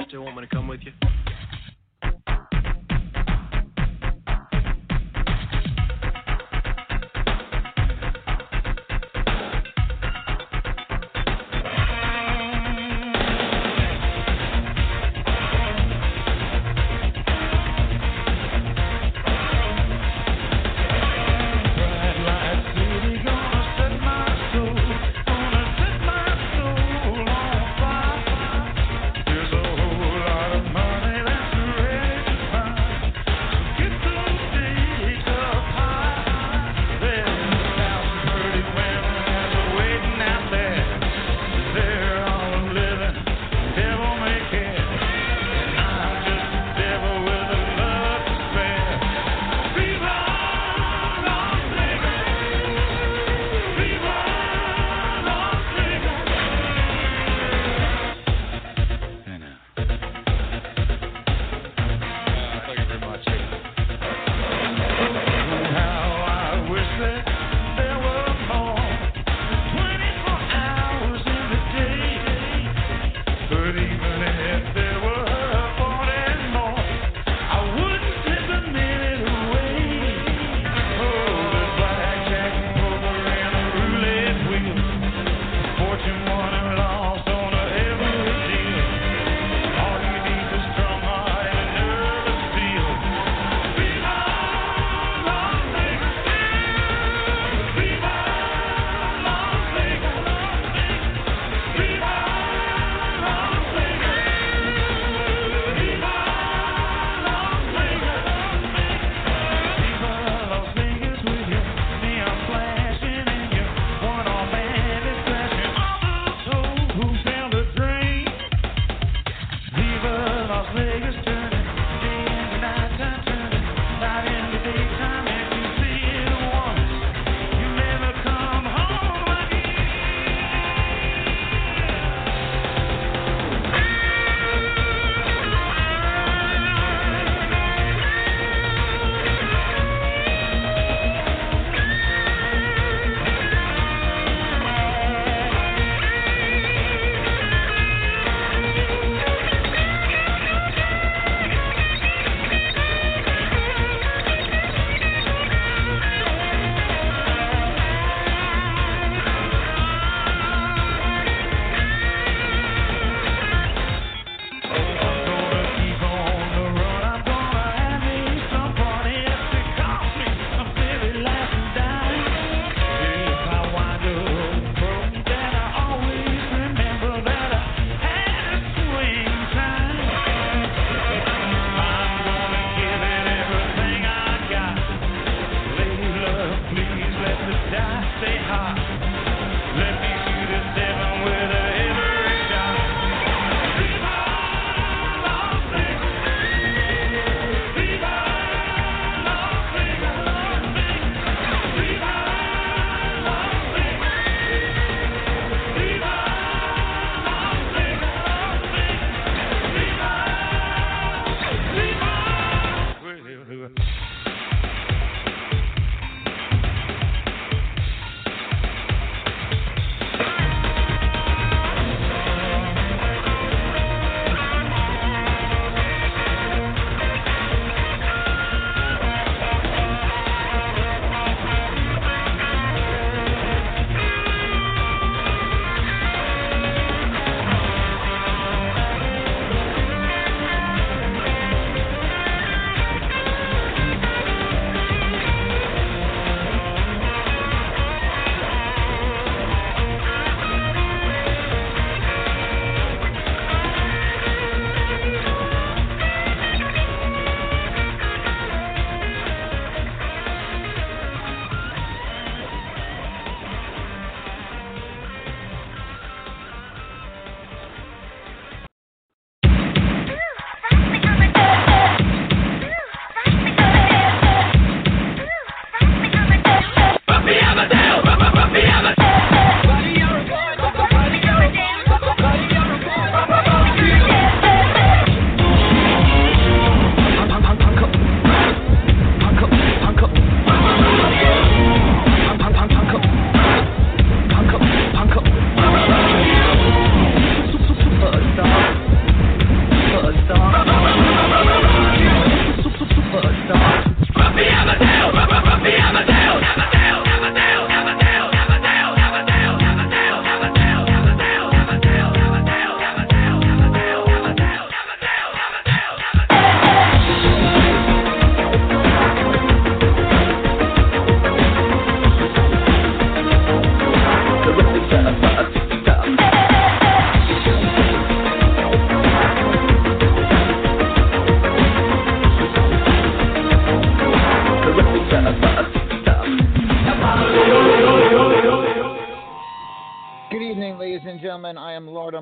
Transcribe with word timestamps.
boss 0.00 0.08
still 0.08 0.24
want 0.24 0.36
me 0.36 0.42
to 0.42 0.48
come 0.48 0.68
with 0.68 0.80
you? 0.82 0.92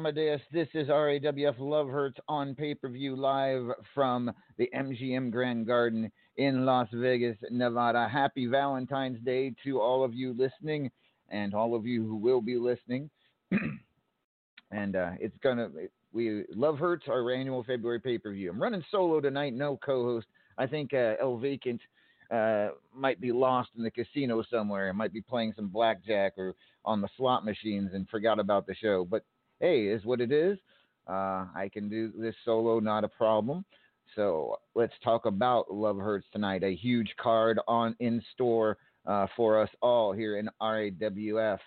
Amadeus. 0.09 0.41
This 0.51 0.69
is 0.73 0.89
RAWF 0.89 1.57
Love 1.59 1.91
Hurts 1.91 2.19
on 2.29 2.55
pay 2.55 2.75
per 2.75 2.89
view 2.89 3.15
live 3.15 3.67
from 3.95 4.33
the 4.57 4.67
MGM 4.75 5.31
Grand 5.31 5.67
Garden 5.67 6.11
in 6.39 6.65
Las 6.65 6.89
Vegas, 6.95 7.37
Nevada. 7.51 8.09
Happy 8.11 8.47
Valentine's 8.47 9.23
Day 9.23 9.55
to 9.65 9.83
all 9.83 10.03
of 10.03 10.15
you 10.15 10.33
listening 10.33 10.91
and 11.29 11.53
all 11.53 11.75
of 11.75 11.85
you 11.85 12.07
who 12.07 12.17
will 12.17 12.41
be 12.41 12.57
listening. 12.57 13.11
and 14.71 14.97
uh, 14.97 15.11
it's 15.21 15.37
gonna 15.43 15.69
we 16.15 16.45
Love 16.55 16.79
Hurts 16.79 17.05
our 17.07 17.31
annual 17.31 17.63
February 17.63 18.01
pay 18.01 18.17
per 18.17 18.33
view. 18.33 18.51
I'm 18.51 18.63
running 18.63 18.85
solo 18.91 19.21
tonight, 19.21 19.53
no 19.53 19.77
co-host. 19.77 20.27
I 20.57 20.67
think 20.67 20.95
uh, 20.95 21.17
El 21.21 21.37
Vacant 21.37 21.83
uh, 22.31 22.69
might 22.97 23.21
be 23.21 23.31
lost 23.31 23.69
in 23.77 23.83
the 23.83 23.91
casino 23.91 24.43
somewhere. 24.51 24.91
Might 24.95 25.13
be 25.13 25.21
playing 25.21 25.53
some 25.55 25.69
blackjack 25.69 26.33
or 26.39 26.55
on 26.87 27.03
the 27.03 27.09
slot 27.19 27.45
machines 27.45 27.91
and 27.93 28.09
forgot 28.09 28.39
about 28.39 28.67
the 28.67 28.75
show. 28.75 29.05
But 29.05 29.23
hey, 29.61 29.87
is 29.87 30.05
what 30.05 30.21
it 30.21 30.33
is. 30.33 30.59
Uh, 31.09 31.47
I 31.55 31.71
can 31.73 31.89
do 31.89 32.13
this 32.17 32.35
solo, 32.45 32.81
not 32.81 33.05
a 33.05 33.09
problem. 33.09 33.65
So 34.15 34.57
let's 34.75 34.93
talk 35.03 35.27
about 35.27 35.73
Love 35.73 35.99
Hurts 35.99 36.27
tonight. 36.33 36.63
A 36.63 36.75
huge 36.75 37.13
card 37.21 37.59
on 37.69 37.95
in 38.01 38.23
store 38.33 38.79
uh, 39.07 39.27
for 39.37 39.61
us 39.61 39.71
all 39.81 40.13
here 40.13 40.39
in 40.39 40.49
RAWF. 40.61 41.59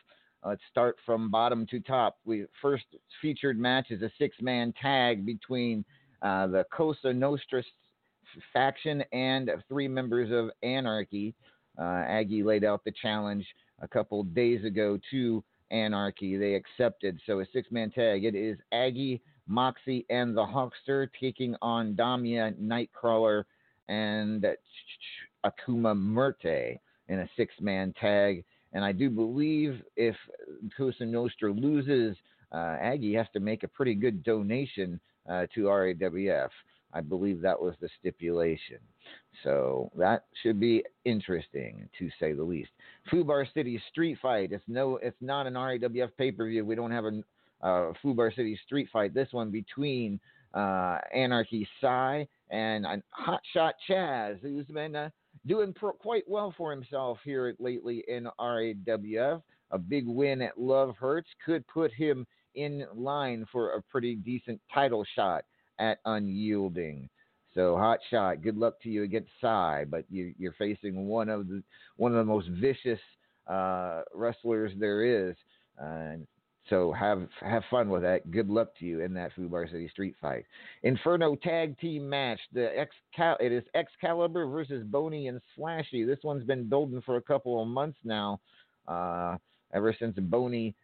Let's 0.46 0.62
start 0.72 0.96
from 1.06 1.30
bottom 1.30 1.68
to 1.68 1.80
top. 1.80 2.18
We 2.26 2.46
first 2.62 2.86
featured 3.22 3.60
match 3.60 3.92
is 3.92 4.02
a 4.02 4.12
six-man 4.18 4.74
tag 4.82 5.26
between 5.26 5.86
uh, 6.22 6.48
the 6.48 6.66
Cosa 6.74 7.14
Nostra 7.14 7.64
faction 8.52 9.04
and 9.12 9.52
three 9.68 9.88
members 9.88 10.32
of 10.32 10.50
Anarchy. 10.64 11.36
Uh, 11.80 12.04
Aggie 12.08 12.44
laid 12.44 12.64
out 12.64 12.84
the 12.84 12.94
challenge 13.02 13.46
a 13.82 13.88
couple 13.88 14.24
days 14.24 14.66
ago 14.66 15.00
to 15.12 15.44
Anarchy. 15.72 16.38
They 16.38 16.54
accepted. 16.54 17.20
So 17.26 17.40
a 17.40 17.46
six-man 17.54 17.92
tag. 17.92 18.26
It 18.26 18.36
is 18.36 18.58
Aggie, 18.72 19.22
Moxie, 19.48 20.06
and 20.10 20.36
the 20.36 20.46
Hawkster 20.46 21.08
taking 21.20 21.56
on 21.62 21.96
Damia, 21.96 22.54
Nightcrawler, 22.62 23.46
and 23.90 24.46
Akuma 25.46 25.98
Merte 25.98 26.80
in 27.08 27.20
a 27.20 27.30
six-man 27.36 27.94
tag. 28.00 28.44
And 28.74 28.86
I 28.86 28.92
do 28.92 29.10
believe 29.10 29.82
if 29.96 30.16
Cosa 30.78 31.06
Nostra 31.06 31.52
loses, 31.52 32.16
uh, 32.54 32.78
Aggie 32.80 33.16
has 33.16 33.28
to 33.34 33.40
make 33.40 33.64
a 33.64 33.68
pretty 33.68 33.96
good 33.96 34.24
donation 34.24 35.00
uh, 35.30 35.46
to 35.54 35.62
RAWF. 35.64 36.50
I 36.94 37.02
believe 37.02 37.42
that 37.42 37.62
was 37.62 37.76
the 37.82 37.90
stipulation. 38.00 38.80
So 39.44 39.92
that 39.98 40.26
should 40.42 40.60
be 40.60 40.84
interesting 41.06 41.90
to 41.98 42.10
say 42.20 42.34
the 42.34 42.44
least. 42.44 42.72
Fubar 43.12 43.46
City 43.54 43.82
Street 43.92 44.18
Fight. 44.22 44.52
It's 44.52 44.64
no, 44.68 44.98
it's 44.98 45.18
not 45.22 45.48
an 45.48 45.54
RAWF 45.54 46.12
pay 46.18 46.32
per 46.32 46.48
view. 46.48 46.66
We 46.66 46.76
don't 46.76 46.92
have 46.92 47.06
a 47.06 47.24
uh, 47.62 47.94
Fubar 48.04 48.36
City 48.36 48.60
Street 48.66 48.90
Fight. 48.92 49.14
This 49.14 49.30
one 49.32 49.52
between 49.52 50.20
uh, 50.54 50.98
Anarchy 51.14 51.68
Psy 51.80 52.26
and 52.50 52.86
uh, 52.86 52.98
Hotshot 53.18 53.74
Chaz, 53.90 54.40
who's 54.42 54.66
been 54.68 54.96
uh, 54.96 55.10
doing 55.48 55.74
pro- 55.74 55.94
quite 55.94 56.24
well 56.28 56.54
for 56.58 56.72
himself 56.72 57.18
here 57.24 57.56
lately 57.60 58.04
in 58.08 58.28
RAWF. 58.40 59.42
A 59.72 59.78
big 59.78 60.06
win 60.06 60.42
at 60.42 60.60
Love 60.60 60.96
Hurts 61.00 61.30
could 61.46 61.66
put 61.68 61.94
him 61.94 62.28
in 62.56 62.86
line 62.94 63.46
for 63.50 63.72
a 63.72 63.82
pretty 63.84 64.16
decent 64.16 64.60
title 64.74 65.06
shot 65.16 65.46
at 65.80 66.00
Unyielding. 66.06 67.10
So 67.54 67.76
hot 67.76 68.00
shot. 68.10 68.42
Good 68.42 68.58
luck 68.58 68.82
to 68.84 68.90
you 68.90 69.04
against 69.04 69.30
Psy, 69.42 69.86
but 69.86 70.06
you, 70.10 70.34
are 70.46 70.56
facing 70.58 71.08
one 71.08 71.30
of 71.30 71.48
the 71.48 71.62
one 71.98 72.12
of 72.12 72.18
the 72.18 72.32
most 72.32 72.48
vicious 72.48 73.00
uh, 73.48 74.02
wrestlers 74.14 74.72
there 74.80 75.30
is. 75.30 75.36
Uh, 75.82 76.14
so 76.70 76.94
have 76.94 77.28
have 77.42 77.64
fun 77.70 77.90
with 77.90 78.04
that. 78.04 78.32
Good 78.32 78.50
luck 78.50 78.70
to 78.80 78.86
you 78.86 79.02
in 79.02 79.14
that 79.16 79.32
Fubar 79.36 79.70
City 79.70 79.90
Street 79.90 80.16
Fight. 80.22 80.46
Inferno 80.84 81.36
Tag 81.36 81.78
Team 81.80 82.08
match. 82.08 82.40
The 82.54 82.70
Excal- 82.78 83.38
it 83.42 83.52
is 83.52 83.64
Excalibur 83.76 84.46
versus 84.46 84.84
Boney 84.86 85.28
and 85.28 85.42
Slashy. 85.58 86.06
This 86.06 86.20
one's 86.24 86.46
been 86.46 86.70
building 86.70 87.02
for 87.06 87.18
a 87.18 87.22
couple 87.22 87.62
of 87.62 87.68
months 87.68 87.98
now. 88.06 88.40
Uh, 88.88 89.38
ever 89.74 89.94
since 89.98 90.16
Boney 90.18 90.76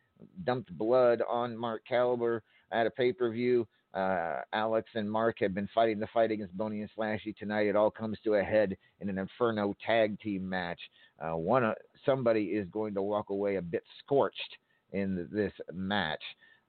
dumped 0.44 0.76
blood 0.78 1.22
on 1.30 1.56
Mark 1.56 1.84
Caliber 1.88 2.44
at 2.72 2.88
a 2.88 2.92
pay 2.92 3.14
per 3.14 3.32
view. 3.32 3.68
Uh, 3.94 4.42
Alex 4.54 4.90
and 4.96 5.10
Mark 5.10 5.38
have 5.40 5.56
been 5.56 5.70
fighting 5.74 6.00
the 6.00 6.08
fight 6.14 6.32
against 6.32 6.58
Boney 6.58 6.82
and 6.82 6.90
Slashy 6.98 7.36
tonight. 7.36 7.68
It 7.68 7.76
all 7.76 7.90
comes 7.90 8.18
to 8.24 8.36
a 8.36 8.44
head 8.44 8.78
in 9.00 9.10
an 9.10 9.18
Inferno 9.18 9.76
tag 9.86 10.20
team 10.20 10.48
match. 10.48 10.80
Uh, 11.20 11.36
one 11.36 11.64
uh, 11.64 11.74
somebody 12.06 12.46
is 12.46 12.68
going 12.70 12.94
to 12.94 13.02
walk 13.02 13.30
away 13.30 13.56
a 13.56 13.62
bit 13.62 13.84
scorched 14.00 14.58
in 14.92 15.28
this 15.32 15.54
match. 15.74 16.22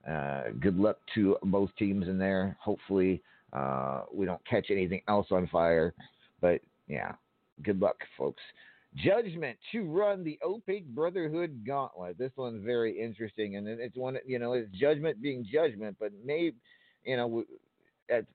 Uh, 0.09 0.44
good 0.61 0.76
luck 0.76 0.99
to 1.15 1.37
both 1.44 1.70
teams 1.79 2.09
in 2.09 2.19
there. 2.19 2.56
Hopefully, 2.61 3.23
uh, 3.53 4.03
we 4.12 4.25
don't 4.25 4.44
catch 4.47 4.67
anything 4.70 5.03
else 5.09 5.26
on 5.31 5.47
fire. 5.49 5.93
But 6.41 6.61
yeah, 6.87 7.12
good 7.62 7.81
luck, 7.81 7.97
folks. 8.17 8.43
Judgment 8.97 9.59
to 9.73 9.82
run 9.85 10.25
the 10.25 10.38
Opaque 10.43 10.87
Brotherhood 10.88 11.62
Gauntlet. 11.67 12.17
This 12.17 12.32
one's 12.37 12.65
very 12.65 12.99
interesting, 12.99 13.56
and 13.56 13.69
it's 13.69 13.97
one 13.97 14.17
you 14.26 14.38
know 14.38 14.53
it's 14.55 14.70
Judgment 14.73 15.20
being 15.20 15.47
Judgment, 15.50 15.97
but 16.00 16.11
maybe 16.25 16.56
you 17.08 17.16
know, 17.16 17.44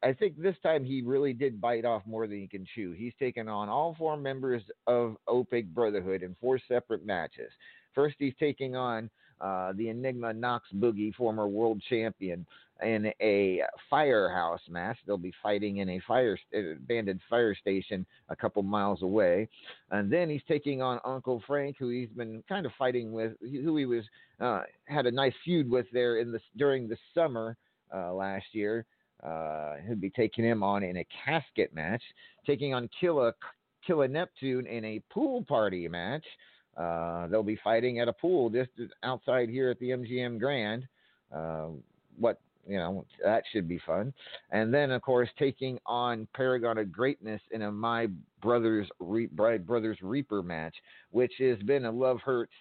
I 0.03 0.13
think 0.13 0.41
this 0.41 0.55
time 0.61 0.83
he 0.83 1.01
really 1.01 1.33
did 1.33 1.61
bite 1.61 1.85
off 1.85 2.03
more 2.05 2.27
than 2.27 2.39
he 2.39 2.47
can 2.47 2.65
chew. 2.75 2.91
He's 2.91 3.13
taken 3.19 3.47
on 3.47 3.69
all 3.69 3.95
four 3.97 4.17
members 4.17 4.63
of 4.87 5.15
Opaque 5.27 5.73
Brotherhood 5.73 6.23
in 6.23 6.35
four 6.41 6.59
separate 6.67 7.05
matches. 7.05 7.51
First, 7.93 8.15
he's 8.19 8.33
taking 8.39 8.75
on 8.75 9.09
uh, 9.41 9.73
the 9.73 9.89
Enigma 9.89 10.33
Knox 10.33 10.67
Boogie, 10.75 11.13
former 11.13 11.47
world 11.47 11.81
champion, 11.87 12.45
in 12.81 13.11
a 13.21 13.61
firehouse 13.89 14.61
match. 14.69 14.97
They'll 15.05 15.17
be 15.17 15.33
fighting 15.41 15.77
in 15.77 15.89
a 15.89 16.01
fire 16.07 16.37
abandoned 16.53 17.21
fire 17.29 17.55
station 17.55 18.05
a 18.29 18.35
couple 18.35 18.63
miles 18.63 19.03
away, 19.03 19.47
and 19.91 20.11
then 20.11 20.29
he's 20.29 20.41
taking 20.47 20.81
on 20.81 20.99
Uncle 21.05 21.43
Frank, 21.45 21.77
who 21.79 21.89
he's 21.89 22.09
been 22.09 22.43
kind 22.49 22.65
of 22.65 22.71
fighting 22.77 23.11
with, 23.11 23.33
who 23.41 23.77
he 23.77 23.85
was 23.85 24.03
uh, 24.39 24.61
had 24.85 25.05
a 25.05 25.11
nice 25.11 25.33
feud 25.43 25.69
with 25.69 25.85
there 25.93 26.17
in 26.17 26.31
the 26.31 26.39
during 26.57 26.87
the 26.87 26.97
summer 27.13 27.55
uh, 27.93 28.13
last 28.13 28.45
year. 28.51 28.85
Uh, 29.23 29.75
he'll 29.87 29.95
be 29.95 30.09
taking 30.09 30.43
him 30.43 30.63
on 30.63 30.83
in 30.83 30.97
a 30.97 31.07
casket 31.25 31.73
match, 31.73 32.01
taking 32.45 32.73
on 32.73 32.89
Killer 32.99 33.33
Killer 33.85 34.07
Neptune 34.07 34.65
in 34.65 34.83
a 34.83 35.01
pool 35.11 35.43
party 35.43 35.87
match. 35.87 36.25
Uh, 36.77 37.27
they'll 37.27 37.43
be 37.43 37.59
fighting 37.63 37.99
at 37.99 38.07
a 38.07 38.13
pool 38.13 38.49
just 38.49 38.71
outside 39.03 39.49
here 39.49 39.69
at 39.69 39.79
the 39.79 39.89
MGM 39.89 40.39
Grand. 40.39 40.87
Uh, 41.33 41.67
what 42.17 42.39
you 42.67 42.77
know 42.77 43.05
that 43.23 43.43
should 43.51 43.67
be 43.67 43.79
fun. 43.85 44.13
And 44.51 44.73
then 44.73 44.91
of 44.91 45.01
course 45.01 45.29
taking 45.37 45.79
on 45.85 46.27
Paragon 46.33 46.77
of 46.77 46.91
Greatness 46.91 47.41
in 47.51 47.63
a 47.63 47.71
My 47.71 48.07
Brothers 48.41 48.87
Re- 48.99 49.27
Brothers 49.27 49.97
Reaper 50.01 50.41
match, 50.43 50.75
which 51.11 51.33
has 51.39 51.59
been 51.59 51.85
a 51.85 51.91
love 51.91 52.19
hurts. 52.23 52.53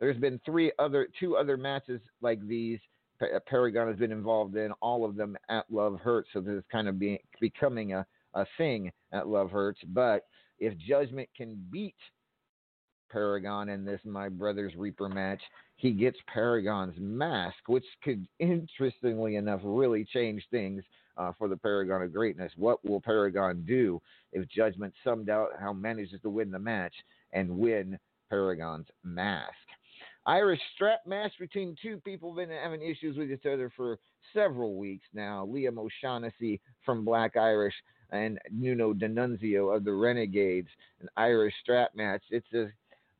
There's 0.00 0.18
been 0.18 0.40
three 0.44 0.72
other 0.78 1.08
two 1.18 1.36
other 1.36 1.56
matches 1.56 2.00
like 2.20 2.46
these 2.46 2.78
Paragon 3.46 3.88
has 3.88 3.96
been 3.96 4.12
involved 4.12 4.56
in 4.56 4.72
all 4.80 5.04
of 5.04 5.16
them 5.16 5.36
at 5.48 5.64
Love 5.70 5.98
Hurts, 6.00 6.28
so 6.32 6.40
this 6.40 6.54
is 6.54 6.64
kind 6.70 6.88
of 6.88 6.98
be, 6.98 7.20
becoming 7.40 7.92
a, 7.94 8.06
a 8.34 8.46
thing 8.58 8.90
at 9.12 9.28
Love 9.28 9.50
Hurts. 9.50 9.80
But 9.88 10.26
if 10.58 10.76
Judgment 10.78 11.28
can 11.36 11.62
beat 11.70 11.94
Paragon 13.10 13.68
in 13.68 13.84
this 13.84 14.00
My 14.04 14.28
Brother's 14.28 14.74
Reaper 14.76 15.08
match, 15.08 15.40
he 15.76 15.92
gets 15.92 16.16
Paragon's 16.32 16.94
mask, 16.98 17.56
which 17.66 17.84
could, 18.02 18.26
interestingly 18.38 19.36
enough, 19.36 19.60
really 19.62 20.04
change 20.04 20.42
things 20.50 20.82
uh, 21.16 21.32
for 21.38 21.48
the 21.48 21.56
Paragon 21.56 22.02
of 22.02 22.12
Greatness. 22.12 22.52
What 22.56 22.84
will 22.84 23.00
Paragon 23.00 23.64
do 23.66 24.00
if 24.32 24.48
Judgment 24.48 24.94
summed 25.04 25.28
out 25.28 25.50
how 25.60 25.72
manages 25.72 26.20
to 26.22 26.30
win 26.30 26.50
the 26.50 26.58
match 26.58 26.94
and 27.32 27.58
win 27.58 27.98
Paragon's 28.30 28.86
mask? 29.04 29.52
Irish 30.26 30.60
strap 30.74 31.00
match 31.06 31.32
between 31.38 31.76
two 31.82 31.98
people 32.04 32.32
been 32.34 32.50
having 32.50 32.82
issues 32.82 33.16
with 33.16 33.30
each 33.30 33.46
other 33.46 33.72
for 33.76 33.98
several 34.32 34.76
weeks 34.76 35.06
now. 35.12 35.46
Liam 35.46 35.78
O'Shaughnessy 35.78 36.60
from 36.84 37.04
Black 37.04 37.36
Irish 37.36 37.74
and 38.10 38.38
Nuno 38.50 38.92
D'Annunzio 38.92 39.74
of 39.74 39.84
the 39.84 39.92
Renegades. 39.92 40.68
An 41.00 41.08
Irish 41.16 41.54
strap 41.62 41.90
match. 41.94 42.22
It's 42.30 42.46
a 42.52 42.70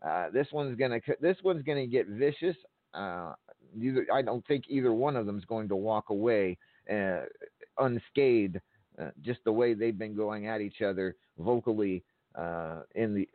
uh, 0.07 0.31
this 0.31 0.49
one's 0.53 0.77
gonna 0.77 1.01
this 1.21 1.37
one's 1.45 1.63
gonna 1.63 1.87
get 1.87 2.09
vicious. 2.09 2.57
Uh, 2.93 3.33
either, 3.81 4.07
I 4.13 4.23
don't 4.23 4.47
think 4.47 4.65
either 4.69 4.93
one 4.93 5.17
of 5.17 5.27
them 5.27 5.39
is 5.39 5.45
going 5.45 5.69
to 5.69 5.77
walk 5.77 6.11
away 6.11 6.59
uh, 6.93 7.23
unscathed. 7.79 8.61
Uh, 9.01 9.11
just 9.23 9.41
the 9.45 9.53
way 9.53 9.73
they've 9.73 9.99
been 9.99 10.15
going 10.15 10.49
at 10.49 10.61
each 10.61 10.83
other 10.83 11.17
vocally 11.39 12.05
uh, 12.35 12.83
in 12.95 13.15
the 13.15 13.29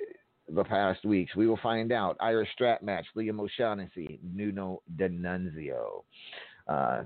the 0.50 0.63
past 0.63 1.06
weeks. 1.06 1.36
We 1.36 1.48
will 1.48 1.60
find 1.62 1.92
out. 1.92 2.18
Irish 2.20 2.50
strap 2.54 2.82
match, 2.82 3.06
Liam 3.16 3.39
O'Shaughnessy, 3.39 4.20
Nuno 4.24 4.82
D'Annunzio. 4.96 6.04
Uh, 6.68 7.04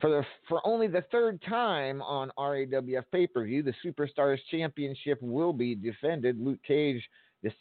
for 0.00 0.10
the 0.10 0.22
for 0.48 0.60
only 0.66 0.86
the 0.86 1.04
third 1.12 1.40
time 1.48 2.02
on 2.02 2.30
RAWF 2.38 3.04
pay 3.12 3.26
per 3.26 3.44
view, 3.44 3.62
the 3.62 3.74
Superstars 3.84 4.38
Championship 4.50 5.18
will 5.22 5.52
be 5.52 5.74
defended. 5.74 6.38
Luke 6.40 6.58
Cage 6.66 7.02
this, 7.42 7.52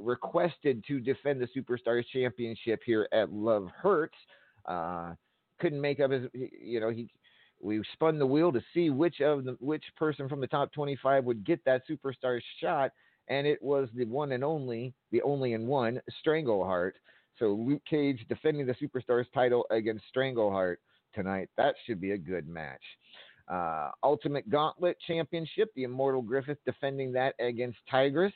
requested 0.00 0.84
to 0.86 1.00
defend 1.00 1.40
the 1.40 1.48
Superstars 1.56 2.04
Championship 2.12 2.80
here 2.84 3.08
at 3.12 3.32
Love 3.32 3.68
Hurts. 3.76 4.16
Uh, 4.64 5.14
couldn't 5.58 5.80
make 5.80 6.00
up 6.00 6.10
his, 6.10 6.28
you 6.32 6.80
know, 6.80 6.90
he 6.90 7.08
we 7.60 7.80
spun 7.92 8.18
the 8.18 8.26
wheel 8.26 8.52
to 8.52 8.62
see 8.74 8.90
which 8.90 9.20
of 9.20 9.44
the 9.44 9.56
which 9.60 9.84
person 9.96 10.28
from 10.28 10.40
the 10.40 10.46
top 10.46 10.72
25 10.72 11.24
would 11.24 11.44
get 11.44 11.64
that 11.64 11.82
superstar 11.88 12.40
shot, 12.60 12.90
and 13.28 13.46
it 13.46 13.62
was 13.62 13.88
the 13.94 14.04
one 14.04 14.32
and 14.32 14.44
only, 14.44 14.94
the 15.10 15.22
only 15.22 15.54
and 15.54 15.66
one 15.66 16.00
Strangleheart. 16.24 16.92
So 17.38 17.46
Luke 17.46 17.82
Cage 17.88 18.24
defending 18.28 18.66
the 18.66 18.74
superstars 18.74 19.26
title 19.32 19.66
against 19.70 20.04
Strangleheart 20.14 20.76
tonight. 21.14 21.48
That 21.56 21.74
should 21.86 22.00
be 22.00 22.12
a 22.12 22.18
good 22.18 22.48
match. 22.48 22.82
Uh, 23.48 23.90
Ultimate 24.02 24.48
Gauntlet 24.48 24.96
Championship, 25.06 25.70
the 25.74 25.84
Immortal 25.84 26.22
Griffith 26.22 26.58
defending 26.64 27.12
that 27.12 27.34
against 27.40 27.78
Tigress, 27.90 28.32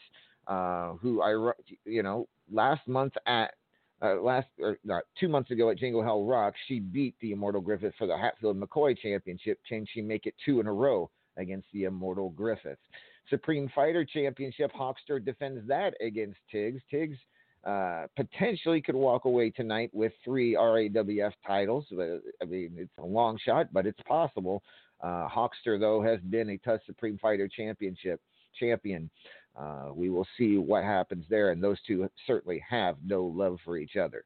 uh, 0.46 0.92
who 0.94 1.22
I, 1.22 1.52
you 1.84 2.02
know, 2.02 2.28
last 2.50 2.86
month 2.86 3.12
at 3.26 3.54
uh, 4.02 4.20
last 4.20 4.48
or 4.60 4.78
not 4.84 5.04
two 5.18 5.28
months 5.28 5.50
ago 5.50 5.70
at 5.70 5.78
Jingle 5.78 6.02
Hell 6.02 6.24
Rock, 6.24 6.54
she 6.68 6.80
beat 6.80 7.14
the 7.20 7.32
Immortal 7.32 7.60
Griffith 7.60 7.94
for 7.96 8.06
the 8.06 8.16
Hatfield 8.16 8.60
McCoy 8.60 8.96
Championship. 8.98 9.58
Can 9.66 9.86
she 9.92 10.02
make 10.02 10.26
it 10.26 10.34
two 10.44 10.60
in 10.60 10.66
a 10.66 10.72
row 10.72 11.10
against 11.38 11.66
the 11.72 11.84
Immortal 11.84 12.30
Griffith? 12.30 12.78
Supreme 13.28 13.70
Fighter 13.74 14.04
Championship, 14.04 14.72
Hawkster 14.72 15.24
defends 15.24 15.66
that 15.68 15.94
against 16.00 16.38
Tiggs. 16.50 16.80
Tiggs 16.90 17.18
uh, 17.64 18.06
potentially 18.14 18.80
could 18.80 18.94
walk 18.94 19.24
away 19.24 19.50
tonight 19.50 19.90
with 19.92 20.12
three 20.24 20.54
RAWF 20.54 21.32
titles. 21.44 21.84
I 21.92 22.44
mean, 22.44 22.74
it's 22.76 22.92
a 22.98 23.04
long 23.04 23.38
shot, 23.44 23.72
but 23.72 23.86
it's 23.86 24.00
possible. 24.06 24.62
Uh, 25.00 25.28
Hawkster, 25.28 25.78
though, 25.78 26.02
has 26.02 26.20
been 26.30 26.50
a 26.50 26.58
TUS 26.58 26.80
Supreme 26.86 27.18
Fighter 27.18 27.48
Championship 27.48 28.20
champion. 28.58 29.10
Uh, 29.58 29.88
we 29.94 30.10
will 30.10 30.26
see 30.38 30.58
what 30.58 30.84
happens 30.84 31.24
there, 31.28 31.50
and 31.50 31.62
those 31.62 31.78
two 31.86 32.08
certainly 32.26 32.62
have 32.68 32.96
no 33.04 33.24
love 33.24 33.58
for 33.64 33.78
each 33.78 33.96
other. 33.96 34.24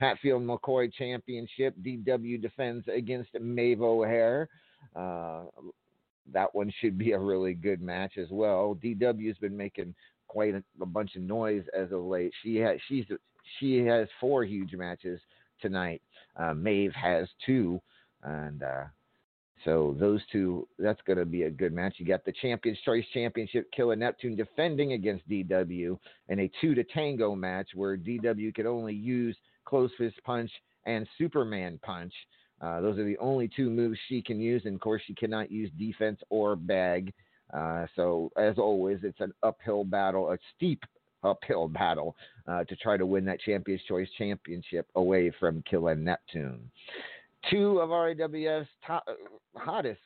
Hatfield 0.00 0.42
McCoy 0.42 0.92
Championship, 0.92 1.74
DW 1.82 2.42
defends 2.42 2.86
against 2.88 3.30
Maeve 3.40 3.82
O'Hare. 3.82 4.48
Uh, 4.96 5.44
that 6.32 6.54
one 6.54 6.72
should 6.80 6.98
be 6.98 7.12
a 7.12 7.18
really 7.18 7.54
good 7.54 7.80
match 7.80 8.18
as 8.18 8.28
well. 8.30 8.78
DW's 8.82 9.38
been 9.38 9.56
making 9.56 9.94
quite 10.28 10.54
a, 10.54 10.62
a, 10.80 10.86
bunch 10.86 11.16
of 11.16 11.22
noise 11.22 11.64
as 11.76 11.92
of 11.92 12.02
late. 12.02 12.32
She 12.42 12.56
has 12.56 12.78
she's 12.88 13.04
she 13.58 13.78
has 13.84 14.08
four 14.20 14.44
huge 14.44 14.74
matches 14.74 15.20
tonight. 15.60 16.02
Uh, 16.36 16.54
Maeve 16.54 16.92
has 16.92 17.28
two, 17.44 17.80
and 18.22 18.62
uh, 18.62 18.84
so 19.64 19.96
those 19.98 20.20
two, 20.32 20.66
that's 20.78 21.00
going 21.06 21.18
to 21.18 21.24
be 21.24 21.42
a 21.42 21.50
good 21.50 21.72
match. 21.72 21.94
You 21.98 22.06
got 22.06 22.24
the 22.24 22.32
Champions 22.32 22.78
Choice 22.84 23.04
Championship, 23.14 23.70
Killer 23.72 23.96
Neptune 23.96 24.34
defending 24.34 24.92
against 24.92 25.28
DW 25.28 25.98
in 26.28 26.40
a 26.40 26.50
two 26.60 26.74
to 26.74 26.84
tango 26.84 27.34
match 27.34 27.68
where 27.74 27.96
DW 27.96 28.54
could 28.54 28.66
only 28.66 28.94
use 28.94 29.36
close 29.64 29.90
fist 29.98 30.16
punch 30.24 30.50
and 30.86 31.06
Superman 31.16 31.78
punch. 31.82 32.12
Uh, 32.62 32.80
those 32.80 32.98
are 32.98 33.04
the 33.04 33.18
only 33.18 33.50
two 33.54 33.68
moves 33.68 33.98
she 34.08 34.22
can 34.22 34.40
use, 34.40 34.62
and 34.64 34.74
of 34.74 34.80
course 34.80 35.02
she 35.06 35.14
cannot 35.14 35.50
use 35.50 35.70
defense 35.78 36.20
or 36.30 36.56
bag. 36.56 37.12
Uh, 37.52 37.86
so 37.96 38.30
as 38.36 38.56
always, 38.56 39.00
it's 39.02 39.20
an 39.20 39.32
uphill 39.42 39.84
battle, 39.84 40.30
a 40.30 40.38
steep 40.56 40.82
uphill 41.24 41.68
battle 41.68 42.16
uh, 42.46 42.64
to 42.64 42.76
try 42.76 42.96
to 42.96 43.04
win 43.04 43.24
that 43.24 43.40
Champions 43.40 43.82
Choice 43.88 44.08
Championship 44.16 44.86
away 44.94 45.32
from 45.38 45.62
Killer 45.68 45.94
Neptune 45.94 46.70
two 47.50 47.78
of 47.80 47.90
RAWF's 47.90 48.68
top, 48.86 49.04
hottest 49.56 50.00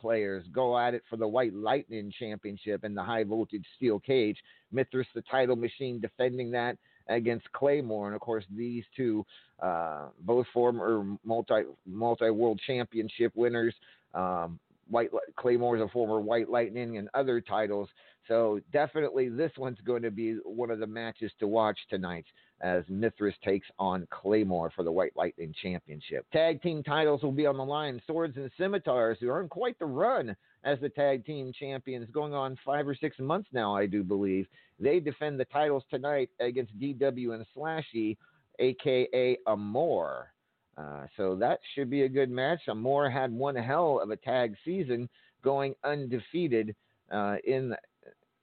players 0.00 0.44
go 0.52 0.78
at 0.78 0.94
it 0.94 1.02
for 1.10 1.16
the 1.16 1.28
White 1.28 1.54
Lightning 1.54 2.12
Championship 2.18 2.84
in 2.84 2.94
the 2.94 3.02
high 3.02 3.24
voltage 3.24 3.66
steel 3.76 4.00
cage. 4.00 4.36
Mithras, 4.72 5.06
the 5.14 5.22
title 5.30 5.56
machine, 5.56 6.00
defending 6.00 6.50
that 6.52 6.76
against 7.10 7.50
Claymore, 7.52 8.06
and 8.06 8.14
of 8.14 8.20
course 8.20 8.44
these 8.56 8.84
two, 8.96 9.24
uh, 9.62 10.06
both 10.20 10.46
former 10.52 11.16
multi 11.24 11.62
multi 11.86 12.30
world 12.30 12.60
championship 12.66 13.32
winners. 13.34 13.74
Um, 14.14 14.58
White 14.90 15.10
Claymore 15.36 15.76
is 15.76 15.82
a 15.82 15.88
former 15.88 16.20
White 16.20 16.50
Lightning 16.50 16.98
and 16.98 17.08
other 17.14 17.40
titles. 17.40 17.88
So 18.28 18.60
definitely 18.72 19.28
this 19.28 19.52
one's 19.56 19.80
going 19.84 20.02
to 20.02 20.10
be 20.10 20.34
one 20.44 20.70
of 20.70 20.78
the 20.78 20.86
matches 20.86 21.32
to 21.38 21.46
watch 21.46 21.78
tonight 21.88 22.26
as 22.60 22.84
Mithras 22.88 23.34
takes 23.42 23.66
on 23.78 24.06
Claymore 24.10 24.70
for 24.76 24.82
the 24.82 24.92
White 24.92 25.16
Lightning 25.16 25.54
Championship. 25.62 26.26
Tag 26.32 26.60
team 26.60 26.82
titles 26.82 27.22
will 27.22 27.32
be 27.32 27.46
on 27.46 27.56
the 27.56 27.64
line. 27.64 28.00
Swords 28.06 28.36
and 28.36 28.50
Scimitars, 28.58 29.16
who 29.20 29.30
are 29.30 29.40
on 29.40 29.48
quite 29.48 29.78
the 29.78 29.86
run 29.86 30.36
as 30.64 30.78
the 30.80 30.90
tag 30.90 31.24
team 31.24 31.52
champions, 31.58 32.08
going 32.12 32.34
on 32.34 32.58
five 32.64 32.86
or 32.86 32.94
six 32.94 33.18
months 33.18 33.48
now, 33.52 33.74
I 33.74 33.86
do 33.86 34.04
believe. 34.04 34.46
They 34.78 35.00
defend 35.00 35.40
the 35.40 35.46
titles 35.46 35.84
tonight 35.90 36.28
against 36.38 36.78
DW 36.78 37.34
and 37.34 37.46
Slashy, 37.56 38.18
aka 38.58 39.38
Amore. 39.46 40.32
Uh, 40.76 41.06
so 41.16 41.36
that 41.36 41.60
should 41.74 41.90
be 41.90 42.02
a 42.02 42.08
good 42.08 42.30
match. 42.30 42.60
Amore 42.68 43.10
had 43.10 43.32
one 43.32 43.56
hell 43.56 44.00
of 44.02 44.10
a 44.10 44.16
tag 44.16 44.54
season, 44.64 45.08
going 45.42 45.74
undefeated 45.84 46.74
uh, 47.10 47.36
in, 47.44 47.74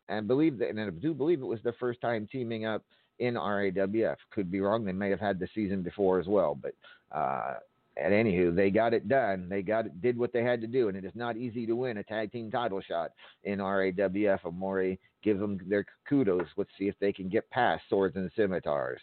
and 0.10 0.28
believe 0.28 0.58
that, 0.60 0.70
and 0.70 0.80
I 0.80 0.90
do 0.90 1.14
believe 1.14 1.42
it 1.42 1.46
was 1.46 1.62
the 1.64 1.74
first 1.80 2.02
time 2.02 2.28
teaming 2.32 2.66
up 2.66 2.84
in 3.20 3.36
RAWF. 3.36 4.18
Could 4.32 4.52
be 4.52 4.62
wrong. 4.62 4.86
They 4.86 4.92
may 4.92 5.10
have 5.10 5.20
had 5.20 5.40
the 5.40 5.48
season 5.56 5.82
before 5.82 6.20
as 6.20 6.28
well, 6.28 6.56
but 6.56 6.74
uh, 7.12 7.56
at 7.98 8.12
anywho, 8.12 8.56
they 8.56 8.70
got 8.70 8.94
it 8.94 9.08
done. 9.08 9.48
They 9.50 9.62
got 9.62 9.88
it, 9.88 10.02
did 10.02 10.18
what 10.18 10.34
they 10.34 10.44
had 10.44 10.62
to 10.62 10.68
do, 10.68 10.88
and 10.90 10.98
it 10.98 11.06
is 11.06 11.16
not 11.16 11.38
easy 11.38 11.66
to 11.66 11.76
win 11.76 11.98
a 11.98 12.04
tag 12.04 12.32
team 12.32 12.52
title 12.52 12.82
shot 12.82 13.12
in 13.44 13.60
RAWF. 13.60 14.46
Amore 14.46 14.98
give 15.24 15.40
them 15.40 15.60
their 15.68 15.86
kudos. 16.08 16.48
Let's 16.56 16.70
see 16.78 16.88
if 16.88 16.96
they 17.00 17.12
can 17.12 17.28
get 17.30 17.50
past 17.50 17.84
swords 17.90 18.16
and 18.16 18.32
scimitars. 18.36 19.02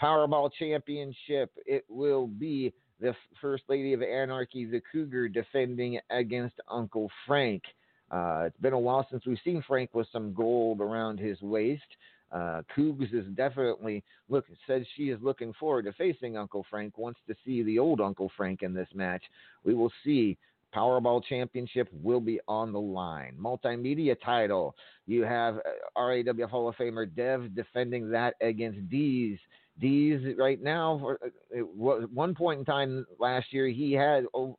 Powerball 0.00 0.50
Championship. 0.58 1.50
It 1.66 1.84
will 1.88 2.26
be 2.26 2.72
the 3.00 3.14
First 3.40 3.64
Lady 3.68 3.92
of 3.92 4.02
Anarchy, 4.02 4.64
the 4.64 4.82
Cougar, 4.92 5.28
defending 5.28 5.98
against 6.10 6.56
Uncle 6.68 7.10
Frank. 7.26 7.62
Uh, 8.10 8.44
it's 8.46 8.58
been 8.60 8.72
a 8.72 8.78
while 8.78 9.06
since 9.10 9.26
we've 9.26 9.38
seen 9.44 9.62
Frank 9.66 9.90
with 9.92 10.06
some 10.12 10.32
gold 10.32 10.80
around 10.80 11.18
his 11.18 11.40
waist. 11.42 11.82
Uh, 12.30 12.62
Cougs 12.76 13.14
is 13.14 13.24
definitely 13.34 14.04
look 14.28 14.44
says 14.66 14.82
she 14.96 15.04
is 15.04 15.18
looking 15.22 15.52
forward 15.54 15.86
to 15.86 15.92
facing 15.94 16.36
Uncle 16.36 16.64
Frank. 16.68 16.98
Wants 16.98 17.20
to 17.26 17.34
see 17.44 17.62
the 17.62 17.78
old 17.78 18.00
Uncle 18.00 18.30
Frank 18.36 18.62
in 18.62 18.74
this 18.74 18.88
match. 18.94 19.22
We 19.64 19.74
will 19.74 19.92
see. 20.04 20.36
Powerball 20.74 21.24
Championship 21.24 21.88
will 22.02 22.20
be 22.20 22.40
on 22.46 22.72
the 22.72 22.80
line. 22.80 23.34
Multimedia 23.40 24.14
title. 24.22 24.76
You 25.06 25.22
have 25.22 25.54
RAW 25.96 26.46
Hall 26.46 26.68
of 26.68 26.76
Famer 26.76 27.08
Dev 27.16 27.54
defending 27.54 28.10
that 28.10 28.34
against 28.42 28.86
Dees. 28.90 29.38
Dees 29.80 30.20
right 30.36 30.62
now, 30.62 31.16
uh, 31.54 31.58
one 31.60 32.34
point 32.34 32.60
in 32.60 32.64
time 32.64 33.06
last 33.18 33.52
year, 33.52 33.68
he 33.68 33.92
had 33.92 34.24
oh, 34.34 34.58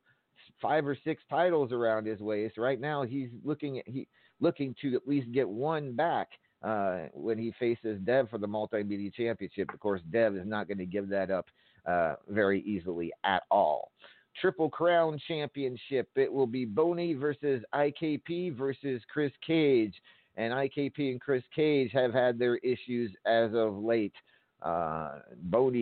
five 0.60 0.86
or 0.86 0.96
six 1.04 1.22
titles 1.28 1.72
around 1.72 2.06
his 2.06 2.20
waist. 2.20 2.58
Right 2.58 2.80
now, 2.80 3.02
he's 3.02 3.28
looking 3.44 3.78
at, 3.78 3.88
he 3.88 4.08
looking 4.40 4.74
to 4.80 4.94
at 4.94 5.06
least 5.06 5.30
get 5.32 5.48
one 5.48 5.94
back 5.94 6.28
uh, 6.62 7.06
when 7.12 7.38
he 7.38 7.52
faces 7.58 8.00
Dev 8.04 8.28
for 8.30 8.38
the 8.38 8.46
Multimedia 8.46 9.12
Championship. 9.12 9.72
Of 9.72 9.80
course, 9.80 10.00
Dev 10.10 10.36
is 10.36 10.46
not 10.46 10.66
going 10.66 10.78
to 10.78 10.86
give 10.86 11.08
that 11.10 11.30
up 11.30 11.46
uh, 11.86 12.14
very 12.28 12.62
easily 12.62 13.12
at 13.24 13.42
all. 13.50 13.92
Triple 14.40 14.70
Crown 14.70 15.18
Championship. 15.26 16.08
It 16.16 16.32
will 16.32 16.46
be 16.46 16.64
Boney 16.64 17.14
versus 17.14 17.62
IKP 17.74 18.56
versus 18.56 19.02
Chris 19.12 19.32
Cage. 19.46 19.94
And 20.36 20.52
IKP 20.52 21.10
and 21.10 21.20
Chris 21.20 21.42
Cage 21.54 21.90
have 21.92 22.12
had 22.12 22.38
their 22.38 22.56
issues 22.58 23.12
as 23.26 23.50
of 23.54 23.76
late. 23.76 24.14
Uh, 24.62 25.20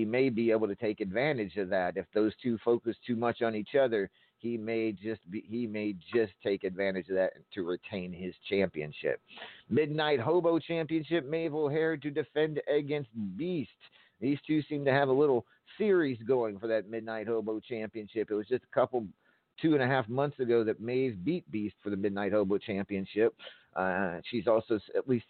may 0.05 0.29
be 0.29 0.51
able 0.51 0.69
to 0.69 0.77
take 0.77 1.01
advantage 1.01 1.57
of 1.57 1.69
that 1.69 1.97
if 1.97 2.07
those 2.15 2.33
two 2.43 2.59
focus 2.65 2.97
too 3.07 3.17
much 3.17 3.43
on 3.43 3.55
each 3.57 3.75
other 3.75 4.09
he 4.39 4.57
may 4.57 4.93
just 4.93 5.29
be 5.31 5.45
he 5.49 5.67
may 5.67 5.95
just 6.15 6.33
take 6.43 6.65
advantage 6.65 7.09
of 7.09 7.17
that 7.17 7.33
to 7.53 7.65
retain 7.65 8.13
his 8.13 8.35
championship. 8.49 9.21
Midnight 9.69 10.21
Hobo 10.21 10.59
Championship, 10.59 11.29
Maeve 11.29 11.55
O'Hare 11.55 11.97
to 11.97 12.11
defend 12.11 12.61
against 12.73 13.11
Beast. 13.37 13.71
These 14.21 14.39
two 14.47 14.63
seem 14.63 14.85
to 14.85 14.93
have 14.93 15.09
a 15.09 15.13
little 15.13 15.45
series 15.77 16.19
going 16.27 16.59
for 16.59 16.67
that 16.69 16.89
Midnight 16.89 17.27
Hobo 17.27 17.61
Championship. 17.61 18.31
It 18.31 18.35
was 18.35 18.47
just 18.47 18.65
a 18.65 18.75
couple 18.75 19.07
two 19.61 19.75
and 19.75 19.83
a 19.83 19.87
half 19.87 20.09
months 20.09 20.39
ago 20.39 20.63
that 20.65 20.81
Maeve 20.81 21.25
beat 21.25 21.49
Beast 21.51 21.75
for 21.83 21.91
the 21.91 21.97
Midnight 21.97 22.33
Hobo 22.33 22.59
Championship. 22.59 23.35
Uh, 23.75 24.19
she's 24.31 24.47
also 24.47 24.79
at 24.97 25.09
least 25.09 25.27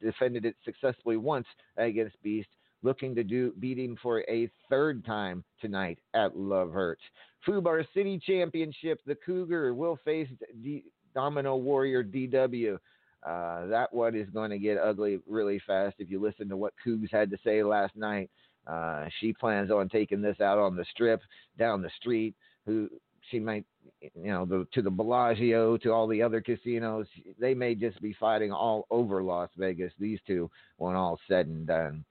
defended 0.00 0.44
it 0.44 0.56
successfully 0.64 1.16
once 1.16 1.46
against 1.76 2.20
Beast 2.22 2.48
looking 2.82 3.14
to 3.14 3.24
do 3.24 3.52
beat 3.58 3.78
him 3.78 3.96
for 4.02 4.20
a 4.28 4.50
third 4.68 5.04
time 5.04 5.44
tonight 5.60 5.98
at 6.14 6.36
Love 6.36 6.72
Hurts. 6.72 7.02
Fubar 7.46 7.84
City 7.94 8.20
Championship, 8.24 9.00
the 9.06 9.14
Cougar 9.14 9.74
will 9.74 9.98
face 10.04 10.28
D- 10.62 10.84
Domino 11.14 11.56
Warrior 11.56 12.04
DW. 12.04 12.78
Uh, 13.24 13.66
that 13.66 13.92
one 13.92 14.16
is 14.16 14.28
going 14.30 14.50
to 14.50 14.58
get 14.58 14.78
ugly 14.78 15.20
really 15.28 15.60
fast. 15.66 15.96
If 15.98 16.10
you 16.10 16.20
listen 16.20 16.48
to 16.48 16.56
what 16.56 16.74
Cougs 16.84 17.10
had 17.12 17.30
to 17.30 17.38
say 17.44 17.62
last 17.62 17.96
night, 17.96 18.30
uh, 18.66 19.06
she 19.20 19.32
plans 19.32 19.70
on 19.70 19.88
taking 19.88 20.22
this 20.22 20.40
out 20.40 20.58
on 20.58 20.76
the 20.76 20.84
strip, 20.92 21.20
down 21.58 21.82
the 21.82 21.90
street. 22.00 22.34
Who 22.66 22.88
she 23.30 23.38
might, 23.38 23.64
you 24.00 24.30
know, 24.30 24.44
the, 24.44 24.66
to 24.72 24.82
the 24.82 24.90
Bellagio, 24.90 25.76
to 25.78 25.90
all 25.90 26.06
the 26.06 26.22
other 26.22 26.40
casinos. 26.40 27.06
They 27.38 27.54
may 27.54 27.74
just 27.74 28.00
be 28.00 28.14
fighting 28.18 28.52
all 28.52 28.86
over 28.90 29.22
Las 29.22 29.50
Vegas. 29.56 29.92
These 29.98 30.18
two, 30.26 30.50
when 30.76 30.96
all 30.96 31.18
said 31.28 31.46
and 31.46 31.66
done. 31.66 32.04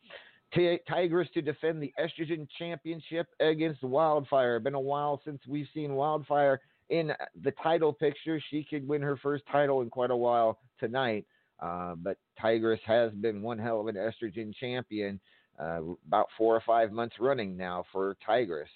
T- 0.53 0.79
Tigress 0.87 1.29
to 1.33 1.41
defend 1.41 1.81
the 1.81 1.93
estrogen 1.99 2.47
championship 2.57 3.27
against 3.39 3.83
Wildfire. 3.83 4.59
Been 4.59 4.73
a 4.73 4.79
while 4.79 5.21
since 5.23 5.41
we've 5.47 5.67
seen 5.73 5.93
Wildfire 5.93 6.59
in 6.89 7.11
the 7.43 7.51
title 7.63 7.93
picture. 7.93 8.41
She 8.49 8.63
could 8.63 8.87
win 8.87 9.01
her 9.01 9.17
first 9.17 9.43
title 9.51 9.81
in 9.81 9.89
quite 9.89 10.11
a 10.11 10.15
while 10.15 10.59
tonight. 10.79 11.25
Uh, 11.59 11.95
but 11.95 12.17
Tigress 12.39 12.79
has 12.85 13.11
been 13.13 13.41
one 13.41 13.59
hell 13.59 13.79
of 13.79 13.87
an 13.87 13.95
estrogen 13.95 14.53
champion 14.53 15.19
uh, 15.59 15.81
about 16.07 16.27
four 16.37 16.55
or 16.55 16.63
five 16.65 16.91
months 16.91 17.15
running 17.19 17.55
now 17.55 17.85
for 17.91 18.17
Tigress. 18.25 18.69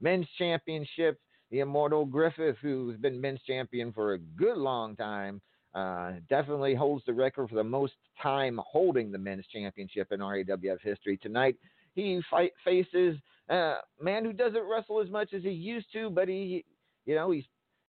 Men's 0.00 0.26
championship, 0.36 1.20
the 1.50 1.60
Immortal 1.60 2.04
Griffith, 2.04 2.56
who's 2.60 2.96
been 2.98 3.20
men's 3.20 3.40
champion 3.46 3.92
for 3.92 4.12
a 4.12 4.18
good 4.18 4.58
long 4.58 4.94
time, 4.94 5.40
uh, 5.74 6.12
definitely 6.28 6.74
holds 6.74 7.04
the 7.06 7.12
record 7.12 7.48
for 7.48 7.54
the 7.54 7.64
most 7.64 7.94
time 8.22 8.60
holding 8.64 9.12
the 9.12 9.18
men's 9.18 9.46
championship 9.52 10.12
in 10.12 10.20
RAWF 10.20 10.80
history. 10.82 11.16
Tonight, 11.16 11.56
he 11.94 12.20
fight, 12.30 12.52
faces 12.64 13.16
a 13.48 13.76
man 14.00 14.24
who 14.24 14.32
doesn't 14.32 14.68
wrestle 14.68 15.00
as 15.00 15.10
much 15.10 15.32
as 15.34 15.42
he 15.42 15.50
used 15.50 15.86
to, 15.92 16.10
but 16.10 16.28
he, 16.28 16.64
you 17.06 17.14
know, 17.14 17.30
he's 17.30 17.44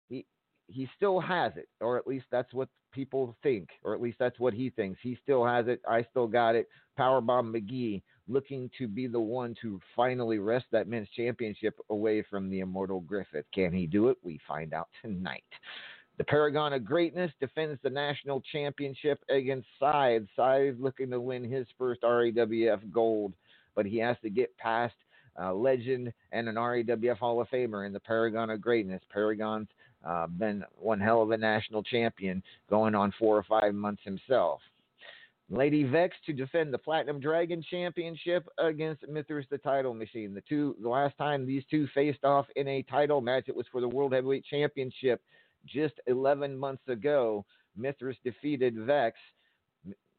he 0.10 0.26
he 0.68 0.88
still 0.96 1.20
has 1.20 1.54
it, 1.58 1.68
or 1.82 1.98
at 1.98 2.08
least 2.08 2.26
that's 2.32 2.54
what 2.54 2.70
people 2.92 3.36
think, 3.44 3.70
or 3.84 3.94
at 3.94 4.02
least 4.02 4.18
that's 4.20 4.40
what 4.40 4.54
he 4.54 4.70
thinks. 4.70 5.00
He 5.04 5.18
still 5.22 5.46
has 5.46 5.68
it. 5.68 5.82
I 5.88 6.06
still 6.10 6.28
got 6.28 6.56
it. 6.56 6.68
Powerbomb 6.98 7.54
McGee 7.54 8.02
looking 8.28 8.72
to 8.78 8.88
be 8.88 9.06
the 9.06 9.20
one 9.20 9.54
to 9.62 9.80
finally 9.96 10.40
wrest 10.40 10.66
that 10.72 10.88
men's 10.88 11.10
championship 11.16 11.78
away 11.90 12.24
from 12.30 12.50
the 12.50 12.62
immortal 12.62 13.02
Griffith. 13.02 13.46
Can 13.54 13.74
he 13.74 13.86
do 13.86 14.08
it? 14.08 14.18
We 14.24 14.40
find 14.48 14.74
out 14.74 14.88
tonight. 15.02 15.44
The 16.18 16.24
Paragon 16.24 16.72
of 16.74 16.86
Greatness 16.86 17.32
defends 17.40 17.80
the 17.84 17.90
national 17.90 18.42
championship 18.52 19.20
against 19.30 19.68
Side. 19.80 20.28
Side 20.36 20.80
looking 20.80 21.10
to 21.12 21.20
win 21.20 21.44
his 21.44 21.68
first 21.78 22.04
RAWF 22.04 22.92
gold, 22.92 23.34
but 23.76 23.86
he 23.86 23.98
has 23.98 24.16
to 24.22 24.30
get 24.30 24.58
past 24.58 24.96
a 25.36 25.54
legend 25.54 26.14
and 26.32 26.48
an 26.48 26.56
RAWF 26.56 27.18
Hall 27.18 27.42
of 27.42 27.50
Famer 27.50 27.86
in 27.86 27.92
the 27.92 28.00
Paragon 28.00 28.50
of 28.50 28.62
Greatness. 28.62 29.02
Paragon's 29.10 29.68
uh, 30.06 30.28
been 30.28 30.64
one 30.78 31.02
hell 31.02 31.22
of 31.22 31.32
a 31.32 31.38
national 31.38 31.84
champion, 31.84 32.42
going 32.70 32.96
on 32.96 33.14
four 33.20 33.38
or 33.38 33.44
five 33.44 33.74
months 33.74 34.04
himself. 34.06 34.62
Lady 35.50 35.84
Vex 35.84 36.16
to 36.26 36.34
defend 36.34 36.74
the 36.74 36.78
Platinum 36.78 37.20
Dragon 37.20 37.64
Championship 37.70 38.48
against 38.58 39.08
Mithras 39.08 39.46
the 39.52 39.60
Title 39.60 39.94
Machine. 39.94 40.34
The 40.34 40.42
two, 40.42 40.76
the 40.82 40.90
last 40.90 41.16
time 41.18 41.46
these 41.46 41.64
two 41.70 41.88
faced 41.94 42.24
off 42.24 42.48
in 42.56 42.68
a 42.68 42.82
title 42.84 43.22
match, 43.22 43.46
it 43.48 43.56
was 43.56 43.68
for 43.72 43.80
the 43.80 43.88
World 43.88 44.14
Heavyweight 44.14 44.46
Championship 44.46 45.22
just 45.66 45.96
11 46.08 46.58
months 46.58 46.88
ago. 46.88 47.46
Mithras 47.76 48.18
defeated 48.24 48.76
Vex. 48.78 49.18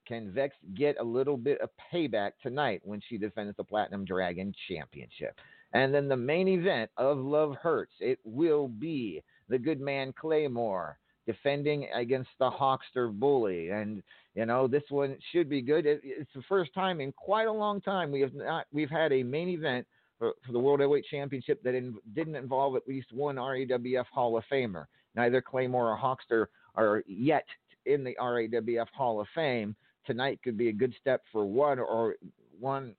Can 0.07 0.31
Vex 0.33 0.55
get 0.75 0.97
a 1.01 1.05
little 1.05 1.37
bit 1.37 1.61
of 1.61 1.71
payback 1.93 2.33
tonight 2.43 2.81
when 2.85 3.01
she 3.09 3.19
defends 3.19 3.57
the 3.57 3.65
Platinum 3.65 4.05
Dragon 4.05 4.53
Championship? 4.69 5.39
And 5.73 5.93
then 5.93 6.09
the 6.09 6.17
main 6.17 6.49
event 6.49 6.91
of 6.97 7.19
Love 7.19 7.55
Hurts, 7.61 7.95
it 7.99 8.19
will 8.25 8.69
be 8.69 9.23
the 9.49 9.59
good 9.59 9.81
man 9.81 10.13
Claymore 10.19 10.99
defending 11.27 11.89
against 11.95 12.31
the 12.39 12.51
Hawkster 12.51 13.13
Bully. 13.13 13.71
And 13.71 14.03
you 14.35 14.47
know 14.47 14.69
this 14.69 14.85
one 14.89 15.17
should 15.33 15.49
be 15.49 15.61
good. 15.61 15.87
It, 15.87 16.01
it's 16.05 16.31
the 16.35 16.43
first 16.49 16.73
time 16.73 17.01
in 17.01 17.13
quite 17.13 17.49
a 17.49 17.53
long 17.53 17.81
time 17.81 18.13
we 18.13 18.21
have 18.21 18.35
not 18.35 18.67
we've 18.73 18.91
had 18.91 19.13
a 19.13 19.23
main 19.23 19.49
event 19.49 19.87
for, 20.19 20.33
for 20.45 20.53
the 20.53 20.59
World 20.59 20.81
Heavyweight 20.81 21.05
Championship 21.11 21.63
that 21.63 21.75
in, 21.75 21.97
didn't 22.15 22.37
involve 22.37 22.77
at 22.77 22.89
least 22.89 23.13
one 23.13 23.37
RAWF 23.37 24.07
Hall 24.13 24.37
of 24.37 24.45
Famer. 24.51 24.87
Neither 25.15 25.41
Claymore 25.41 25.91
or 25.91 25.99
Hawkster 25.99 26.47
are 26.75 27.03
yet 27.07 27.47
in 27.87 28.05
the 28.05 28.17
RAWF 28.21 28.89
Hall 28.95 29.21
of 29.21 29.27
Fame. 29.35 29.75
Tonight 30.07 30.41
could 30.43 30.57
be 30.57 30.69
a 30.69 30.73
good 30.73 30.95
step 31.01 31.23
for 31.33 31.45
one 31.47 31.79
or 31.79 32.17
one 32.59 32.95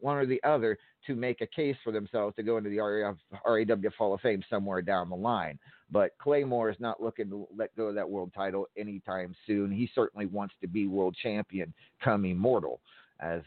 one 0.00 0.16
or 0.16 0.26
the 0.26 0.42
other 0.44 0.78
to 1.06 1.16
make 1.16 1.40
a 1.40 1.46
case 1.46 1.76
for 1.82 1.92
themselves 1.92 2.36
to 2.36 2.42
go 2.42 2.58
into 2.58 2.70
the 2.70 2.76
RAWF, 2.76 3.16
RAWF 3.46 3.94
Hall 3.94 4.14
of 4.14 4.20
Fame 4.20 4.42
somewhere 4.48 4.82
down 4.82 5.08
the 5.08 5.16
line. 5.16 5.58
But 5.90 6.12
Claymore 6.18 6.70
is 6.70 6.76
not 6.78 7.02
looking 7.02 7.28
to 7.30 7.48
let 7.56 7.74
go 7.76 7.86
of 7.86 7.94
that 7.96 8.08
world 8.08 8.32
title 8.34 8.66
anytime 8.76 9.34
soon. 9.46 9.72
He 9.72 9.90
certainly 9.94 10.26
wants 10.26 10.54
to 10.60 10.68
be 10.68 10.86
world 10.86 11.16
champion 11.20 11.72
come 12.02 12.24
immortal, 12.24 12.80
as 13.18 13.40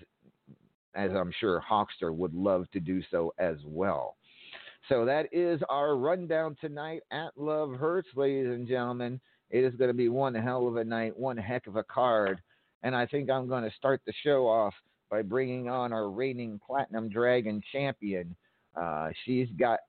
as 0.95 1.11
I'm 1.11 1.33
sure 1.39 1.63
Hawkster 1.67 2.13
would 2.13 2.33
love 2.33 2.69
to 2.71 2.79
do 2.79 3.01
so 3.09 3.33
as 3.37 3.57
well. 3.65 4.15
So 4.89 5.05
that 5.05 5.27
is 5.31 5.61
our 5.69 5.95
rundown 5.95 6.57
tonight 6.59 7.01
at 7.11 7.37
Love 7.37 7.73
Hurts, 7.73 8.09
ladies 8.15 8.47
and 8.47 8.67
gentlemen. 8.67 9.19
It 9.49 9.63
is 9.63 9.75
going 9.75 9.89
to 9.89 9.93
be 9.93 10.09
one 10.09 10.35
hell 10.35 10.67
of 10.67 10.75
a 10.75 10.83
night, 10.83 11.17
one 11.17 11.37
heck 11.37 11.67
of 11.67 11.75
a 11.75 11.83
card. 11.83 12.41
And 12.81 12.95
I 12.95 13.05
think 13.05 13.29
I'm 13.29 13.47
going 13.47 13.63
to 13.63 13.75
start 13.77 14.01
the 14.05 14.13
show 14.23 14.47
off 14.47 14.73
by 15.09 15.21
bringing 15.21 15.69
on 15.69 15.93
our 15.93 16.09
reigning 16.09 16.59
Platinum 16.65 17.07
Dragon 17.07 17.61
champion. 17.71 18.35
Uh, 18.75 19.09
she's 19.25 19.47
got 19.57 19.79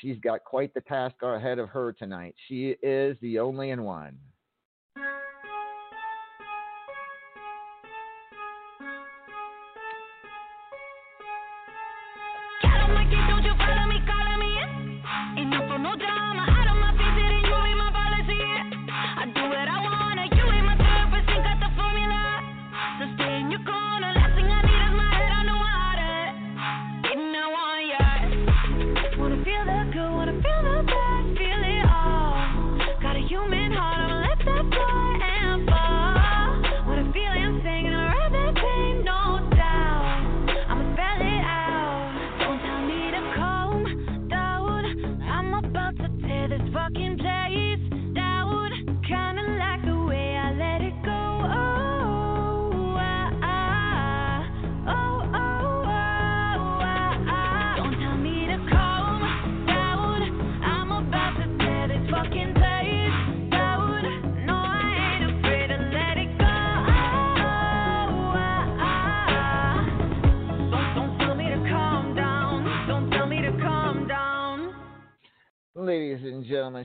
she's 0.00 0.18
got 0.18 0.44
quite 0.44 0.74
the 0.74 0.80
task 0.82 1.14
ahead 1.22 1.58
of 1.58 1.68
her 1.68 1.92
tonight. 1.92 2.34
She 2.48 2.76
is 2.82 3.16
the 3.20 3.38
only 3.38 3.70
and 3.70 3.84
one. 3.84 4.18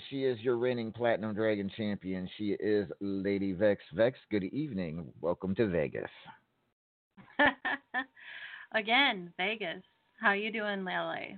She 0.10 0.24
is 0.24 0.40
your 0.40 0.58
reigning 0.58 0.92
Platinum 0.92 1.34
Dragon 1.34 1.70
champion. 1.76 2.30
She 2.38 2.56
is 2.60 2.88
Lady 3.00 3.54
Vex. 3.54 3.82
Vex, 3.94 4.18
good 4.32 4.46
evening. 4.46 5.06
Welcome 5.22 5.56
to 5.56 5.68
Vegas. 5.68 6.10
Again, 8.74 9.32
Vegas. 9.38 9.82
How 10.20 10.34
you 10.34 10.52
doing, 10.52 10.84
Lele? 10.84 11.38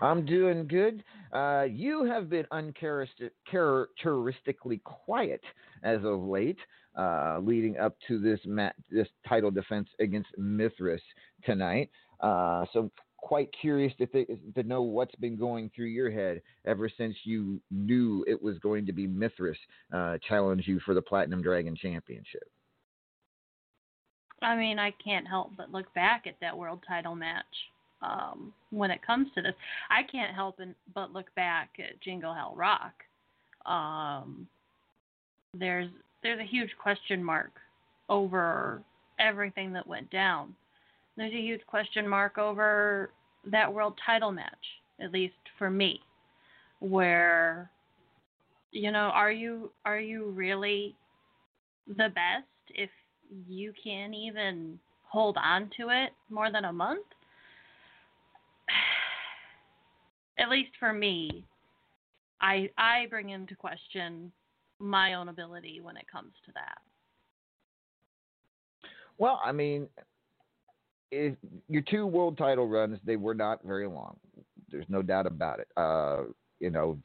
I'm 0.00 0.24
doing 0.24 0.66
good. 0.66 1.04
Uh, 1.32 1.66
you 1.70 2.04
have 2.04 2.28
been 2.28 2.46
uncharacteristically 2.50 4.80
quiet 4.84 5.40
as 5.82 5.98
of 6.04 6.22
late, 6.22 6.58
uh, 6.98 7.38
leading 7.42 7.78
up 7.78 7.96
to 8.08 8.18
this 8.18 8.40
mat- 8.44 8.74
this 8.90 9.08
title 9.28 9.50
defense 9.50 9.88
against 10.00 10.30
Mithras 10.36 11.02
tonight. 11.44 11.90
Uh, 12.20 12.64
so, 12.72 12.90
quite 13.22 13.48
curious 13.58 13.92
to, 13.98 14.06
th- 14.06 14.28
to 14.54 14.62
know 14.64 14.82
what's 14.82 15.14
been 15.14 15.38
going 15.38 15.70
through 15.74 15.86
your 15.86 16.10
head 16.10 16.42
ever 16.66 16.90
since 16.98 17.16
you 17.24 17.60
knew 17.70 18.24
it 18.28 18.40
was 18.40 18.58
going 18.58 18.84
to 18.84 18.92
be 18.92 19.06
Mithras 19.06 19.56
uh, 19.94 20.18
challenge 20.28 20.64
you 20.66 20.80
for 20.80 20.92
the 20.92 21.00
Platinum 21.00 21.40
Dragon 21.40 21.74
Championship. 21.74 22.42
I 24.42 24.56
mean, 24.56 24.78
I 24.78 24.92
can't 25.02 25.26
help 25.26 25.52
but 25.56 25.70
look 25.70 25.92
back 25.94 26.26
at 26.26 26.34
that 26.40 26.56
world 26.56 26.80
title 26.86 27.14
match. 27.14 27.44
Um, 28.02 28.52
when 28.70 28.90
it 28.90 29.00
comes 29.06 29.28
to 29.36 29.42
this, 29.42 29.54
I 29.88 30.02
can't 30.02 30.34
help 30.34 30.58
but 30.92 31.12
look 31.12 31.32
back 31.36 31.70
at 31.78 32.00
Jingle 32.00 32.34
Hell 32.34 32.54
Rock. 32.56 32.92
Um, 33.64 34.48
there's 35.54 35.88
there's 36.24 36.40
a 36.40 36.44
huge 36.44 36.70
question 36.80 37.22
mark 37.22 37.52
over 38.08 38.82
everything 39.20 39.72
that 39.74 39.86
went 39.86 40.10
down. 40.10 40.54
There's 41.16 41.32
a 41.32 41.40
huge 41.40 41.64
question 41.66 42.08
mark 42.08 42.38
over 42.38 43.10
that 43.50 43.72
world 43.72 43.98
title 44.04 44.32
match, 44.32 44.64
at 45.00 45.12
least 45.12 45.34
for 45.58 45.70
me, 45.70 46.00
where 46.80 47.70
you 48.72 48.90
know, 48.90 49.10
are 49.12 49.30
you 49.30 49.70
are 49.84 50.00
you 50.00 50.30
really 50.30 50.96
the 51.86 52.08
best 52.08 52.46
if 52.70 52.90
you 53.46 53.72
can't 53.82 54.14
even 54.14 54.78
hold 55.02 55.36
on 55.36 55.70
to 55.76 55.88
it 55.90 56.12
more 56.30 56.50
than 56.50 56.64
a 56.64 56.72
month, 56.72 57.04
at 60.38 60.48
least 60.48 60.70
for 60.80 60.92
me, 60.92 61.44
I 62.40 62.70
I 62.78 63.06
bring 63.10 63.30
into 63.30 63.54
question 63.54 64.32
my 64.78 65.14
own 65.14 65.28
ability 65.28 65.80
when 65.82 65.96
it 65.96 66.06
comes 66.10 66.32
to 66.46 66.52
that. 66.54 66.78
Well, 69.18 69.40
I 69.44 69.52
mean, 69.52 69.86
if 71.12 71.36
your 71.68 71.82
two 71.82 72.06
world 72.06 72.38
title 72.38 72.66
runs, 72.66 72.98
they 73.04 73.16
were 73.16 73.34
not 73.34 73.62
very 73.62 73.86
long. 73.86 74.16
There's 74.70 74.86
no 74.88 75.02
doubt 75.02 75.26
about 75.26 75.60
it. 75.60 75.68
Uh, 75.76 76.24
you 76.58 76.70
know, 76.70 76.96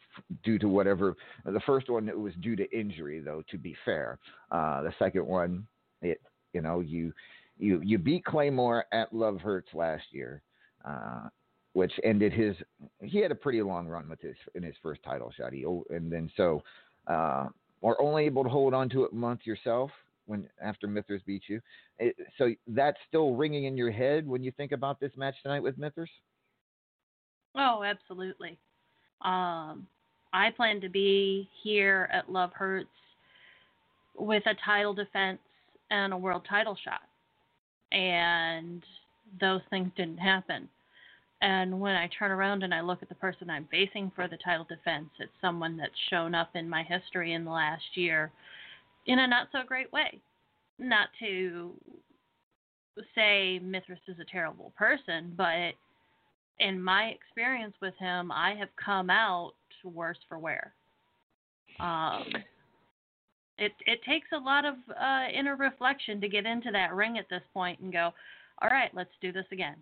due 0.43 0.57
to 0.59 0.69
whatever. 0.69 1.15
The 1.45 1.59
first 1.65 1.89
one 1.89 2.07
it 2.07 2.17
was 2.17 2.33
due 2.41 2.55
to 2.55 2.77
injury, 2.77 3.19
though. 3.19 3.43
To 3.51 3.57
be 3.57 3.75
fair, 3.83 4.17
uh, 4.51 4.83
the 4.83 4.93
second 4.97 5.25
one, 5.25 5.67
it 6.01 6.21
you 6.53 6.61
know 6.61 6.79
you 6.79 7.11
you 7.57 7.81
you 7.83 7.97
beat 7.97 8.23
Claymore 8.23 8.85
at 8.93 9.13
Love 9.13 9.41
Hurts 9.41 9.69
last 9.73 10.05
year, 10.11 10.41
uh, 10.85 11.27
which 11.73 11.91
ended 12.03 12.31
his. 12.31 12.55
He 13.01 13.19
had 13.19 13.31
a 13.31 13.35
pretty 13.35 13.61
long 13.61 13.87
run 13.87 14.07
with 14.07 14.21
his 14.21 14.35
in 14.55 14.63
his 14.63 14.75
first 14.81 15.03
title 15.03 15.33
shot. 15.35 15.51
He 15.51 15.63
and 15.63 16.11
then 16.11 16.31
so 16.37 16.63
uh, 17.07 17.47
are 17.83 18.01
only 18.01 18.25
able 18.25 18.43
to 18.43 18.49
hold 18.49 18.73
on 18.73 18.89
to 18.89 19.03
it 19.03 19.11
a 19.11 19.15
month 19.15 19.41
yourself 19.43 19.91
when 20.27 20.47
after 20.61 20.87
Mithras 20.87 21.21
beat 21.25 21.43
you. 21.47 21.59
It, 21.97 22.15
so 22.37 22.53
that's 22.67 22.97
still 23.07 23.33
ringing 23.33 23.63
in 23.63 23.75
your 23.75 23.91
head 23.91 24.27
when 24.27 24.43
you 24.43 24.51
think 24.51 24.71
about 24.71 24.99
this 24.99 25.11
match 25.17 25.35
tonight 25.41 25.61
with 25.61 25.77
Mithras. 25.77 26.09
Oh, 27.55 27.83
absolutely. 27.83 28.57
Um, 29.21 29.87
I 30.33 30.51
plan 30.55 30.79
to 30.81 30.89
be 30.89 31.49
here 31.63 32.07
at 32.13 32.31
Love 32.31 32.51
Hurts 32.53 32.89
with 34.15 34.43
a 34.45 34.53
title 34.63 34.93
defense 34.93 35.39
and 35.89 36.13
a 36.13 36.17
world 36.17 36.45
title 36.47 36.77
shot. 36.83 37.01
And 37.91 38.83
those 39.39 39.61
things 39.69 39.91
didn't 39.95 40.17
happen. 40.17 40.67
And 41.41 41.79
when 41.79 41.95
I 41.95 42.09
turn 42.17 42.31
around 42.31 42.63
and 42.63 42.73
I 42.73 42.81
look 42.81 43.01
at 43.01 43.09
the 43.09 43.15
person 43.15 43.49
I'm 43.49 43.67
facing 43.69 44.11
for 44.15 44.27
the 44.27 44.37
title 44.37 44.65
defense, 44.67 45.09
it's 45.19 45.31
someone 45.39 45.77
that's 45.77 45.91
shown 46.09 46.33
up 46.33 46.49
in 46.55 46.67
my 46.67 46.83
history 46.83 47.33
in 47.33 47.45
the 47.45 47.51
last 47.51 47.83
year 47.95 48.31
in 49.07 49.19
a 49.19 49.27
not 49.27 49.47
so 49.51 49.59
great 49.65 49.91
way. 49.91 50.19
Not 50.79 51.09
to 51.19 51.73
say 53.15 53.59
Mithras 53.59 53.99
is 54.07 54.19
a 54.19 54.31
terrible 54.31 54.71
person, 54.77 55.33
but 55.35 55.73
in 56.59 56.81
my 56.81 57.05
experience 57.05 57.73
with 57.81 57.95
him, 57.99 58.31
I 58.31 58.55
have 58.55 58.69
come 58.83 59.09
out 59.09 59.53
worse 59.83 60.17
for 60.27 60.37
wear. 60.37 60.73
Um, 61.79 62.25
it 63.57 63.71
it 63.85 64.03
takes 64.03 64.27
a 64.33 64.37
lot 64.37 64.65
of 64.65 64.75
uh, 64.89 65.25
inner 65.33 65.55
reflection 65.55 66.19
to 66.21 66.27
get 66.27 66.45
into 66.45 66.71
that 66.71 66.93
ring 66.93 67.17
at 67.17 67.29
this 67.29 67.43
point 67.53 67.79
and 67.79 67.91
go, 67.91 68.11
all 68.61 68.69
right, 68.69 68.91
let's 68.93 69.11
do 69.21 69.31
this 69.31 69.45
again. 69.51 69.75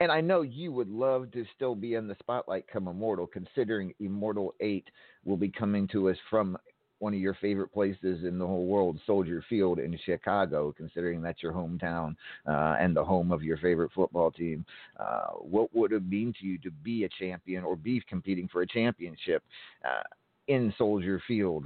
And 0.00 0.12
I 0.12 0.20
know 0.20 0.42
you 0.42 0.72
would 0.72 0.90
love 0.90 1.30
to 1.32 1.44
still 1.54 1.74
be 1.74 1.94
in 1.94 2.08
the 2.08 2.16
spotlight 2.20 2.66
come 2.68 2.88
Immortal, 2.88 3.26
considering 3.26 3.94
Immortal 4.00 4.54
8 4.60 4.88
will 5.24 5.36
be 5.36 5.48
coming 5.48 5.88
to 5.88 6.10
us 6.10 6.16
from 6.30 6.58
one 6.98 7.14
of 7.14 7.20
your 7.20 7.34
favorite 7.34 7.72
places 7.72 8.24
in 8.24 8.38
the 8.38 8.46
whole 8.46 8.66
world, 8.66 8.98
Soldier 9.06 9.44
Field 9.48 9.78
in 9.78 9.96
Chicago, 10.04 10.74
considering 10.76 11.22
that's 11.22 11.42
your 11.42 11.52
hometown 11.52 12.16
uh, 12.46 12.76
and 12.80 12.96
the 12.96 13.04
home 13.04 13.30
of 13.30 13.42
your 13.42 13.56
favorite 13.58 13.92
football 13.94 14.30
team. 14.30 14.64
Uh, 14.98 15.28
what 15.34 15.74
would 15.74 15.92
it 15.92 16.04
mean 16.08 16.34
to 16.40 16.46
you 16.46 16.58
to 16.58 16.70
be 16.70 17.04
a 17.04 17.08
champion 17.18 17.64
or 17.64 17.76
be 17.76 18.02
competing 18.08 18.48
for 18.48 18.62
a 18.62 18.66
championship 18.66 19.42
uh, 19.84 20.02
in 20.48 20.74
Soldier 20.76 21.22
Field? 21.28 21.64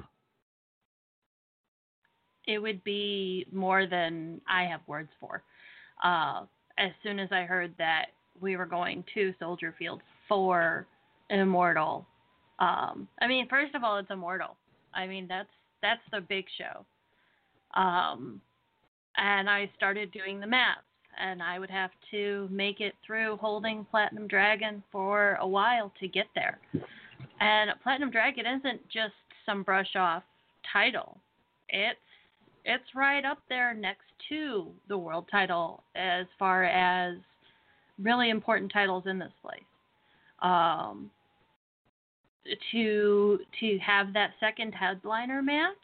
It 2.46 2.58
would 2.58 2.82
be 2.84 3.46
more 3.52 3.86
than 3.86 4.40
I 4.48 4.64
have 4.64 4.80
words 4.86 5.10
for. 5.20 5.42
As 6.78 6.90
soon 7.02 7.18
as 7.18 7.28
I 7.32 7.42
heard 7.42 7.74
that 7.78 8.06
we 8.40 8.56
were 8.56 8.66
going 8.66 9.04
to 9.14 9.34
Soldier 9.38 9.74
Field 9.78 10.00
for 10.28 10.86
Immortal, 11.30 12.06
um, 12.58 13.08
I 13.20 13.26
mean, 13.26 13.48
first 13.48 13.74
of 13.74 13.84
all, 13.84 13.98
it's 13.98 14.10
Immortal. 14.10 14.56
I 14.94 15.06
mean, 15.06 15.26
that's 15.28 15.48
that's 15.82 16.02
the 16.12 16.20
big 16.20 16.44
show. 16.58 16.84
Um, 17.80 18.40
and 19.16 19.48
I 19.50 19.70
started 19.76 20.12
doing 20.12 20.40
the 20.40 20.46
math, 20.46 20.78
and 21.20 21.42
I 21.42 21.58
would 21.58 21.70
have 21.70 21.90
to 22.12 22.48
make 22.50 22.80
it 22.80 22.94
through 23.04 23.36
holding 23.38 23.84
Platinum 23.90 24.26
Dragon 24.28 24.82
for 24.92 25.36
a 25.40 25.46
while 25.46 25.92
to 26.00 26.08
get 26.08 26.26
there. 26.34 26.58
And 27.40 27.70
Platinum 27.82 28.10
Dragon 28.10 28.46
isn't 28.46 28.88
just 28.88 29.14
some 29.44 29.62
brush 29.62 29.96
off 29.96 30.22
title. 30.72 31.18
It's 31.68 31.98
it's 32.64 32.94
right 32.94 33.24
up 33.24 33.38
there 33.48 33.74
next 33.74 34.06
to 34.28 34.70
the 34.88 34.96
world 34.96 35.26
title 35.30 35.82
as 35.94 36.26
far 36.38 36.64
as 36.64 37.16
really 38.00 38.30
important 38.30 38.72
titles 38.72 39.04
in 39.06 39.18
this 39.18 39.32
place. 39.42 39.60
Um, 40.40 41.10
to 42.72 43.38
to 43.60 43.78
have 43.78 44.12
that 44.12 44.30
second 44.40 44.72
headliner 44.72 45.42
match. 45.42 45.76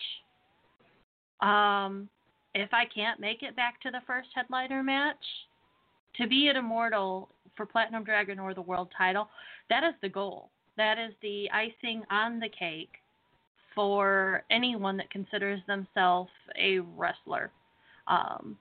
Um, 1.40 2.08
if 2.54 2.70
I 2.72 2.84
can't 2.92 3.20
make 3.20 3.42
it 3.42 3.54
back 3.54 3.80
to 3.82 3.90
the 3.90 4.00
first 4.06 4.28
headliner 4.34 4.82
match, 4.82 5.16
to 6.16 6.26
be 6.26 6.48
an 6.48 6.56
immortal 6.56 7.28
for 7.56 7.64
Platinum 7.64 8.02
Dragon 8.02 8.40
or 8.40 8.54
the 8.54 8.62
world 8.62 8.88
title, 8.96 9.28
that 9.70 9.84
is 9.84 9.94
the 10.02 10.08
goal. 10.08 10.50
That 10.76 10.98
is 10.98 11.12
the 11.22 11.48
icing 11.52 12.02
on 12.10 12.40
the 12.40 12.48
cake 12.48 12.97
for 13.78 14.42
anyone 14.50 14.96
that 14.96 15.08
considers 15.08 15.60
themselves 15.68 16.30
a 16.60 16.80
wrestler. 16.96 17.52
Um, 18.08 18.58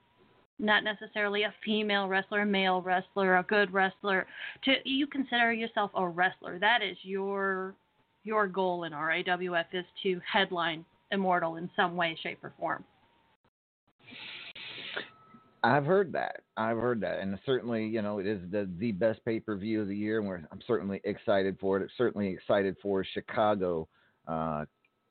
not 0.60 0.84
necessarily 0.84 1.42
a 1.42 1.52
female 1.64 2.06
wrestler, 2.06 2.42
a 2.42 2.46
male 2.46 2.80
wrestler, 2.82 3.38
a 3.38 3.42
good 3.42 3.72
wrestler. 3.72 4.28
To 4.64 4.74
you 4.84 5.08
consider 5.08 5.52
yourself 5.52 5.90
a 5.96 6.06
wrestler. 6.06 6.60
That 6.60 6.82
is 6.88 6.96
your 7.02 7.74
your 8.22 8.46
goal 8.46 8.84
in 8.84 8.92
RAWF 8.92 9.64
is 9.72 9.84
to 10.04 10.20
headline 10.32 10.84
Immortal 11.10 11.56
in 11.56 11.68
some 11.74 11.96
way, 11.96 12.16
shape, 12.22 12.38
or 12.44 12.52
form. 12.56 12.84
I've 15.64 15.84
heard 15.84 16.12
that. 16.12 16.42
I've 16.56 16.76
heard 16.76 17.00
that, 17.00 17.18
and 17.18 17.36
certainly, 17.44 17.86
you 17.86 18.02
know, 18.02 18.20
it 18.20 18.26
is 18.28 18.40
the 18.52 18.70
the 18.78 18.92
best 18.92 19.24
pay 19.24 19.40
per 19.40 19.56
view 19.56 19.82
of 19.82 19.88
the 19.88 19.96
year, 19.96 20.20
and 20.20 20.28
we're, 20.28 20.42
I'm 20.52 20.60
certainly 20.64 21.00
excited 21.02 21.56
for 21.60 21.76
it. 21.76 21.82
I'm 21.82 21.88
certainly 21.98 22.28
excited 22.28 22.76
for 22.80 23.04
Chicago 23.04 23.88
uh, 24.28 24.66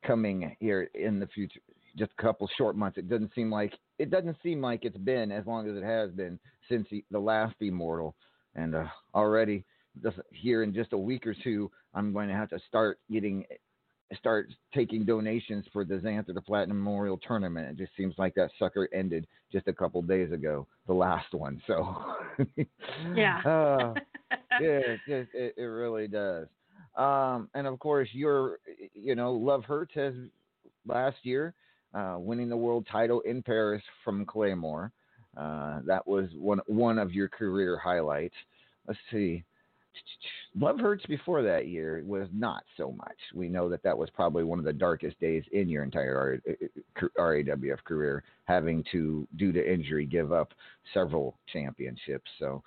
coming 0.06 0.56
here 0.60 0.90
in 0.94 1.20
the 1.20 1.28
future. 1.28 1.60
Just 1.98 2.12
a 2.18 2.22
couple 2.22 2.50
short 2.58 2.76
months. 2.76 2.98
It 2.98 3.10
doesn't 3.10 3.34
seem 3.34 3.52
like 3.52 3.74
it 3.98 4.12
doesn't 4.12 4.38
seem 4.44 4.62
like 4.62 4.86
it's 4.86 4.98
been 4.98 5.32
as 5.32 5.46
long 5.48 5.68
as 5.70 5.76
it 5.76 5.84
has 5.84 6.12
been 6.12 6.40
since 6.70 6.88
the, 6.92 7.04
the 7.10 7.20
last 7.20 7.56
Immortal, 7.60 8.16
and 8.56 8.76
uh, 8.76 8.86
already 9.16 9.66
just 10.04 10.18
here 10.32 10.64
in 10.64 10.74
just 10.74 10.94
a 10.94 10.98
week 10.98 11.26
or 11.26 11.36
two, 11.44 11.72
I'm 11.94 12.14
going 12.14 12.28
to 12.28 12.36
have 12.36 12.50
to 12.50 12.60
start 12.68 13.00
getting 13.12 13.46
start 14.16 14.50
taking 14.74 15.04
donations 15.06 15.66
for 15.74 15.84
the 15.84 15.96
Xanther 15.96 16.34
the 16.34 16.42
Platinum 16.42 16.78
Memorial 16.78 17.18
Tournament. 17.18 17.68
It 17.68 17.84
just 17.84 17.96
seems 17.98 18.16
like 18.18 18.36
that 18.36 18.52
sucker 18.58 18.88
ended 18.94 19.28
just 19.52 19.68
a 19.68 19.74
couple 19.74 20.02
days 20.02 20.32
ago, 20.32 20.68
the 20.88 20.94
last 20.94 21.34
one. 21.34 21.62
So 21.68 21.96
Yeah. 23.16 23.40
uh, 23.46 23.94
yeah, 24.62 24.80
it, 24.80 25.00
just, 25.08 25.30
it, 25.34 25.56
it 25.58 25.64
really 25.64 26.08
does. 26.08 26.48
Um, 26.98 27.50
and 27.54 27.68
of 27.68 27.80
course, 27.80 28.10
your, 28.12 28.58
you 28.94 29.16
know, 29.16 29.32
Love 29.34 29.64
Hurts 29.64 29.94
has 29.96 30.14
last 30.88 31.18
year 31.24 31.54
uh, 31.94 32.16
winning 32.18 32.50
the 32.50 32.58
world 32.58 32.88
title 32.92 33.22
in 33.22 33.42
Paris 33.42 33.84
from 34.04 34.26
Claymore. 34.26 34.92
Uh, 35.38 35.82
that 35.86 36.06
was 36.08 36.30
one 36.36 36.60
one 36.66 36.98
of 36.98 37.14
your 37.14 37.30
career 37.30 37.78
highlights. 37.78 38.34
Let's 38.88 39.00
see. 39.12 39.44
Love 40.56 40.80
Hurts 40.80 41.06
before 41.06 41.44
that 41.44 41.68
year 41.68 42.04
was 42.06 42.28
not 42.34 42.64
so 42.78 42.92
much. 42.92 43.18
We 43.34 43.48
know 43.48 43.70
that 43.70 43.84
that 43.84 43.98
was 43.98 44.10
probably 44.12 44.44
one 44.44 44.60
of 44.60 44.66
the 44.66 44.74
darkest 44.74 45.20
days 45.20 45.44
in 45.52 45.70
your 45.70 45.84
entire 45.84 46.40
RAWF 47.18 47.84
career, 47.84 48.24
having 48.46 48.84
to, 48.92 49.28
due 49.38 49.52
to 49.52 49.74
injury, 49.74 50.06
give 50.06 50.32
up 50.32 50.54
several 50.94 51.38
championships. 51.52 52.30
So, 52.40 52.64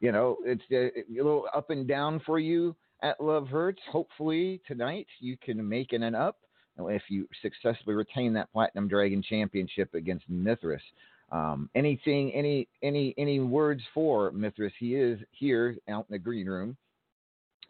you 0.00 0.12
know, 0.12 0.36
it's 0.44 0.62
a, 0.70 1.00
a 1.00 1.04
little 1.22 1.46
up 1.54 1.70
and 1.70 1.86
down 1.86 2.20
for 2.24 2.38
you 2.38 2.76
at 3.02 3.20
Love 3.20 3.48
Hurts. 3.48 3.80
Hopefully 3.90 4.60
tonight 4.66 5.06
you 5.20 5.36
can 5.36 5.66
make 5.66 5.92
it 5.92 6.02
an 6.02 6.14
up 6.14 6.36
if 6.78 7.02
you 7.08 7.28
successfully 7.42 7.96
retain 7.96 8.32
that 8.34 8.52
Platinum 8.52 8.88
Dragon 8.88 9.22
Championship 9.22 9.94
against 9.94 10.28
Mithras. 10.28 10.82
Um, 11.30 11.68
anything, 11.74 12.32
any, 12.32 12.68
any, 12.82 13.14
any 13.18 13.40
words 13.40 13.82
for 13.92 14.30
Mithras? 14.30 14.72
He 14.78 14.94
is 14.94 15.18
here 15.32 15.76
out 15.88 16.06
in 16.08 16.12
the 16.12 16.18
green 16.18 16.46
room. 16.46 16.76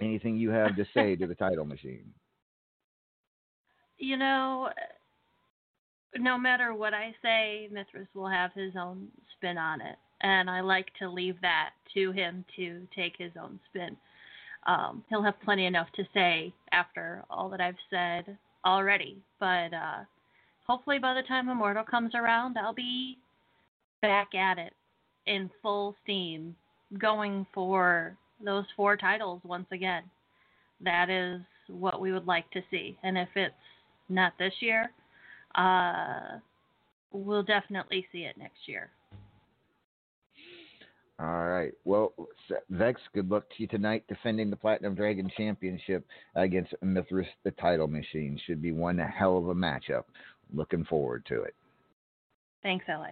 Anything 0.01 0.37
you 0.37 0.51
have 0.51 0.77
to 0.77 0.87
say 0.95 1.17
to 1.17 1.27
the 1.27 1.35
title 1.35 1.64
machine? 1.64 2.12
You 3.97 4.17
know, 4.17 4.69
no 6.17 6.38
matter 6.38 6.73
what 6.75 6.95
I 6.95 7.14
say, 7.21 7.69
Mithras 7.73 8.07
will 8.14 8.29
have 8.29 8.53
his 8.53 8.75
own 8.79 9.09
spin 9.37 9.59
on 9.59 9.81
it. 9.81 9.97
And 10.21 10.49
I 10.49 10.61
like 10.61 10.88
to 11.01 11.09
leave 11.09 11.41
that 11.43 11.71
to 11.95 12.12
him 12.12 12.45
to 12.57 12.87
take 12.95 13.14
his 13.19 13.33
own 13.41 13.59
spin. 13.69 13.97
Um, 14.66 15.05
he'll 15.09 15.23
have 15.23 15.40
plenty 15.44 15.66
enough 15.66 15.88
to 15.97 16.05
say 16.12 16.53
after 16.73 17.25
all 17.31 17.49
that 17.51 17.61
I've 17.61 17.77
said 17.90 18.37
already. 18.64 19.16
But 19.40 19.73
uh, 19.73 20.05
hopefully 20.66 20.99
by 20.99 21.14
the 21.14 21.27
time 21.27 21.49
Immortal 21.49 21.85
comes 21.85 22.14
around, 22.14 22.59
I'll 22.59 22.75
be 22.75 23.18
back 24.03 24.35
at 24.35 24.59
it 24.59 24.73
in 25.27 25.51
full 25.62 25.94
steam, 26.03 26.55
going 26.99 27.47
for 27.55 28.16
those 28.44 28.64
four 28.77 28.97
titles 28.97 29.40
once 29.44 29.66
again. 29.73 30.03
That 30.81 31.11
is 31.11 31.40
what 31.68 32.01
we 32.01 32.12
would 32.12 32.27
like 32.27 32.51
to 32.53 32.62
see. 32.71 32.97
And 33.03 33.18
if 33.18 33.29
it's 33.35 33.55
not 34.09 34.33
this 34.38 34.55
year, 34.61 34.90
uh, 35.55 36.38
we'll 37.12 37.42
definitely 37.42 38.07
see 38.12 38.21
it 38.21 38.37
next 38.38 38.66
year. 38.66 38.90
All 41.20 41.48
right. 41.48 41.72
Well, 41.85 42.12
Vex, 42.70 43.00
good 43.12 43.28
luck 43.28 43.44
to 43.48 43.54
you 43.59 43.66
tonight 43.66 44.04
defending 44.09 44.50
the 44.50 44.57
Platinum 44.57 44.94
Dragon 44.94 45.28
Championship 45.37 46.07
against 46.37 46.74
Mithras, 46.81 47.26
the 47.44 47.50
title 47.52 47.88
machine. 47.88 48.40
Should 48.46 48.62
be 48.62 48.70
one 48.70 48.98
hell 48.98 49.37
of 49.37 49.48
a 49.48 49.54
matchup. 49.54 50.04
Looking 50.54 50.85
forward 50.85 51.26
to 51.26 51.42
it. 51.42 51.54
Thanks, 52.62 52.85
LA. 52.88 53.11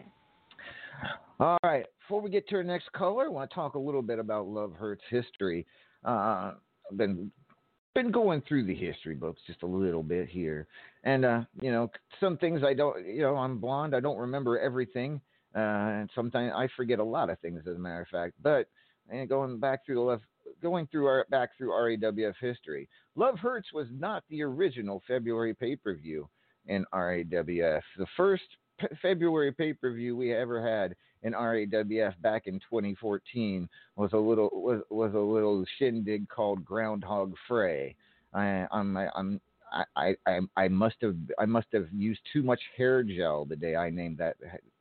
All 1.40 1.58
right. 1.64 1.84
Before 2.00 2.20
we 2.20 2.30
get 2.30 2.48
to 2.48 2.56
our 2.56 2.62
next 2.62 2.92
caller, 2.92 3.24
I 3.24 3.28
want 3.28 3.50
to 3.50 3.54
talk 3.54 3.74
a 3.74 3.78
little 3.78 4.02
bit 4.02 4.20
about 4.20 4.46
Love 4.46 4.72
Hurts 4.74 5.02
history. 5.10 5.66
Uh, 6.04 6.52
I've 6.90 6.96
been 6.96 7.30
been 7.94 8.12
going 8.12 8.42
through 8.46 8.64
the 8.64 8.74
history 8.74 9.14
books 9.14 9.40
just 9.46 9.62
a 9.62 9.66
little 9.66 10.02
bit 10.02 10.28
here, 10.28 10.66
and 11.04 11.24
uh, 11.24 11.40
you 11.60 11.72
know, 11.72 11.90
some 12.20 12.36
things 12.36 12.62
I 12.62 12.74
don't. 12.74 13.04
You 13.06 13.22
know, 13.22 13.36
I'm 13.36 13.58
blonde. 13.58 13.96
I 13.96 14.00
don't 14.00 14.18
remember 14.18 14.58
everything, 14.58 15.20
uh, 15.56 16.00
and 16.00 16.10
sometimes 16.14 16.52
I 16.54 16.68
forget 16.76 16.98
a 16.98 17.04
lot 17.04 17.30
of 17.30 17.38
things. 17.40 17.62
As 17.66 17.76
a 17.76 17.78
matter 17.78 18.02
of 18.02 18.08
fact, 18.08 18.34
but 18.42 18.68
and 19.08 19.28
going 19.28 19.58
back 19.58 19.86
through 19.86 19.94
the 19.96 20.00
left, 20.00 20.24
going 20.62 20.86
through 20.88 21.06
our 21.06 21.26
back 21.30 21.50
through 21.56 21.70
RAWF 21.70 22.34
history, 22.40 22.88
Love 23.14 23.38
Hurts 23.38 23.72
was 23.72 23.86
not 23.90 24.22
the 24.28 24.42
original 24.42 25.02
February 25.08 25.54
pay 25.54 25.76
per 25.76 25.94
view 25.94 26.28
in 26.66 26.84
RAWF. 26.92 27.82
The 27.96 28.06
first 28.16 28.44
February 29.00 29.52
pay 29.52 29.72
per 29.72 29.92
view 29.92 30.16
we 30.16 30.34
ever 30.34 30.66
had 30.66 30.94
in 31.22 31.32
RAWF 31.32 32.20
back 32.20 32.46
in 32.46 32.60
2014 32.60 33.68
was 33.96 34.12
a 34.12 34.16
little 34.16 34.50
was 34.52 34.82
was 34.90 35.14
a 35.14 35.18
little 35.18 35.64
shindig 35.78 36.28
called 36.28 36.64
Groundhog 36.64 37.34
Fray. 37.48 37.96
I 38.34 38.66
I'm 38.70 38.96
I'm 38.96 39.40
I, 39.96 40.14
I 40.26 40.40
I 40.56 40.68
must 40.68 40.96
have 41.00 41.16
I 41.38 41.46
must 41.46 41.68
have 41.72 41.86
used 41.92 42.20
too 42.32 42.42
much 42.42 42.60
hair 42.76 43.02
gel 43.02 43.44
the 43.44 43.56
day 43.56 43.74
I 43.74 43.90
named 43.90 44.18
that 44.18 44.36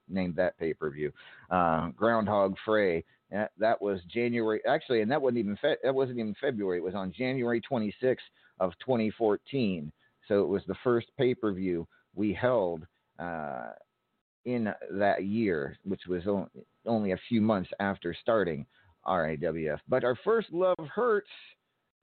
named 0.09 0.35
that 0.35 0.57
pay 0.57 0.73
per 0.73 0.89
view. 0.89 1.11
Uh, 1.49 1.89
Groundhog 1.89 2.55
Fray. 2.65 3.03
That, 3.31 3.51
that 3.57 3.81
was 3.81 3.99
January 4.07 4.61
actually, 4.67 5.01
and 5.01 5.11
that 5.11 5.21
wasn't 5.21 5.39
even 5.39 5.57
fe- 5.57 5.77
that 5.83 5.93
wasn't 5.93 6.19
even 6.19 6.35
February. 6.39 6.77
It 6.77 6.83
was 6.83 6.95
on 6.95 7.11
January 7.11 7.61
26th 7.69 8.17
of 8.59 8.71
2014. 8.85 9.91
So 10.27 10.43
it 10.43 10.47
was 10.47 10.61
the 10.67 10.75
first 10.83 11.07
pay 11.17 11.33
per 11.33 11.51
view 11.51 11.87
we 12.13 12.33
held 12.33 12.85
uh, 13.19 13.71
in 14.45 14.71
that 14.91 15.25
year, 15.25 15.77
which 15.83 16.01
was 16.07 16.21
only 16.85 17.11
a 17.11 17.19
few 17.27 17.41
months 17.41 17.69
after 17.79 18.15
starting 18.21 18.65
RAWF. 19.07 19.79
But 19.87 20.03
our 20.03 20.17
first 20.23 20.51
Love 20.51 20.75
Hurts, 20.93 21.29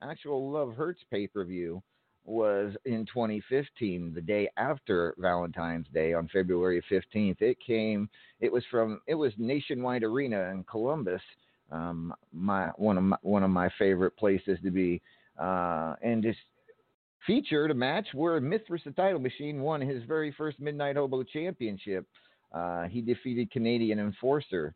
actual 0.03 0.51
Love 0.51 0.75
Hurts 0.75 1.01
pay 1.11 1.27
per 1.27 1.45
view, 1.45 1.83
was 2.25 2.75
in 2.85 3.05
2015, 3.07 4.13
the 4.15 4.21
day 4.21 4.49
after 4.57 5.15
Valentine's 5.19 5.87
Day 5.93 6.13
on 6.13 6.29
February 6.33 6.83
15th. 6.91 7.41
It 7.41 7.59
came. 7.65 8.09
It 8.41 8.53
was 8.53 8.65
from. 8.71 9.01
It 9.07 9.15
was 9.15 9.33
Nationwide 9.39 10.05
Arena 10.05 10.51
in 10.51 10.65
Columbus. 10.65 11.23
Um, 11.71 12.15
my 12.33 12.69
one 12.77 12.99
of 12.99 13.05
my, 13.05 13.17
one 13.23 13.43
of 13.43 13.51
my 13.51 13.71
favorite 13.79 14.17
places 14.17 14.59
to 14.63 14.71
be, 14.71 15.01
uh, 15.41 15.95
and 16.03 16.23
just 16.23 16.39
featured 17.27 17.71
a 17.71 17.75
match 17.75 18.07
where 18.15 18.41
Mithras 18.41 18.83
the 18.85 18.93
Title 18.93 19.21
Machine 19.21 19.61
won 19.61 19.81
his 19.81 20.03
very 20.05 20.33
first 20.33 20.61
Midnight 20.61 20.97
Hobo 20.97 21.23
Championship. 21.23 22.07
Uh, 22.53 22.85
he 22.85 23.01
defeated 23.01 23.51
Canadian 23.51 23.99
Enforcer. 23.99 24.75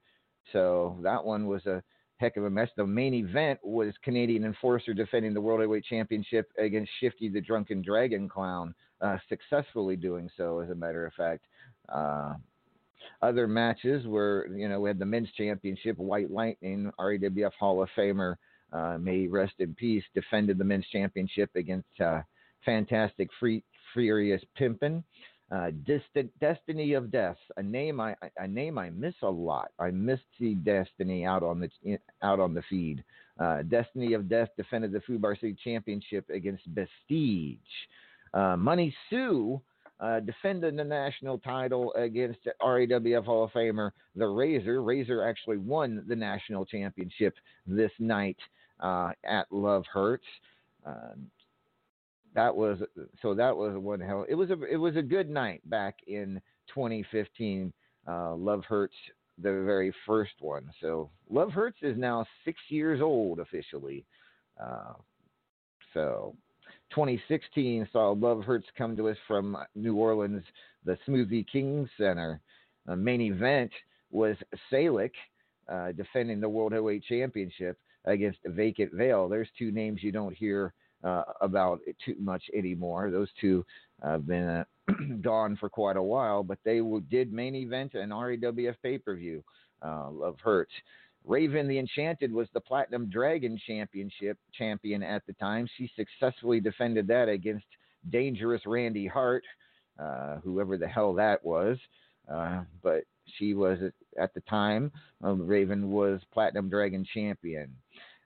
So 0.53 0.97
that 1.03 1.25
one 1.25 1.47
was 1.47 1.67
a 1.67 1.83
heck 2.19 2.37
of 2.37 2.45
a 2.45 2.51
mess. 2.51 2.69
The 2.77 2.87
main 2.87 3.15
event 3.15 3.61
was 3.63 3.93
Canadian 4.03 4.45
Enforcer 4.45 4.95
defending 4.95 5.35
the 5.35 5.41
World 5.41 5.61
Heavyweight 5.61 5.85
Championship 5.85 6.51
against 6.59 6.91
Shifty 7.01 7.29
the 7.29 7.41
Drunken 7.41 7.83
Dragon 7.83 8.29
Clown, 8.29 8.75
uh, 9.01 9.19
successfully 9.29 9.97
doing 9.97 10.31
so, 10.37 10.61
as 10.61 10.71
a 10.71 10.75
matter 10.75 11.07
of 11.07 11.13
fact. 11.15 11.45
Uh, 11.89 12.35
other 13.23 13.47
matches 13.47 14.07
were, 14.07 14.49
you 14.55 14.69
know, 14.69 14.81
we 14.81 14.89
had 14.89 14.99
the 14.99 15.07
men's 15.07 15.31
championship, 15.37 15.99
White 15.99 16.31
Lightning, 16.31 16.91
RAWF 16.99 17.53
Hall 17.59 17.83
of 17.83 17.89
Famer, 17.97 18.37
uh, 18.73 18.99
may 18.99 19.27
rest 19.27 19.55
in 19.59 19.75
peace, 19.75 20.05
defended 20.15 20.59
the 20.59 20.65
men's 20.65 20.87
championship 20.93 21.51
against 21.55 21.89
uh, 22.01 22.23
Fantastic 22.65 23.29
Free, 23.39 23.63
Furious 23.95 24.43
Pimpin. 24.59 25.03
Uh, 25.53 25.71
Distant 25.85 26.29
Destiny 26.41 26.95
of 26.95 27.13
Death, 27.13 27.37
a 27.57 27.63
name 27.63 28.01
I 28.01 28.17
a 28.39 28.49
name 28.49 28.79
I 28.79 28.91
miss 28.91 29.15
a 29.23 29.31
lot. 29.31 29.71
I 29.79 29.91
miss 29.93 30.19
the 30.41 30.55
Destiny 30.57 31.25
out 31.25 31.45
on 31.45 31.61
the 31.61 31.99
out 32.23 32.41
on 32.41 32.53
the 32.53 32.63
feed. 32.69 33.05
Uh, 33.39 33.63
Destiny 33.63 34.15
of 34.15 34.29
Death 34.29 34.49
defended 34.57 34.91
the 34.91 35.01
Fubar 35.01 35.39
City 35.39 35.57
Championship 35.63 36.29
against 36.31 36.65
Vestige. 36.67 37.59
Uh, 38.35 38.57
Money 38.57 38.93
Sue 39.09 39.61
uh, 40.01 40.21
defended 40.21 40.77
the 40.77 40.85
national 40.85 41.39
title 41.39 41.93
against 41.95 42.41
RAWF 42.61 43.25
Hall 43.25 43.45
of 43.45 43.53
Famer 43.53 43.93
the 44.17 44.27
Razor. 44.27 44.83
Razor 44.83 45.23
actually 45.23 45.59
won 45.59 46.05
the 46.09 46.17
national 46.17 46.67
championship 46.67 47.35
this 47.67 47.93
night 48.01 48.39
uh, 48.81 49.13
at 49.25 49.47
Love 49.53 49.85
Hurts. 49.93 50.27
Uh, 52.37 52.43
that 52.43 52.57
was 52.57 52.79
so 53.23 53.35
that 53.35 53.57
was 53.57 53.77
one 53.77 54.01
hell. 54.01 54.25
It 54.29 54.35
was 54.35 54.51
a 54.51 54.63
it 54.65 54.77
was 54.77 54.97
a 54.97 55.03
good 55.03 55.31
night 55.31 55.69
back 55.69 55.97
in 56.07 56.41
2015. 56.75 57.73
Uh, 58.09 58.35
Love 58.37 58.65
Hurts, 58.65 58.95
the 59.39 59.51
very 59.65 59.93
first 60.07 60.35
one. 60.41 60.71
So 60.81 61.11
Love 61.29 61.51
Hurts 61.51 61.79
is 61.83 61.97
now 61.97 62.25
six 62.45 62.59
years 62.69 63.01
old 63.01 63.41
officially. 63.41 64.05
Uh, 64.63 64.95
so 65.93 66.37
2016 66.91 67.89
saw 67.93 68.11
Love 68.11 68.45
Hurts 68.45 68.67
come 68.77 68.97
to 68.97 69.09
us 69.09 69.17
from 69.27 69.57
New 69.75 69.97
Orleans, 69.97 70.45
the 70.85 70.97
Smoothie 71.09 71.47
King 71.51 71.89
Center. 71.99 72.41
The 72.87 72.97
main 72.97 73.21
event 73.21 73.73
was 74.11 74.37
Salick 74.73 75.11
uh, 75.69 75.93
defending 75.93 76.41
the 76.41 76.49
World 76.49 76.73
Heavyweight 76.73 77.03
Championship 77.09 77.77
against 78.05 78.39
Vacant 78.45 78.93
Veil. 78.95 79.29
There's 79.29 79.49
two 79.59 79.73
names 79.73 80.03
you 80.03 80.13
don't 80.13 80.35
hear 80.35 80.73
uh, 81.07 81.23
about 81.41 81.81
it 81.87 81.97
too 82.05 82.17
much 82.19 82.43
anymore. 82.55 83.11
Those 83.11 83.29
two 83.41 83.65
have 84.03 84.27
been 84.27 84.49
uh, 84.49 84.65
gone 85.21 85.57
for 85.57 85.69
quite 85.69 85.97
a 85.97 86.03
while, 86.03 86.43
but 86.43 86.59
they 86.65 86.81
did 87.11 87.33
main 87.33 87.55
event 87.55 87.95
an 87.95 88.11
RAWF 88.11 88.75
pay 88.83 88.99
per 88.99 89.15
view 89.15 89.43
uh, 89.83 90.11
of 90.23 90.37
Hurts. 90.41 90.73
Raven 91.25 91.67
the 91.67 91.79
Enchanted 91.79 92.33
was 92.33 92.49
the 92.55 92.61
Platinum 92.61 93.09
Dragon 93.11 93.59
Championship 93.67 94.39
champion 94.53 95.03
at 95.03 95.27
the 95.27 95.33
time. 95.35 95.69
She 95.77 95.91
successfully 95.97 96.61
defended 96.61 97.09
that 97.09 97.29
against 97.29 97.67
Dangerous 98.11 98.63
Randy 98.65 99.07
Hart, 99.07 99.45
uh, 99.99 100.37
whoever 100.37 100.77
the 100.77 100.87
hell 100.87 101.13
that 101.15 101.45
was. 101.45 101.79
Uh, 102.33 102.63
but 102.83 103.05
she 103.39 103.55
was 103.55 103.79
at 104.21 104.35
the 104.35 104.41
time. 104.43 104.93
Um, 105.23 105.47
Raven 105.47 105.91
was 105.91 106.21
Platinum 106.33 106.69
Dragon 106.69 107.05
champion. 107.13 107.75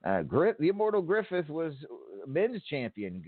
Uh, 0.04 0.22
the 0.22 0.68
Immortal 0.68 1.02
Griffith 1.02 1.48
was 1.48 1.74
men's 2.26 2.62
champion. 2.64 3.24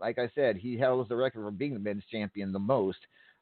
Like 0.00 0.18
I 0.18 0.30
said, 0.34 0.56
he 0.56 0.78
holds 0.78 1.08
the 1.08 1.16
record 1.16 1.42
for 1.42 1.50
being 1.50 1.74
the 1.74 1.80
men's 1.80 2.04
champion 2.10 2.52
the 2.52 2.58
most. 2.58 2.98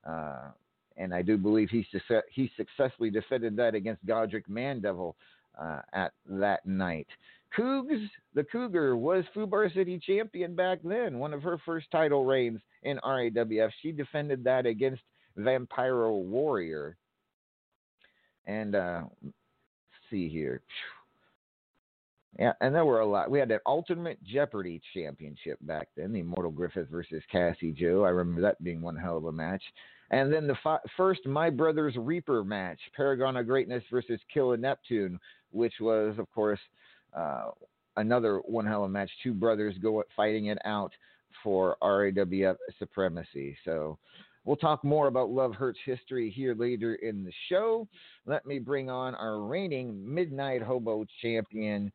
Uh, 0.06 0.48
and 0.96 1.12
I 1.14 1.22
do 1.22 1.36
believe 1.36 1.68
he, 1.70 1.86
he 2.32 2.50
successfully 2.56 3.10
defended 3.10 3.56
that 3.56 3.74
against 3.74 4.04
Godric 4.06 4.48
Mandevil 4.48 5.14
uh, 5.60 5.80
at 5.92 6.12
that 6.26 6.64
night. 6.64 7.06
Cougs, 7.56 8.08
the 8.34 8.44
Cougar, 8.44 8.96
was 8.96 9.24
Fubar 9.34 9.72
City 9.72 9.98
champion 9.98 10.54
back 10.54 10.78
then, 10.84 11.18
one 11.18 11.32
of 11.32 11.42
her 11.42 11.58
first 11.64 11.90
title 11.90 12.24
reigns 12.24 12.60
in 12.82 12.98
RAWF. 13.04 13.70
She 13.82 13.92
defended 13.92 14.44
that 14.44 14.66
against 14.66 15.02
Vampiro 15.38 16.22
Warrior. 16.22 16.96
And 18.46 18.74
uh, 18.74 19.02
see 20.10 20.28
here. 20.28 20.60
Yeah, 22.38 22.52
and 22.60 22.74
there 22.74 22.84
were 22.84 23.00
a 23.00 23.06
lot. 23.06 23.30
We 23.30 23.38
had 23.38 23.48
that 23.48 23.62
Ultimate 23.64 24.22
Jeopardy 24.22 24.80
Championship 24.92 25.58
back 25.62 25.88
then, 25.96 26.12
the 26.12 26.20
Immortal 26.20 26.50
Griffith 26.50 26.88
versus 26.90 27.22
Cassie 27.32 27.72
Joe. 27.72 28.04
I 28.04 28.10
remember 28.10 28.42
that 28.42 28.62
being 28.62 28.82
one 28.82 28.96
hell 28.96 29.16
of 29.16 29.24
a 29.24 29.32
match. 29.32 29.62
And 30.10 30.32
then 30.32 30.46
the 30.46 30.56
fi- 30.62 30.78
first 30.96 31.24
My 31.26 31.48
Brothers 31.48 31.94
Reaper 31.96 32.44
match, 32.44 32.78
Paragon 32.94 33.38
of 33.38 33.46
Greatness 33.46 33.82
versus 33.90 34.20
Killer 34.32 34.56
Neptune, 34.58 35.18
which 35.50 35.74
was, 35.80 36.14
of 36.18 36.30
course, 36.32 36.60
uh, 37.16 37.50
another 37.96 38.38
one 38.44 38.66
hell 38.66 38.84
of 38.84 38.90
a 38.90 38.92
match. 38.92 39.10
Two 39.22 39.32
brothers 39.32 39.74
go 39.82 40.04
fighting 40.14 40.46
it 40.46 40.58
out 40.64 40.92
for 41.42 41.76
RAWF 41.82 42.56
supremacy. 42.78 43.56
So 43.64 43.98
we'll 44.44 44.56
talk 44.56 44.84
more 44.84 45.08
about 45.08 45.30
Love 45.30 45.54
Hurts 45.54 45.78
history 45.84 46.30
here 46.30 46.54
later 46.54 46.96
in 46.96 47.24
the 47.24 47.32
show. 47.48 47.88
Let 48.26 48.44
me 48.44 48.58
bring 48.58 48.90
on 48.90 49.14
our 49.14 49.40
reigning 49.40 50.02
Midnight 50.14 50.62
Hobo 50.62 51.06
champion. 51.22 51.90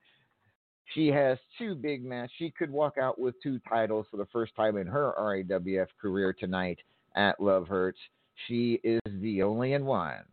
She 0.94 1.08
has 1.08 1.38
two 1.58 1.76
big 1.76 2.04
matches. 2.04 2.32
She 2.38 2.52
could 2.52 2.70
walk 2.70 2.98
out 2.98 3.20
with 3.20 3.42
two 3.42 3.60
titles 3.68 4.06
for 4.12 4.18
the 4.18 4.28
first 4.34 4.56
time 4.56 4.78
in 4.78 4.88
her 4.88 5.14
RAWF 5.18 5.88
career 6.02 6.34
tonight 6.34 6.80
at 7.16 7.40
Love 7.40 7.68
Hurts. 7.68 8.00
She 8.48 8.80
is 8.84 9.00
the 9.22 9.44
only 9.44 9.74
and 9.74 9.86
one. 9.86 10.24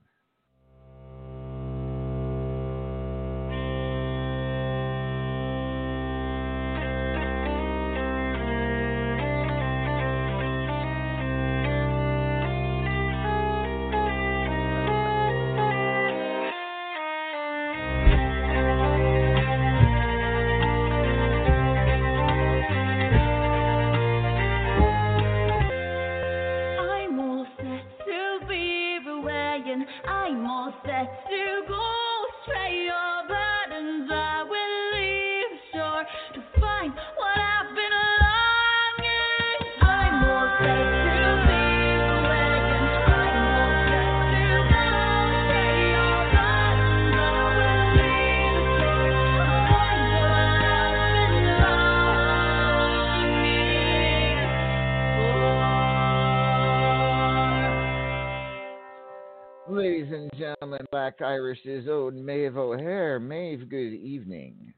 Black 61.18 61.28
Irish's 61.28 61.88
own 61.88 62.24
Maeve 62.24 62.56
O'Hare. 62.56 63.18
Maeve, 63.20 63.68
good 63.68 63.92
evening. 63.94 64.72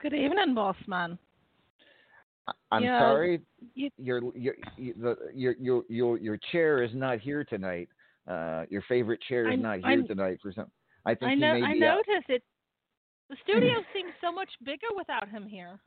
Good 0.00 0.14
evening, 0.14 0.54
boss 0.54 0.76
man. 0.86 1.18
I- 2.46 2.52
I'm 2.72 2.82
Yeah, 2.84 3.00
sorry, 3.00 3.40
you- 3.74 3.90
your 3.98 4.20
your 4.36 4.54
your 5.34 5.54
your 5.58 5.84
your 5.88 6.16
your 6.18 6.36
chair 6.50 6.82
is 6.82 6.94
not 6.94 7.18
here 7.18 7.44
tonight. 7.44 7.88
Uh, 8.26 8.66
your 8.70 8.82
favorite 8.82 9.20
chair 9.22 9.48
is 9.48 9.52
I- 9.52 9.56
not 9.56 9.84
I- 9.84 9.90
here 9.96 10.02
tonight 10.04 10.40
for 10.40 10.52
some. 10.52 10.70
I 11.04 11.14
think 11.14 11.32
I 11.32 11.34
know. 11.34 11.54
I 11.54 11.70
out. 11.72 11.76
noticed 12.06 12.30
it. 12.30 12.42
The 13.28 13.36
studio 13.42 13.82
seems 13.92 14.12
so 14.20 14.32
much 14.32 14.50
bigger 14.64 14.88
without 14.96 15.28
him 15.28 15.46
here. 15.46 15.78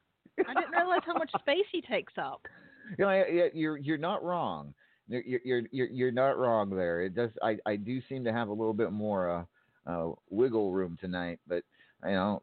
I 0.48 0.54
didn't 0.54 0.72
realize 0.72 1.02
how 1.06 1.14
much 1.14 1.32
space 1.40 1.66
he 1.72 1.82
takes 1.82 2.14
up. 2.18 2.46
You 3.00 3.06
know, 3.06 3.10
I- 3.10 3.46
I- 3.46 3.52
you're 3.54 3.78
you're 3.78 3.98
not 3.98 4.24
wrong. 4.24 4.74
You're 5.14 5.42
you're 5.44 5.62
you're 5.72 5.88
you're 5.88 6.12
not 6.12 6.38
wrong 6.38 6.70
there. 6.70 7.02
It 7.02 7.16
does. 7.16 7.30
I 7.42 7.58
I 7.66 7.76
do 7.76 8.02
seem 8.10 8.24
to 8.24 8.34
have 8.34 8.50
a 8.50 8.54
little 8.54 8.74
bit 8.74 8.92
more 8.92 9.48
uh, 9.88 9.90
uh 9.90 10.12
wiggle 10.30 10.72
room 10.72 10.98
tonight, 11.00 11.40
but 11.48 11.64
you 12.06 12.12
know, 12.12 12.42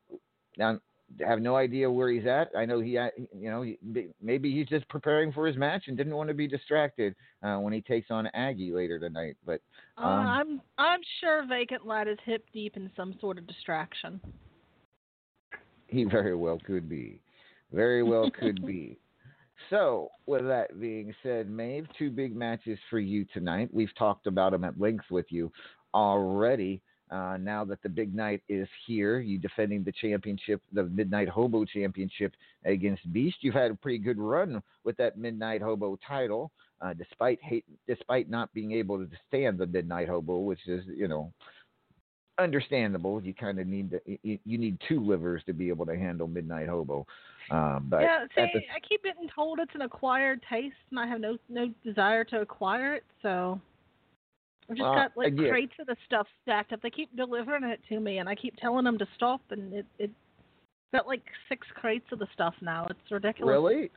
I 0.60 0.76
have 1.26 1.40
no 1.40 1.56
idea 1.56 1.90
where 1.90 2.10
he's 2.10 2.26
at. 2.26 2.50
I 2.56 2.64
know 2.64 2.80
he, 2.80 2.96
uh, 2.96 3.08
you 3.16 3.50
know, 3.50 3.62
he, 3.62 3.78
maybe 4.22 4.52
he's 4.52 4.68
just 4.68 4.88
preparing 4.88 5.32
for 5.32 5.46
his 5.46 5.56
match 5.56 5.84
and 5.88 5.96
didn't 5.96 6.14
want 6.14 6.28
to 6.28 6.34
be 6.34 6.46
distracted 6.46 7.14
uh, 7.42 7.56
when 7.56 7.72
he 7.72 7.80
takes 7.80 8.10
on 8.10 8.28
Aggie 8.28 8.72
later 8.72 8.98
tonight. 8.98 9.36
But 9.44 9.60
Uh, 9.98 10.02
Um, 10.02 10.26
I'm 10.26 10.62
I'm 10.78 11.00
sure 11.20 11.44
Vacant 11.46 11.86
Lad 11.86 12.08
is 12.08 12.18
hip 12.24 12.44
deep 12.52 12.76
in 12.76 12.90
some 12.96 13.14
sort 13.20 13.38
of 13.38 13.46
distraction. 13.46 14.20
He 15.88 16.04
very 16.04 16.36
well 16.36 16.60
could 16.64 16.88
be. 16.88 17.20
Very 17.72 18.02
well 18.02 18.30
could 18.30 18.64
be. 18.66 18.98
So, 19.70 20.10
with 20.26 20.42
that 20.48 20.80
being 20.80 21.14
said, 21.22 21.48
Maeve, 21.48 21.86
two 21.96 22.10
big 22.10 22.34
matches 22.34 22.78
for 22.90 22.98
you 22.98 23.24
tonight. 23.32 23.70
We've 23.72 23.94
talked 23.96 24.26
about 24.26 24.50
them 24.50 24.64
at 24.64 24.80
length 24.80 25.04
with 25.10 25.26
you 25.30 25.52
already. 25.94 26.82
Uh, 27.10 27.36
now 27.40 27.64
that 27.64 27.82
the 27.82 27.88
big 27.88 28.14
night 28.14 28.42
is 28.48 28.68
here, 28.86 29.18
you 29.18 29.38
defending 29.38 29.82
the 29.82 29.92
championship, 29.92 30.60
the 30.72 30.84
Midnight 30.84 31.28
Hobo 31.28 31.64
Championship 31.64 32.34
against 32.64 33.12
Beast. 33.12 33.38
You've 33.40 33.54
had 33.54 33.70
a 33.70 33.76
pretty 33.76 33.98
good 33.98 34.18
run 34.18 34.62
with 34.84 34.96
that 34.98 35.18
Midnight 35.18 35.60
Hobo 35.60 35.98
title, 36.06 36.52
uh, 36.80 36.92
despite 36.94 37.40
hate, 37.42 37.64
despite 37.88 38.30
not 38.30 38.52
being 38.52 38.72
able 38.72 38.98
to 38.98 39.08
stand 39.26 39.58
the 39.58 39.66
Midnight 39.66 40.08
Hobo, 40.08 40.38
which 40.38 40.66
is 40.68 40.84
you 40.86 41.08
know 41.08 41.32
understandable. 42.38 43.22
You 43.22 43.34
kind 43.34 43.58
of 43.58 43.66
need 43.66 43.90
to, 43.90 44.00
you, 44.22 44.38
you 44.44 44.58
need 44.58 44.78
two 44.88 45.00
livers 45.04 45.42
to 45.46 45.52
be 45.52 45.68
able 45.68 45.86
to 45.86 45.96
handle 45.96 46.26
Midnight 46.26 46.68
Hobo. 46.68 47.06
Um, 47.50 47.86
but 47.88 48.02
yeah, 48.02 48.24
see, 48.34 48.46
the, 48.54 48.60
I 48.74 48.80
keep 48.88 49.02
getting 49.02 49.28
told 49.34 49.58
it's 49.58 49.74
an 49.74 49.82
acquired 49.82 50.40
taste, 50.48 50.74
and 50.90 51.00
I 51.00 51.06
have 51.06 51.20
no 51.20 51.36
no 51.48 51.68
desire 51.84 52.22
to 52.24 52.40
acquire 52.40 52.94
it. 52.94 53.04
So 53.22 53.60
I've 54.70 54.76
just 54.76 54.82
Well, 54.82 54.94
got 54.94 55.16
like 55.16 55.28
again- 55.28 55.50
crates 55.50 55.72
of 55.80 55.86
the 55.86 55.96
stuff 56.06 56.26
stacked 56.42 56.72
up. 56.72 56.80
They 56.82 56.90
keep 56.90 57.14
delivering 57.16 57.64
it 57.64 57.80
to 57.88 57.98
me, 57.98 58.18
and 58.18 58.28
I 58.28 58.34
keep 58.36 58.56
telling 58.56 58.84
them 58.84 58.98
to 58.98 59.06
stop, 59.16 59.40
and 59.50 59.72
it 59.72 59.86
it 59.98 60.10
got 60.92 61.06
like 61.06 61.22
six 61.48 61.66
crates 61.74 62.06
of 62.12 62.20
the 62.20 62.28
stuff 62.34 62.54
now. 62.60 62.86
It's 62.88 63.10
ridiculous. 63.10 63.50
really, 63.50 63.90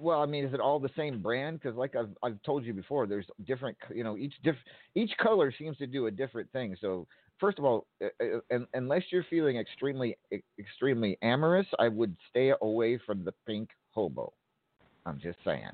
well, 0.00 0.20
I 0.20 0.26
mean, 0.26 0.44
is 0.44 0.54
it 0.54 0.60
all 0.60 0.78
the 0.78 0.90
same 0.96 1.20
brand? 1.22 1.60
Because 1.60 1.76
like 1.76 1.96
I've 1.96 2.10
I've 2.22 2.42
told 2.42 2.64
you 2.64 2.72
before, 2.72 3.06
there's 3.06 3.26
different, 3.46 3.76
you 3.94 4.04
know, 4.04 4.16
each 4.16 4.34
diff 4.42 4.56
each 4.94 5.12
color 5.20 5.52
seems 5.56 5.76
to 5.78 5.86
do 5.86 6.06
a 6.06 6.10
different 6.10 6.50
thing. 6.52 6.76
So 6.80 7.06
first 7.38 7.58
of 7.58 7.64
all, 7.64 7.86
uh, 8.02 8.08
uh, 8.52 8.58
unless 8.74 9.02
you're 9.10 9.26
feeling 9.28 9.56
extremely 9.56 10.16
extremely 10.58 11.18
amorous, 11.22 11.66
I 11.78 11.88
would 11.88 12.16
stay 12.30 12.52
away 12.60 12.98
from 13.04 13.24
the 13.24 13.32
pink 13.46 13.70
hobo. 13.92 14.32
I'm 15.04 15.18
just 15.20 15.38
saying. 15.44 15.70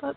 But 0.00 0.16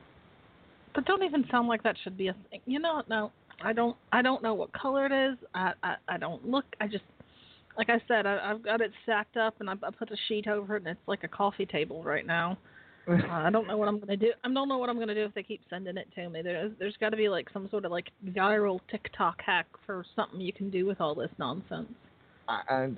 but 0.93 1.05
don't 1.05 1.23
even 1.23 1.45
sound 1.51 1.67
like 1.67 1.83
that 1.83 1.95
should 2.03 2.17
be 2.17 2.29
a 2.29 2.35
thing. 2.49 2.61
You 2.65 2.79
know, 2.79 3.03
no, 3.09 3.31
I 3.63 3.73
don't. 3.73 3.95
I 4.11 4.21
don't 4.21 4.41
know 4.41 4.53
what 4.53 4.71
color 4.73 5.05
it 5.05 5.11
is. 5.11 5.37
I 5.53 5.73
I, 5.83 5.95
I 6.07 6.17
don't 6.17 6.47
look. 6.47 6.65
I 6.79 6.87
just 6.87 7.03
like 7.77 7.89
I 7.89 8.01
said, 8.07 8.25
I, 8.25 8.51
I've 8.51 8.63
got 8.63 8.81
it 8.81 8.91
stacked 9.03 9.37
up, 9.37 9.55
and 9.59 9.69
I, 9.69 9.73
I 9.73 9.91
put 9.91 10.11
a 10.11 10.17
sheet 10.27 10.47
over 10.47 10.75
it, 10.75 10.83
and 10.83 10.87
it's 10.87 11.07
like 11.07 11.23
a 11.23 11.27
coffee 11.27 11.65
table 11.65 12.03
right 12.03 12.25
now. 12.25 12.57
Uh, 13.07 13.27
I 13.29 13.51
don't 13.51 13.67
know 13.67 13.77
what 13.77 13.87
I'm 13.87 13.99
gonna 13.99 14.17
do. 14.17 14.31
I 14.43 14.51
don't 14.51 14.67
know 14.67 14.79
what 14.79 14.89
I'm 14.89 14.97
gonna 14.97 15.13
do 15.13 15.25
if 15.25 15.33
they 15.35 15.43
keep 15.43 15.61
sending 15.69 15.95
it 15.95 16.07
to 16.15 16.27
me. 16.27 16.41
There's 16.41 16.71
there's 16.79 16.97
got 16.99 17.09
to 17.09 17.17
be 17.17 17.29
like 17.29 17.47
some 17.53 17.69
sort 17.69 17.85
of 17.85 17.91
like 17.91 18.09
viral 18.29 18.79
TikTok 18.89 19.39
hack 19.45 19.67
for 19.85 20.03
something 20.15 20.41
you 20.41 20.51
can 20.51 20.71
do 20.71 20.87
with 20.87 20.99
all 20.99 21.13
this 21.13 21.29
nonsense. 21.37 21.87
I, 22.47 22.89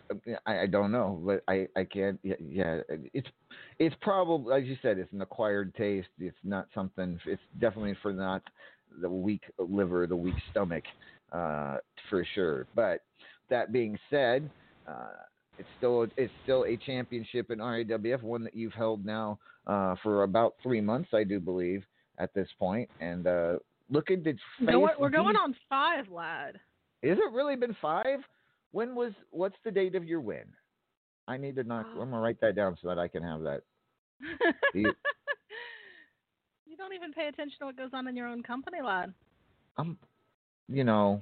I 0.46 0.62
I 0.62 0.66
don't 0.66 0.94
know, 0.94 1.22
but 1.26 1.44
I 1.50 1.68
I 1.76 1.84
can't. 1.84 2.18
Yeah, 2.24 2.36
yeah, 2.50 2.80
it's 3.14 3.28
it's 3.80 3.96
probably 4.02 4.62
as 4.62 4.66
you 4.66 4.78
said, 4.82 4.98
it's 4.98 5.12
an 5.12 5.22
acquired 5.22 5.76
taste. 5.76 6.08
It's 6.20 6.38
not 6.44 6.68
something. 6.74 7.20
It's 7.26 7.42
definitely 7.60 7.98
for 8.02 8.14
not 8.14 8.44
the 9.02 9.10
weak 9.10 9.42
liver, 9.60 10.08
the 10.08 10.16
weak 10.16 10.36
stomach, 10.52 10.84
uh, 11.32 11.78
for 12.10 12.26
sure. 12.34 12.68
But 12.76 13.02
that 13.50 13.72
being 13.72 13.98
said, 14.10 14.50
uh, 14.88 15.08
it's 15.60 15.68
still 15.78 16.08
it's 16.18 16.32
still 16.44 16.66
a 16.66 16.78
championship 16.78 17.52
in 17.52 17.60
RAWF, 17.60 18.22
one 18.24 18.44
that 18.44 18.56
you've 18.56 18.74
held 18.74 19.06
now 19.06 19.40
uh, 19.66 19.96
for 20.04 20.24
about 20.24 20.56
three 20.64 20.82
months, 20.82 21.10
I 21.14 21.24
do 21.24 21.40
believe, 21.40 21.84
at 22.20 22.34
this 22.34 22.48
point. 22.60 22.90
and 23.00 23.26
uh, 23.28 23.54
looking 23.90 24.24
to 24.24 24.34
face. 24.34 24.40
Going, 24.72 24.88
we're 25.00 25.10
going 25.10 25.36
on 25.36 25.56
five, 25.70 26.10
lad. 26.12 26.56
Is 27.04 27.18
it 27.18 27.34
really 27.34 27.56
been 27.56 27.76
five? 27.82 28.20
When 28.72 28.96
was? 28.96 29.14
What's 29.32 29.56
the 29.64 29.72
date 29.72 29.96
of 29.96 30.04
your 30.06 30.20
win? 30.22 30.46
I 31.28 31.38
need 31.38 31.56
to 31.56 31.64
knock. 31.64 31.86
I'm 31.94 32.10
gonna 32.12 32.20
write 32.22 32.40
that 32.42 32.56
down 32.56 32.78
so 32.82 32.88
that 32.90 33.00
I 33.00 33.08
can 33.08 33.24
have 33.24 33.42
that. 33.42 33.62
Do 34.74 34.80
you- 34.80 34.94
you 36.66 36.76
don't 36.78 36.94
even 36.94 37.12
pay 37.14 37.28
attention 37.28 37.58
to 37.60 37.66
what 37.66 37.78
goes 37.78 37.90
on 37.94 38.08
in 38.08 38.16
your 38.16 38.28
own 38.28 38.44
company, 38.44 38.78
lad. 38.84 39.14
I'm, 39.78 39.98
you 40.68 40.84
know, 40.84 41.22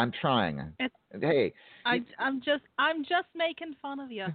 I'm 0.00 0.12
trying. 0.20 0.58
It's- 0.78 1.20
hey, 1.20 1.52
I 1.84 2.02
I'm 2.18 2.40
just 2.40 2.62
I'm 2.78 3.02
just 3.04 3.28
making 3.34 3.74
fun 3.82 4.00
of 4.00 4.10
you. 4.12 4.26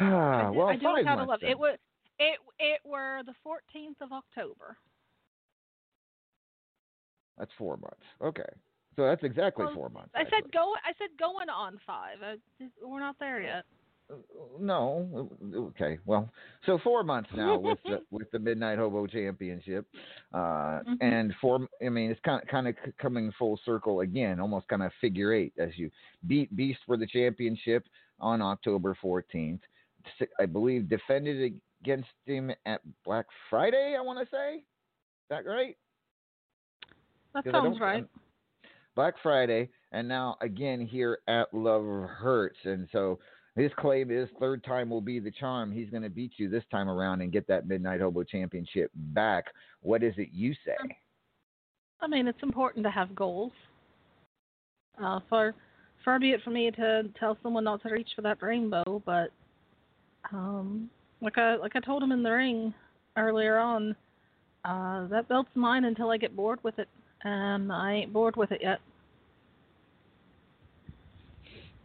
I 0.48 0.50
do, 0.52 0.58
well, 0.58 0.68
I 0.68 0.76
do 0.76 0.82
five 0.84 0.98
it 0.98 1.06
out 1.06 1.18
months. 1.18 1.22
of 1.22 1.28
love. 1.28 1.40
then. 1.40 1.50
It 1.50 1.58
was 1.58 1.78
it 2.18 2.38
it 2.58 2.80
were 2.84 3.22
the 3.26 3.34
14th 3.46 4.00
of 4.00 4.12
October. 4.12 4.76
That's 7.38 7.50
four 7.58 7.76
months. 7.76 8.04
Okay, 8.22 8.48
so 8.96 9.02
that's 9.04 9.22
exactly 9.22 9.66
Well, 9.66 9.74
four 9.74 9.88
months. 9.90 10.10
I 10.14 10.20
actually. 10.22 10.42
said 10.44 10.52
go. 10.52 10.72
I 10.84 10.92
said 10.98 11.08
going 11.18 11.48
on 11.50 11.78
five. 11.86 12.16
I, 12.22 12.36
we're 12.82 13.00
not 13.00 13.16
there 13.20 13.42
yet. 13.42 13.64
No, 14.58 15.28
okay. 15.54 15.98
Well, 16.06 16.30
so 16.64 16.78
four 16.78 17.02
months 17.02 17.28
now 17.34 17.58
with 17.58 17.78
the 17.84 18.02
with 18.10 18.30
the 18.30 18.38
Midnight 18.38 18.78
Hobo 18.78 19.06
Championship, 19.06 19.86
uh, 20.32 20.80
Mhm. 20.86 20.96
and 21.00 21.34
four. 21.40 21.66
I 21.84 21.88
mean, 21.88 22.10
it's 22.10 22.20
kind 22.20 22.42
of 22.42 22.48
kind 22.48 22.68
of 22.68 22.76
coming 22.98 23.32
full 23.32 23.58
circle 23.64 24.00
again, 24.00 24.38
almost 24.40 24.68
kind 24.68 24.82
of 24.82 24.92
figure 25.00 25.32
eight 25.32 25.52
as 25.58 25.76
you 25.76 25.90
beat 26.26 26.54
Beast 26.54 26.80
for 26.86 26.96
the 26.96 27.06
championship 27.06 27.84
on 28.20 28.40
October 28.40 28.94
fourteenth. 28.94 29.60
I 30.38 30.46
believe 30.46 30.88
defended 30.88 31.60
against 31.82 32.08
him 32.26 32.52
at 32.64 32.80
Black 33.04 33.26
Friday. 33.50 33.96
I 33.98 34.00
want 34.00 34.20
to 34.20 34.26
say, 34.34 34.56
is 34.58 34.62
that 35.30 35.44
right? 35.46 35.76
That 37.34 37.44
sounds 37.50 37.80
right. 37.80 38.06
Black 38.94 39.14
Friday, 39.22 39.68
and 39.92 40.08
now 40.08 40.38
again 40.40 40.80
here 40.80 41.18
at 41.28 41.52
Love 41.52 41.84
Hurts, 42.08 42.58
and 42.64 42.88
so 42.92 43.18
his 43.56 43.70
claim 43.78 44.10
is 44.10 44.28
third 44.38 44.62
time 44.62 44.90
will 44.90 45.00
be 45.00 45.18
the 45.18 45.30
charm. 45.30 45.72
He's 45.72 45.88
going 45.88 46.02
to 46.02 46.10
beat 46.10 46.32
you 46.36 46.50
this 46.50 46.64
time 46.70 46.88
around 46.90 47.22
and 47.22 47.32
get 47.32 47.48
that 47.48 47.66
Midnight 47.66 48.00
Hobo 48.00 48.22
Championship 48.22 48.90
back. 48.94 49.46
What 49.80 50.02
is 50.02 50.12
it 50.18 50.28
you 50.32 50.52
say? 50.64 50.76
I 52.02 52.06
mean, 52.06 52.28
it's 52.28 52.42
important 52.42 52.84
to 52.84 52.90
have 52.90 53.14
goals. 53.14 53.52
Uh, 55.02 55.20
far, 55.30 55.54
far 56.04 56.20
be 56.20 56.32
it 56.32 56.42
for 56.44 56.50
me 56.50 56.70
to 56.70 57.04
tell 57.18 57.38
someone 57.42 57.64
not 57.64 57.82
to 57.82 57.88
reach 57.90 58.10
for 58.14 58.22
that 58.22 58.42
rainbow, 58.42 59.02
but 59.06 59.30
um, 60.32 60.90
like 61.22 61.38
I 61.38 61.56
like 61.56 61.76
I 61.76 61.80
told 61.80 62.02
him 62.02 62.12
in 62.12 62.22
the 62.22 62.30
ring 62.30 62.74
earlier 63.16 63.58
on, 63.58 63.96
uh, 64.66 65.06
that 65.08 65.28
belt's 65.28 65.48
mine 65.54 65.84
until 65.86 66.10
I 66.10 66.18
get 66.18 66.36
bored 66.36 66.58
with 66.62 66.78
it, 66.78 66.88
and 67.24 67.72
I 67.72 67.92
ain't 67.94 68.12
bored 68.12 68.36
with 68.36 68.52
it 68.52 68.60
yet. 68.62 68.80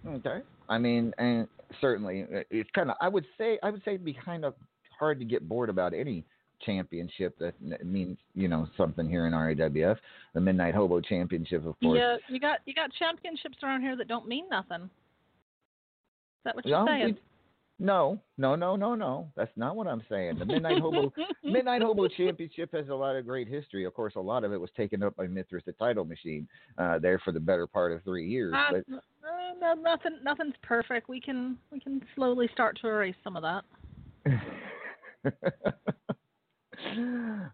Okay. 0.06 0.42
I 0.68 0.78
mean, 0.78 1.14
and 1.18 1.48
certainly 1.80 2.24
uh, 2.24 2.42
it's 2.50 2.70
kind 2.72 2.90
of. 2.90 2.98
I 3.02 3.08
would 3.08 3.26
say 3.38 3.58
I 3.64 3.70
would 3.70 3.82
say 3.86 3.92
it'd 3.92 4.06
be 4.06 4.14
kind 4.26 4.44
of 4.46 4.56
hard 5.00 5.20
to 5.20 5.26
get 5.26 5.48
bored 5.48 5.70
about 5.70 5.94
any 5.94 6.26
championship 6.66 7.36
that 7.40 7.56
means 7.86 8.18
you 8.36 8.48
know 8.48 8.68
something 8.78 9.10
here 9.10 9.26
in 9.28 9.34
RAWF. 9.34 9.98
The 10.34 10.42
Midnight 10.42 10.76
Hobo 10.76 11.02
Championship, 11.02 11.66
of 11.66 11.80
course. 11.80 11.98
Yeah, 12.00 12.18
you 12.30 12.40
got 12.40 12.60
you 12.66 12.74
got 12.74 12.92
championships 13.00 13.58
around 13.64 13.82
here 13.82 13.96
that 13.96 14.08
don't 14.08 14.28
mean 14.28 14.46
nothing. 14.50 14.84
Is 14.84 14.90
that 16.46 16.56
what 16.56 16.66
you're 16.66 16.80
No, 16.80 16.86
saying? 16.88 17.06
we- 17.06 17.22
no, 17.84 18.20
no, 18.38 18.54
no, 18.56 18.76
no, 18.76 18.94
no. 18.94 19.28
That's 19.36 19.52
not 19.56 19.76
what 19.76 19.88
I'm 19.88 20.04
saying. 20.08 20.38
The 20.38 20.46
Midnight 20.46 20.80
Hobo 20.80 21.12
Midnight 21.44 21.82
Hobo 21.82 22.08
Championship 22.08 22.72
has 22.74 22.90
a 22.90 22.94
lot 22.94 23.16
of 23.16 23.26
great 23.26 23.48
history. 23.48 23.86
Of 23.86 23.96
course, 23.96 24.14
a 24.16 24.20
lot 24.22 24.44
of 24.44 24.54
it 24.54 24.62
was 24.62 24.70
taken 24.78 25.02
up 25.02 25.16
by 25.16 25.26
Mithras, 25.26 25.64
the 25.66 25.72
title 25.74 26.06
machine, 26.06 26.48
uh, 26.78 27.00
there 27.00 27.18
for 27.26 27.32
the 27.32 27.40
better 27.40 27.66
part 27.66 27.92
of 27.92 28.04
three 28.04 28.28
years. 28.30 28.54
Uh, 28.56 28.74
But 28.88 29.02
uh, 29.24 29.54
no, 29.60 29.74
nothing, 29.82 30.18
nothing's 30.24 30.56
perfect. 30.62 31.10
We 31.10 31.22
can, 31.22 31.58
we 31.72 31.80
can 31.80 32.02
slowly 32.16 32.50
start 32.54 32.78
to 32.82 32.88
erase 32.88 33.16
some 33.24 33.36
of 33.36 33.44
that. 33.44 33.64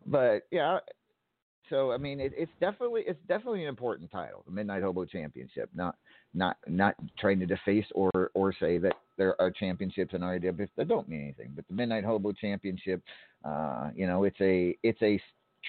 but 0.05 0.47
yeah, 0.51 0.80
so 1.70 1.91
I 1.91 1.97
mean, 1.97 2.20
it, 2.20 2.34
it's 2.36 2.51
definitely 2.59 3.03
it's 3.05 3.20
definitely 3.28 3.63
an 3.63 3.70
important 3.70 4.11
title, 4.11 4.43
the 4.45 4.51
Midnight 4.51 4.84
Hobo 4.84 5.05
Championship. 5.05 5.70
Not 5.76 5.95
not 6.34 6.57
not 6.68 6.95
trying 7.20 7.39
to 7.39 7.45
deface 7.45 7.86
or 7.93 8.32
or 8.34 8.53
say 8.59 8.78
that 8.78 8.93
there 9.18 9.39
are 9.41 9.51
championships 9.51 10.13
in 10.13 10.22
RAWF 10.22 10.70
that 10.78 10.88
don't 10.88 11.09
mean 11.09 11.22
anything, 11.22 11.51
but 11.55 11.68
the 11.68 11.74
Midnight 11.74 12.05
Hobo 12.05 12.32
Championship, 12.32 13.01
uh, 13.43 13.89
you 13.95 14.07
know, 14.07 14.24
it's 14.24 14.39
a 14.41 14.78
it's 14.84 15.01
a 15.01 15.22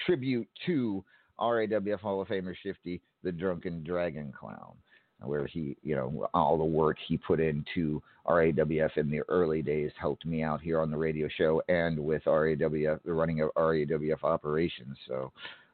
tribute 0.05 0.47
to 0.65 1.03
RAWF 1.39 1.99
Hall 1.99 2.21
of 2.21 2.27
Famer 2.27 2.55
Shifty, 2.63 3.01
the 3.23 3.31
Drunken 3.31 3.83
Dragon 3.83 4.33
Clown 4.37 4.75
where 5.23 5.45
he, 5.47 5.75
you 5.83 5.95
know, 5.95 6.27
all 6.33 6.57
the 6.57 6.63
work 6.63 6.97
he 7.07 7.17
put 7.17 7.39
into 7.39 8.01
RAWF 8.27 8.97
in 8.97 9.09
the 9.09 9.21
early 9.27 9.61
days 9.61 9.91
helped 9.99 10.25
me 10.25 10.43
out 10.43 10.61
here 10.61 10.79
on 10.81 10.91
the 10.91 10.97
radio 10.97 11.27
show 11.37 11.61
and 11.67 11.99
with 11.99 12.23
RAWF, 12.25 12.99
the 13.03 13.13
running 13.13 13.41
of 13.41 13.49
RAWF 13.55 14.23
operations. 14.23 14.97
So, 15.07 15.31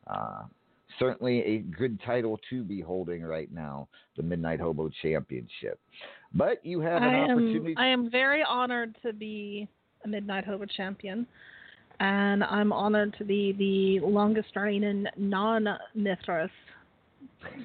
uh, 0.07 0.43
certainly 0.99 1.41
a 1.43 1.57
good 1.59 1.99
title 2.05 2.39
to 2.49 2.63
be 2.63 2.81
holding 2.81 3.23
right 3.23 3.51
now, 3.51 3.87
the 4.17 4.23
Midnight 4.23 4.59
Hobo 4.59 4.89
Championship. 5.01 5.79
But 6.33 6.65
you 6.65 6.79
have 6.81 7.01
an 7.01 7.09
I 7.09 7.17
am, 7.17 7.31
opportunity. 7.31 7.75
I 7.77 7.87
am 7.87 8.09
very 8.09 8.43
honored 8.43 8.95
to 9.03 9.13
be 9.13 9.67
a 10.03 10.07
Midnight 10.07 10.45
Hobo 10.45 10.65
champion, 10.65 11.27
and 11.99 12.43
I'm 12.43 12.71
honored 12.71 13.15
to 13.17 13.23
be 13.23 13.53
the 13.53 14.05
longest 14.05 14.55
reigning 14.55 15.05
non-Mithras 15.17 16.51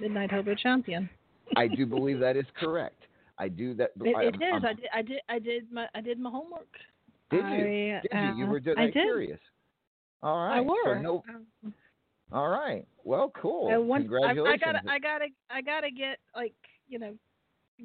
Midnight 0.01 0.31
Hobo 0.31 0.55
champion. 0.55 1.09
I 1.57 1.69
do 1.69 1.87
believe 1.87 2.21
that 2.21 2.37
is 2.37 2.47
correct. 2.59 3.03
I 3.39 3.49
do 3.49 3.75
that. 3.75 3.91
It, 4.03 4.17
I, 4.17 4.25
it 4.25 4.35
is. 4.35 4.41
I'm- 4.43 4.65
I 4.65 4.73
did. 4.73 4.89
I 4.95 5.03
did. 5.03 5.21
I 5.29 5.39
did 5.39 5.73
my. 5.73 5.87
I 5.95 6.01
did 6.01 6.19
my 6.19 6.31
homework. 6.31 6.69
Did 7.31 7.39
you? 7.39 7.43
I, 7.43 7.57
you? 7.57 8.39
You 8.39 8.45
uh, 8.45 8.49
were 8.49 8.61
just 8.61 8.79
I 8.79 8.91
curious. 8.91 9.39
All 10.23 10.47
right. 10.47 10.59
I 10.59 10.61
were. 10.61 10.77
So 10.85 10.95
no, 11.01 11.23
Um, 11.29 11.75
all 12.33 12.49
right. 12.49 12.87
Well, 13.05 13.33
cool. 13.41 13.71
I 13.73 13.79
want- 13.79 14.03
I, 14.03 14.07
Congratulations. 14.07 14.61
I 14.63 14.73
gotta, 14.73 14.91
I 14.91 14.99
gotta, 14.99 15.27
I 15.51 15.63
gotta 15.63 15.91
get 15.91 16.19
like 16.35 16.55
you 16.89 16.99
know, 16.99 17.15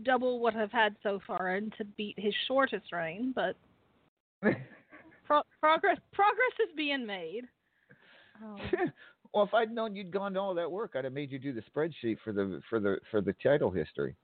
double 0.04 0.40
what 0.40 0.56
I've 0.56 0.72
had 0.72 0.96
so 1.04 1.20
far, 1.26 1.56
and 1.56 1.74
to 1.78 1.86
beat 1.86 2.16
his 2.18 2.34
shortest 2.48 2.92
reign. 2.92 3.34
But 3.34 3.56
pro- 5.26 5.44
progress, 5.60 5.98
progress 6.12 6.54
is 6.64 6.76
being 6.76 7.06
made. 7.06 7.44
Um, 8.44 8.58
well, 9.36 9.44
if 9.44 9.54
I'd 9.54 9.70
known 9.70 9.98
you'd 9.98 10.12
gone 10.12 10.34
to 10.36 10.40
all 10.40 10.54
that 10.56 10.72
work, 10.72 10.94
I'd 10.96 11.04
have 11.04 11.12
made 11.12 11.30
you 11.30 11.38
do 11.38 11.52
the 11.52 11.62
spreadsheet 11.62 12.18
for 12.24 12.32
the 12.32 12.62
for 12.70 12.80
the 12.80 12.98
for 13.12 13.20
the 13.20 13.34
title 13.44 13.70
history. 13.70 14.16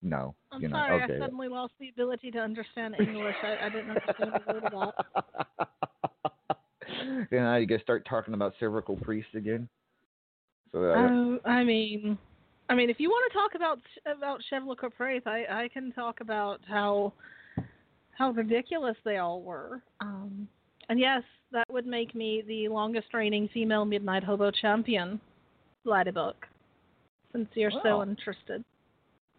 No, 0.00 0.36
I'm 0.52 0.62
you 0.62 0.68
know. 0.68 0.76
sorry, 0.76 1.02
okay. 1.02 1.16
I 1.16 1.18
suddenly 1.18 1.48
lost 1.48 1.72
the 1.80 1.88
ability 1.88 2.30
to 2.30 2.38
understand 2.38 2.94
English. 3.00 3.34
I, 3.42 3.66
I 3.66 3.68
didn't 3.68 3.90
understand 3.90 4.32
a 4.46 4.52
word 4.52 4.64
of 4.64 4.92
that. 5.58 5.68
you 7.32 7.40
know, 7.40 7.56
you 7.56 7.66
guys 7.66 7.80
start 7.82 8.06
talking 8.08 8.32
about 8.32 8.54
cervical 8.60 8.96
priests 8.96 9.34
again. 9.34 9.68
So 10.70 10.78
uh, 10.84 10.94
Oh, 10.96 11.38
I 11.44 11.64
mean, 11.64 12.16
I 12.68 12.76
mean, 12.76 12.90
if 12.90 13.00
you 13.00 13.10
want 13.10 13.30
to 13.32 13.38
talk 13.38 13.54
about 13.56 13.80
about 14.06 14.40
Chevrolet 14.50 14.78
Caprice, 14.78 15.22
I 15.26 15.64
I 15.64 15.68
can 15.72 15.90
talk 15.92 16.20
about 16.20 16.60
how 16.68 17.12
how 18.12 18.30
ridiculous 18.30 18.96
they 19.04 19.16
all 19.16 19.42
were. 19.42 19.82
Um, 20.00 20.46
and 20.90 20.98
yes, 20.98 21.22
that 21.52 21.72
would 21.72 21.86
make 21.86 22.14
me 22.14 22.42
the 22.46 22.68
longest 22.68 23.14
reigning 23.14 23.48
female 23.54 23.84
Midnight 23.84 24.24
Hobo 24.24 24.50
champion, 24.50 25.20
Ladybook. 25.86 26.34
Since 27.32 27.48
you're 27.54 27.70
Wow. 27.70 27.80
so 27.82 28.02
interested. 28.02 28.64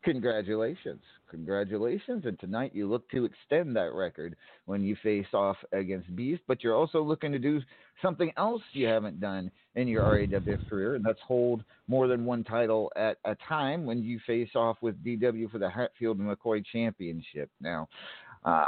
Congratulations. 0.04 1.04
Congratulations. 1.30 2.26
And 2.26 2.40
tonight 2.40 2.72
you 2.74 2.88
look 2.88 3.08
to 3.12 3.26
extend 3.26 3.76
that 3.76 3.94
record 3.94 4.36
when 4.66 4.82
you 4.82 4.96
face 5.04 5.28
off 5.34 5.58
against 5.74 6.16
Beast, 6.16 6.42
but 6.48 6.64
you're 6.64 6.74
also 6.74 7.04
looking 7.04 7.34
to 7.34 7.40
do 7.40 7.62
something 8.02 8.32
else 8.38 8.64
you 8.72 8.88
haven't 8.88 9.20
done 9.20 9.52
in 9.76 9.90
your 9.90 10.04
RAWF 10.06 10.68
career, 10.70 10.96
and 10.96 11.06
that's 11.06 11.20
hold 11.20 11.64
more 11.88 12.08
than 12.08 12.26
one 12.26 12.44
title 12.46 12.92
at 12.96 13.18
a 13.26 13.36
time 13.48 13.86
when 13.86 14.02
you 14.02 14.20
face 14.26 14.56
off 14.56 14.78
with 14.82 15.02
DW 15.04 15.52
for 15.52 15.60
the 15.60 15.70
Hatfield 15.70 16.18
and 16.18 16.28
McCoy 16.30 16.66
Championship. 16.66 17.50
Now, 17.60 17.88
uh, 18.46 18.66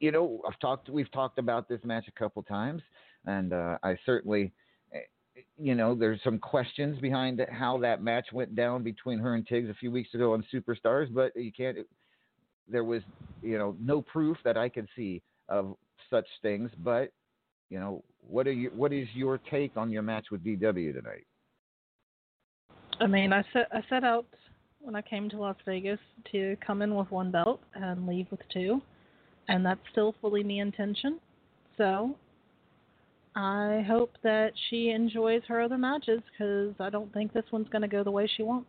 you 0.00 0.12
know, 0.12 0.40
I've 0.46 0.58
talked, 0.60 0.88
we've 0.88 1.10
talked 1.12 1.38
about 1.38 1.68
this 1.68 1.80
match 1.84 2.04
a 2.08 2.18
couple 2.18 2.42
times, 2.42 2.82
and 3.26 3.52
uh, 3.52 3.78
I 3.82 3.96
certainly 4.04 4.52
you 5.58 5.74
know, 5.74 5.94
there's 5.94 6.20
some 6.22 6.38
questions 6.38 6.98
behind 7.00 7.44
how 7.50 7.78
that 7.78 8.02
match 8.02 8.26
went 8.32 8.54
down 8.54 8.82
between 8.82 9.18
her 9.18 9.34
and 9.34 9.46
Tiggs 9.46 9.68
a 9.68 9.74
few 9.74 9.90
weeks 9.90 10.14
ago 10.14 10.32
on 10.32 10.44
Superstars, 10.52 11.12
but 11.12 11.34
you 11.36 11.52
can't. 11.52 11.78
There 12.68 12.84
was, 12.84 13.02
you 13.42 13.58
know, 13.58 13.76
no 13.80 14.02
proof 14.02 14.36
that 14.44 14.56
I 14.56 14.68
could 14.68 14.88
see 14.96 15.22
of 15.48 15.76
such 16.10 16.26
things. 16.42 16.70
But, 16.78 17.12
you 17.70 17.78
know, 17.78 18.02
what 18.26 18.46
are 18.46 18.52
you? 18.52 18.70
What 18.74 18.92
is 18.92 19.08
your 19.14 19.38
take 19.50 19.76
on 19.76 19.90
your 19.90 20.02
match 20.02 20.26
with 20.30 20.44
DW 20.44 20.94
tonight? 20.94 21.26
I 23.00 23.06
mean, 23.06 23.32
I 23.32 23.44
set 23.52 23.68
I 23.72 23.82
set 23.88 24.04
out 24.04 24.26
when 24.80 24.94
I 24.94 25.02
came 25.02 25.28
to 25.30 25.36
Las 25.36 25.56
Vegas 25.64 26.00
to 26.32 26.56
come 26.66 26.82
in 26.82 26.94
with 26.94 27.10
one 27.10 27.30
belt 27.30 27.60
and 27.74 28.06
leave 28.06 28.26
with 28.30 28.40
two, 28.52 28.80
and 29.48 29.64
that's 29.64 29.80
still 29.92 30.14
fully 30.20 30.42
my 30.42 30.54
intention. 30.54 31.18
So 31.76 32.16
I 33.34 33.84
hope 33.86 34.12
that 34.22 34.52
she 34.70 34.90
enjoys 34.90 35.42
her 35.48 35.60
other 35.60 35.78
matches 35.78 36.20
because 36.32 36.74
I 36.80 36.90
don't 36.90 37.12
think 37.12 37.32
this 37.32 37.44
one's 37.52 37.68
going 37.68 37.82
to 37.82 37.88
go 37.88 38.02
the 38.02 38.10
way 38.10 38.28
she 38.36 38.42
wants. 38.42 38.68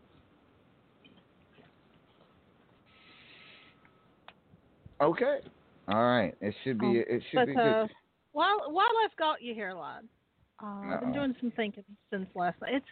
Okay. 4.99 5.39
All 5.88 6.03
right. 6.03 6.36
It 6.41 6.53
should 6.63 6.80
be. 6.80 6.86
Um, 6.88 6.95
it 7.07 7.23
should 7.30 7.36
but 7.36 7.47
be 7.47 7.55
uh, 7.55 7.88
while 8.34 8.71
while 8.71 8.86
I've 9.05 9.15
got 9.17 9.41
you 9.41 9.53
here, 9.53 9.73
lad, 9.73 10.03
uh, 10.61 10.65
I've 10.65 11.01
been 11.01 11.13
doing 11.13 11.36
some 11.39 11.51
thinking 11.55 11.84
since 12.11 12.28
last 12.36 12.59
night. 12.61 12.73
It's 12.73 12.86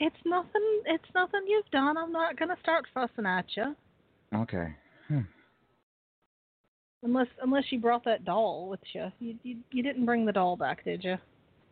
it's 0.00 0.16
nothing. 0.24 0.82
It's 0.86 1.04
nothing 1.14 1.42
you've 1.46 1.70
done. 1.70 1.96
I'm 1.96 2.10
not 2.10 2.38
going 2.38 2.48
to 2.48 2.56
start 2.62 2.86
fussing 2.92 3.26
at 3.26 3.44
you 3.54 3.76
Okay. 4.34 4.74
Unless 7.02 7.28
unless 7.42 7.64
you 7.70 7.80
brought 7.80 8.04
that 8.04 8.24
doll 8.24 8.68
with 8.68 8.80
you. 8.92 9.10
You 9.18 9.36
you, 9.42 9.56
you 9.70 9.82
didn't 9.82 10.06
bring 10.06 10.24
the 10.24 10.32
doll 10.32 10.56
back, 10.56 10.84
did 10.84 11.04
you? 11.04 11.16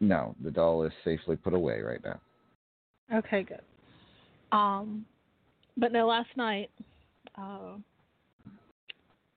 No, 0.00 0.34
the 0.42 0.50
doll 0.50 0.82
is 0.84 0.92
safely 1.04 1.36
put 1.36 1.52
away 1.52 1.80
right 1.80 2.02
now. 2.02 2.20
Okay, 3.12 3.42
good. 3.42 3.60
Um, 4.52 5.04
but 5.76 5.92
no, 5.92 6.06
last 6.06 6.30
night, 6.36 6.70
uh, 7.36 7.76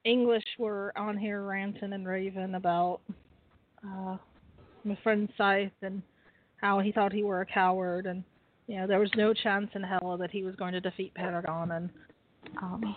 English 0.05 0.43
were 0.57 0.93
on 0.95 1.17
here 1.17 1.43
ranting 1.43 1.93
and 1.93 2.07
raving 2.07 2.55
about 2.55 3.01
uh, 3.85 4.17
my 4.83 4.97
friend 5.03 5.29
Scythe 5.37 5.71
and 5.81 6.01
how 6.57 6.79
he 6.79 6.91
thought 6.91 7.11
he 7.11 7.23
were 7.23 7.41
a 7.41 7.45
coward, 7.45 8.05
and 8.05 8.23
you 8.67 8.77
know 8.77 8.87
there 8.87 8.99
was 8.99 9.11
no 9.15 9.33
chance 9.33 9.69
in 9.75 9.83
hell 9.83 10.17
that 10.17 10.31
he 10.31 10.43
was 10.43 10.55
going 10.55 10.73
to 10.73 10.81
defeat 10.81 11.13
Paragon, 11.13 11.71
and 11.71 11.89
um, 12.61 12.95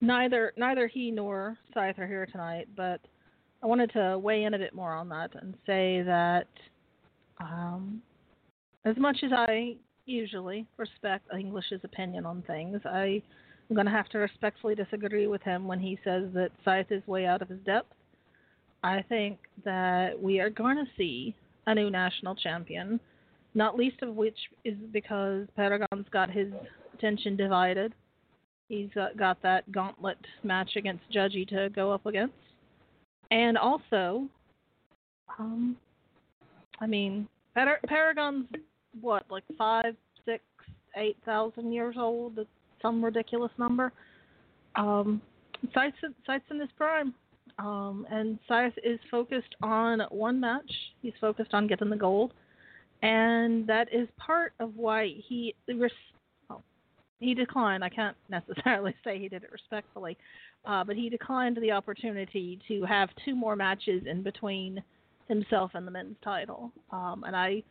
neither 0.00 0.52
neither 0.56 0.86
he 0.86 1.10
nor 1.10 1.56
Scythe 1.74 1.98
are 1.98 2.06
here 2.06 2.26
tonight, 2.26 2.68
but 2.76 3.00
I 3.62 3.66
wanted 3.66 3.92
to 3.92 4.18
weigh 4.18 4.44
in 4.44 4.54
a 4.54 4.58
bit 4.58 4.74
more 4.74 4.94
on 4.94 5.08
that 5.10 5.30
and 5.40 5.54
say 5.66 6.02
that. 6.02 6.48
Um, 7.40 8.02
as 8.84 8.96
much 8.96 9.18
as 9.22 9.30
I 9.32 9.76
usually 10.06 10.66
respect 10.76 11.26
English's 11.34 11.80
opinion 11.84 12.26
on 12.26 12.42
things, 12.42 12.80
I 12.84 13.22
I'm 13.70 13.76
going 13.76 13.86
to 13.86 13.92
have 13.92 14.08
to 14.08 14.18
respectfully 14.18 14.74
disagree 14.74 15.28
with 15.28 15.42
him 15.42 15.68
when 15.68 15.78
he 15.78 15.96
says 16.02 16.24
that 16.34 16.50
Scythe 16.64 16.90
is 16.90 17.06
way 17.06 17.24
out 17.24 17.40
of 17.40 17.48
his 17.48 17.60
depth. 17.60 17.92
I 18.82 19.04
think 19.08 19.38
that 19.64 20.20
we 20.20 20.40
are 20.40 20.50
going 20.50 20.76
to 20.76 20.90
see 20.96 21.36
a 21.66 21.74
new 21.74 21.88
national 21.88 22.34
champion, 22.34 22.98
not 23.54 23.76
least 23.76 24.02
of 24.02 24.16
which 24.16 24.36
is 24.64 24.74
because 24.90 25.46
Paragon's 25.54 26.08
got 26.10 26.30
his 26.30 26.48
attention 26.94 27.36
divided. 27.36 27.94
He's 28.70 28.88
got 29.18 29.42
that 29.42 29.70
gauntlet 29.72 30.16
match 30.44 30.76
against 30.76 31.02
Judgy 31.12 31.46
to 31.48 31.70
go 31.74 31.90
up 31.90 32.06
against. 32.06 32.34
And 33.32 33.58
also, 33.58 34.28
um, 35.40 35.76
I 36.80 36.86
mean, 36.86 37.26
Par- 37.52 37.80
Paragon's 37.88 38.46
what, 39.00 39.24
like 39.28 39.42
five, 39.58 39.96
six, 40.24 40.44
eight 40.96 41.16
thousand 41.24 41.72
years 41.72 41.96
old? 41.98 42.38
Some 42.80 43.04
ridiculous 43.04 43.50
number. 43.58 43.92
Um, 44.76 45.20
Scythe's, 45.74 46.14
Scythe's 46.24 46.44
in 46.52 46.60
his 46.60 46.70
prime. 46.76 47.12
Um, 47.58 48.06
and 48.08 48.38
Scythe 48.46 48.78
is 48.84 49.00
focused 49.10 49.56
on 49.62 50.00
one 50.10 50.38
match. 50.38 50.72
He's 51.02 51.12
focused 51.20 51.54
on 51.54 51.66
getting 51.66 51.90
the 51.90 51.96
gold, 51.96 52.32
and 53.02 53.66
that 53.66 53.88
is 53.92 54.06
part 54.16 54.52
of 54.60 54.76
why 54.76 55.08
he 55.26 55.56
res- 55.68 55.90
he 57.20 57.34
declined. 57.34 57.84
I 57.84 57.88
can't 57.88 58.16
necessarily 58.28 58.94
say 59.04 59.18
he 59.18 59.28
did 59.28 59.44
it 59.44 59.52
respectfully, 59.52 60.16
uh, 60.64 60.82
but 60.84 60.96
he 60.96 61.08
declined 61.08 61.58
the 61.60 61.70
opportunity 61.70 62.58
to 62.68 62.84
have 62.84 63.10
two 63.24 63.36
more 63.36 63.54
matches 63.54 64.02
in 64.06 64.22
between 64.22 64.82
himself 65.28 65.70
and 65.74 65.86
the 65.86 65.90
men's 65.90 66.16
title. 66.24 66.72
Um, 66.90 67.22
and 67.26 67.36
I 67.36 67.62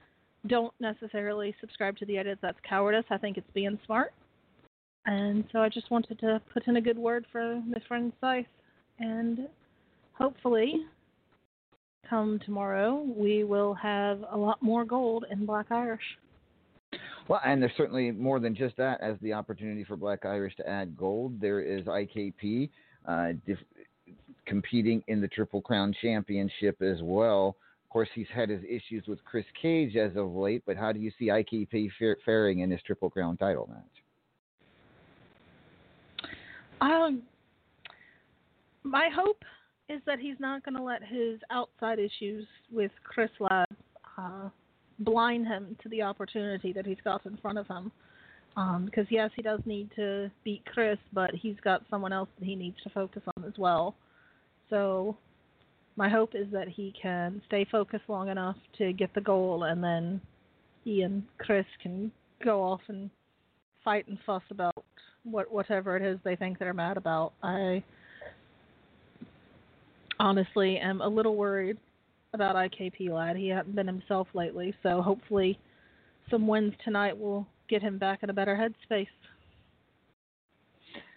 don't 0.48 0.74
necessarily 0.80 1.54
subscribe 1.60 1.98
to 1.98 2.06
the 2.06 2.18
idea 2.18 2.36
that 2.36 2.42
that's 2.42 2.58
cowardice. 2.68 3.06
I 3.10 3.18
think 3.18 3.38
it's 3.38 3.52
being 3.54 3.78
smart. 3.86 4.14
And 5.06 5.44
so 5.52 5.60
I 5.60 5.70
just 5.70 5.92
wanted 5.92 6.20
to 6.20 6.42
put 6.54 6.68
in 6.68 6.78
a 6.78 6.82
good 6.82 6.98
word 6.98 7.26
for 7.32 7.62
my 7.68 7.82
friend 7.88 8.14
Scythe. 8.22 8.46
And 9.00 9.48
hopefully, 10.14 10.86
come 12.10 12.40
tomorrow, 12.46 13.06
we 13.16 13.44
will 13.44 13.74
have 13.74 14.24
a 14.32 14.38
lot 14.38 14.62
more 14.62 14.86
gold 14.86 15.26
in 15.32 15.46
Black 15.46 15.68
Irish. 15.72 16.02
Well, 17.30 17.40
and 17.46 17.62
there's 17.62 17.72
certainly 17.78 18.10
more 18.10 18.40
than 18.40 18.56
just 18.56 18.76
that 18.78 19.00
as 19.02 19.16
the 19.22 19.34
opportunity 19.34 19.84
for 19.84 19.96
Black 19.96 20.26
Irish 20.26 20.56
to 20.56 20.68
add 20.68 20.98
gold. 20.98 21.40
There 21.40 21.62
is 21.62 21.86
IKP 21.86 22.72
uh, 23.08 23.28
dif- 23.46 23.60
competing 24.48 25.04
in 25.08 25.22
the 25.22 25.28
Triple 25.28 25.62
Crown 25.62 25.94
Championship 26.02 26.82
as 26.82 26.98
well. 27.04 27.56
Of 27.84 27.90
course, 27.92 28.10
he's 28.16 28.28
had 28.34 28.50
his 28.50 28.62
issues 28.64 29.04
with 29.08 29.24
Chris 29.26 29.46
Cage 29.62 29.96
as 29.96 30.16
of 30.16 30.34
late, 30.34 30.64
but 30.66 30.76
how 30.76 30.92
do 30.92 31.00
you 31.00 31.12
see 31.20 31.28
IKP 31.28 31.92
faring 32.26 32.62
in 32.62 32.72
his 32.72 32.82
Triple 32.82 33.12
Crown 33.12 33.38
title 33.38 33.70
match? 33.72 33.86
Um, 36.82 37.22
my 38.82 39.08
hope 39.16 39.44
is 39.88 40.02
that 40.08 40.18
he's 40.18 40.40
not 40.40 40.66
going 40.66 40.76
to 40.76 40.84
let 40.84 41.04
his 41.04 41.40
outside 41.52 42.00
issues 42.00 42.48
with 42.72 42.92
Chris 43.04 43.30
Ladd 43.40 43.68
uh, 44.18 44.50
blind 45.00 45.48
him 45.48 45.76
to 45.84 45.90
the 45.90 46.02
opportunity 46.02 46.74
that 46.74 46.86
he's 46.86 46.98
got 47.04 47.26
in 47.26 47.38
front 47.38 47.58
of 47.58 47.68
him. 47.68 47.92
Um, 48.58 48.86
because 48.86 49.06
yes, 49.10 49.30
he 49.36 49.42
does 49.42 49.62
need 49.66 49.90
to 49.96 50.30
beat 50.44 50.66
Chris, 50.66 50.98
but 51.14 51.32
he's 51.34 51.56
got 51.64 51.84
someone 51.90 52.12
else 52.12 52.30
that 52.40 52.46
he 52.46 52.56
needs 52.56 52.78
to 52.84 52.90
focus 52.90 53.22
on 53.38 53.46
as 53.46 53.54
well. 53.58 53.96
So 54.70 55.16
my 55.96 56.10
hope 56.10 56.32
is 56.36 56.48
that 56.52 56.68
he 56.68 56.94
can 57.00 57.42
stay 57.48 57.66
focused 57.72 58.06
long 58.08 58.30
enough 58.30 58.58
to 58.78 58.92
get 58.94 59.14
the 59.14 59.22
goal, 59.22 59.64
and 59.64 59.84
then 59.84 60.22
he 60.84 61.04
and 61.04 61.24
Chris 61.38 61.66
can 61.82 62.12
go 62.44 62.62
off 62.62 62.82
and 62.88 63.10
fight 63.84 64.08
and 64.08 64.18
fuss 64.26 64.44
about 64.50 64.84
what 65.24 65.52
whatever 65.52 65.96
it 65.96 66.04
is 66.04 66.20
they 66.24 66.36
think 66.36 66.58
they're 66.58 66.74
mad 66.74 66.98
about. 66.98 67.34
I 67.44 67.84
honestly 70.20 70.78
am 70.78 71.02
a 71.02 71.08
little 71.08 71.36
worried 71.36 71.78
about 72.34 72.56
IKP 72.56 73.10
Lad. 73.10 73.36
He 73.36 73.48
hasn't 73.50 73.76
been 73.76 73.88
himself 73.88 74.28
lately, 74.34 74.74
so 74.84 75.02
hopefully 75.02 75.60
some 76.30 76.48
wins 76.48 76.74
tonight 76.84 77.18
will 77.18 77.48
get 77.70 77.82
him 77.82 77.98
back 77.98 78.24
in 78.24 78.30
a 78.30 78.34
better 78.34 78.56
headspace. 78.56 79.08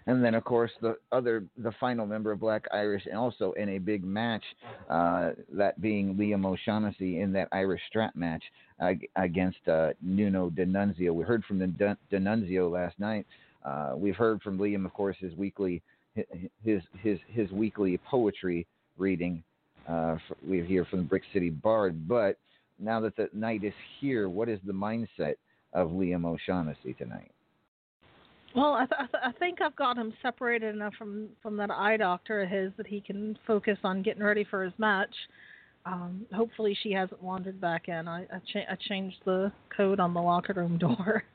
And 0.06 0.24
then, 0.24 0.34
of 0.34 0.42
course, 0.42 0.72
the 0.80 0.96
other, 1.12 1.44
the 1.58 1.70
final 1.78 2.06
member 2.06 2.32
of 2.32 2.40
Black 2.40 2.64
Irish, 2.72 3.04
and 3.06 3.16
also 3.16 3.52
in 3.52 3.68
a 3.68 3.78
big 3.78 4.02
match, 4.02 4.42
uh, 4.90 5.30
that 5.52 5.80
being 5.80 6.16
Liam 6.16 6.44
O'Shaughnessy 6.44 7.20
in 7.20 7.32
that 7.34 7.48
Irish 7.52 7.80
strap 7.88 8.16
match 8.16 8.42
against 9.14 9.68
uh, 9.68 9.90
Nuno 10.02 10.50
D'Annunzio. 10.50 11.14
We 11.14 11.24
heard 11.24 11.44
from 11.44 11.60
the 11.60 11.96
D'Annunzio 12.10 12.68
last 12.72 12.98
night. 12.98 13.26
Uh, 13.64 13.92
we've 13.94 14.16
heard 14.16 14.42
from 14.42 14.58
Liam, 14.58 14.84
of 14.84 14.92
course, 14.92 15.16
his 15.20 15.34
weekly, 15.34 15.80
his 16.64 16.82
his 16.98 17.18
his 17.28 17.50
weekly 17.52 17.96
poetry 17.98 18.66
reading. 18.98 19.44
Uh, 19.88 20.16
for, 20.28 20.36
we 20.46 20.62
hear 20.64 20.84
from 20.84 21.00
the 21.00 21.04
Brick 21.04 21.22
City 21.32 21.50
Bard. 21.50 22.08
But 22.08 22.38
now 22.78 23.00
that 23.00 23.16
the 23.16 23.28
night 23.32 23.64
is 23.64 23.74
here, 24.00 24.28
what 24.28 24.48
is 24.48 24.60
the 24.64 24.72
mindset 24.72 25.34
of 25.72 25.90
Liam 25.90 26.24
O'Shaughnessy 26.24 26.94
tonight? 26.94 27.30
Well, 28.54 28.74
I, 28.74 28.80
th- 28.80 28.92
I, 28.98 29.06
th- 29.06 29.24
I 29.24 29.32
think 29.38 29.60
I've 29.62 29.76
got 29.76 29.96
him 29.96 30.12
separated 30.20 30.74
enough 30.74 30.92
from 30.98 31.28
from 31.42 31.56
that 31.56 31.70
eye 31.70 31.96
doctor 31.96 32.42
of 32.42 32.50
his 32.50 32.70
that 32.76 32.86
he 32.86 33.00
can 33.00 33.38
focus 33.46 33.78
on 33.82 34.02
getting 34.02 34.22
ready 34.22 34.44
for 34.44 34.62
his 34.62 34.74
match. 34.76 35.14
Um, 35.86 36.26
hopefully, 36.34 36.76
she 36.82 36.92
hasn't 36.92 37.22
wandered 37.22 37.60
back 37.60 37.88
in. 37.88 38.06
I 38.06 38.22
I, 38.24 38.40
cha- 38.52 38.70
I 38.70 38.76
changed 38.88 39.16
the 39.24 39.50
code 39.74 40.00
on 40.00 40.12
the 40.12 40.20
locker 40.20 40.52
room 40.52 40.76
door. 40.78 41.24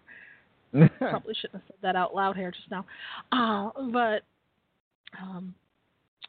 Probably 1.00 1.34
shouldn't 1.34 1.54
have 1.54 1.62
said 1.68 1.78
that 1.82 1.96
out 1.96 2.14
loud 2.14 2.36
here 2.36 2.52
just 2.52 2.70
now. 2.70 2.86
Uh, 3.32 3.72
but 3.92 4.24
um, 5.22 5.56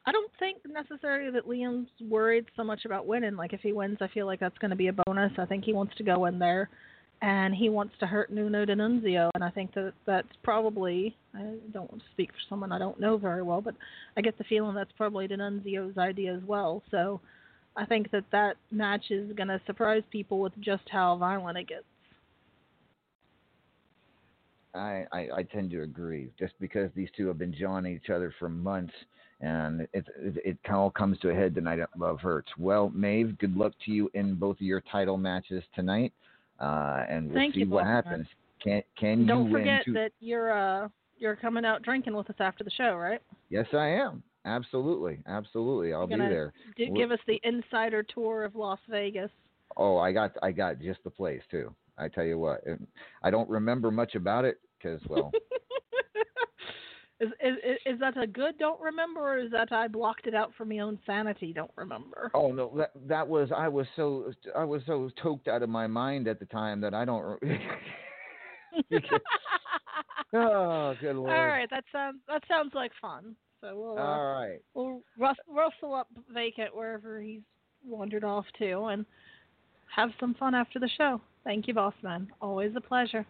I 0.07 0.13
don't 0.13 0.31
think 0.39 0.59
necessarily 0.67 1.31
that 1.33 1.47
Liam's 1.47 1.89
worried 2.01 2.47
so 2.57 2.65
much 2.65 2.85
about 2.85 3.07
winning. 3.07 3.37
Like 3.37 3.53
if 3.53 3.61
he 3.61 3.73
wins, 3.73 3.99
I 4.01 4.09
feel 4.09 4.27
like 4.27 4.41
that's 4.41 4.57
going 4.59 4.71
to 4.71 4.77
be 4.77 4.89
a 4.89 4.95
bonus. 5.07 5.33
I 5.39 5.45
think 5.45 5.65
he 5.65 5.73
wants 5.73 5.95
to 5.97 6.03
go 6.03 6.25
in 6.25 6.39
there 6.39 6.71
and 7.21 7.55
he 7.55 7.69
wants 7.69 7.95
to 8.01 8.07
hurt 8.07 8.31
Nuno 8.31 8.65
D'Annunzio, 8.65 9.31
and 9.35 9.43
I 9.43 9.51
think 9.51 9.75
that 9.75 9.93
that's 10.07 10.29
probably 10.43 11.17
I 11.35 11.57
don't 11.73 11.91
want 11.91 12.03
to 12.03 12.11
speak 12.13 12.31
for 12.31 12.39
someone 12.49 12.71
I 12.71 12.79
don't 12.79 13.01
know 13.01 13.19
very 13.19 13.43
well, 13.43 13.61
but 13.61 13.75
I 14.17 14.21
get 14.21 14.39
the 14.39 14.45
feeling 14.45 14.75
that's 14.75 14.93
probably 14.97 15.27
D'Annunzio's 15.27 15.99
idea 15.99 16.35
as 16.35 16.43
well. 16.45 16.83
So 16.91 17.21
I 17.77 17.87
think 17.87 18.11
that 18.13 18.25
that 18.33 18.57
match 18.71 19.11
is 19.11 19.33
going 19.35 19.49
to 19.49 19.61
surprise 19.67 20.03
people 20.11 20.39
with 20.41 20.53
just 20.61 20.85
how 20.91 21.17
violent 21.17 21.59
it 21.59 21.69
gets. 21.69 21.85
I, 24.75 25.07
I, 25.13 25.29
I 25.37 25.43
tend 25.43 25.71
to 25.71 25.83
agree. 25.83 26.31
Just 26.39 26.55
because 26.61 26.91
these 26.95 27.09
two 27.17 27.27
have 27.29 27.39
been 27.39 27.55
jawing 27.55 27.87
each 27.87 28.11
other 28.11 28.33
for 28.39 28.49
months, 28.49 28.93
and 29.41 29.83
it 29.93 30.07
it, 30.17 30.37
it 30.45 30.59
all 30.71 30.91
comes 30.91 31.19
to 31.21 31.31
a 31.31 31.35
head 31.35 31.55
tonight 31.55 31.79
at 31.79 31.91
Love 31.97 32.21
Hurts. 32.21 32.49
Well, 32.59 32.91
Maeve, 32.95 33.39
good 33.39 33.57
luck 33.57 33.73
to 33.85 33.93
you 33.93 34.11
in 34.15 34.35
both 34.35 34.57
of 34.57 34.63
your 34.63 34.83
title 34.93 35.17
matches 35.17 35.63
tonight, 35.75 36.13
uh, 36.61 37.05
and 37.09 37.29
we'll 37.29 37.39
Thank 37.39 37.55
see 37.55 37.61
you, 37.61 37.69
what 37.69 37.87
happens. 37.87 38.27
Can 38.63 38.83
can 38.99 39.27
don't 39.27 39.47
you 39.47 39.53
forget 39.53 39.83
win? 39.87 39.95
That 39.95 40.13
you're 40.21 40.53
uh 40.53 40.89
you're 41.17 41.37
coming 41.37 41.65
out 41.65 41.83
drinking 41.83 42.15
with 42.15 42.29
us 42.31 42.37
after 42.39 42.65
the 42.65 42.71
show, 42.71 42.95
right? 42.95 43.21
yes, 43.51 43.67
I 43.73 43.89
am. 43.89 44.23
Absolutely, 44.45 45.21
absolutely. 45.27 45.93
I'll 45.93 46.07
be 46.07 46.17
there. 46.17 46.53
Do, 46.77 46.87
give 46.95 47.11
us 47.11 47.19
the 47.27 47.41
insider 47.43 48.03
tour 48.03 48.45
of 48.45 48.55
Las 48.55 48.79
Vegas. 48.89 49.31
Oh, 49.77 49.99
I 49.99 50.13
got 50.13 50.33
I 50.43 50.53
got 50.53 50.81
just 50.81 51.03
the 51.05 51.11
place 51.11 51.43
too. 51.51 51.75
I 51.99 52.09
tell 52.09 52.25
you 52.25 52.39
what, 52.39 52.63
I 53.23 53.31
don't 53.31 53.49
remember 53.49 53.91
much 53.91 54.15
about 54.15 54.45
it 54.45 54.61
because 54.79 55.01
well, 55.09 55.33
is, 57.21 57.29
is 57.43 57.57
is- 57.87 58.01
that 58.01 58.17
a 58.17 58.27
good 58.27 58.59
don't 58.59 58.81
remember, 58.81 59.21
or 59.21 59.39
is 59.39 59.51
that 59.51 59.73
I 59.73 59.89
blocked 59.89 60.27
it 60.27 60.35
out 60.35 60.53
for 60.57 60.65
my 60.65 60.79
own 60.79 60.99
sanity? 61.05 61.53
Don't 61.53 61.71
remember. 61.77 62.31
oh 62.35 62.53
no, 62.53 62.73
that 62.77 62.93
that 63.09 63.27
was 63.27 63.51
I 63.55 63.69
was 63.69 63.87
so 63.97 64.33
I 64.57 64.65
was 64.65 64.83
so 64.87 65.11
toked 65.23 65.49
out 65.49 65.63
of 65.63 65.69
my 65.69 65.87
mind 65.87 66.29
at 66.29 66.39
the 66.39 66.47
time 66.47 66.81
that 66.83 66.95
I 66.95 67.05
don't. 67.05 67.41
Because- 68.91 69.21
oh, 70.35 70.95
good 71.01 71.17
lord! 71.17 71.31
All 71.31 71.47
right, 71.47 71.69
that 71.71 71.85
sounds 71.91 72.19
that 72.29 72.43
sounds 72.49 72.73
like 72.75 72.93
fun. 73.01 73.35
So 73.61 73.77
we'll 73.77 73.99
uh, 73.99 74.03
All 74.03 74.33
right. 74.33 74.59
we'll 74.75 75.03
rus- 75.19 75.37
rustle 75.49 75.95
up 75.95 76.09
vacant 76.33 76.75
wherever 76.77 77.21
he's 77.21 77.41
wandered 77.85 78.25
off 78.25 78.45
to, 78.59 78.85
and 78.85 79.05
have 79.95 80.11
some 80.21 80.35
fun 80.35 80.55
after 80.55 80.79
the 80.79 80.89
show. 80.97 81.21
Thank 81.45 81.67
you, 81.67 81.75
boss 81.75 81.95
man. 82.03 82.29
Always 82.41 82.73
a 82.77 82.81
pleasure. 82.81 83.27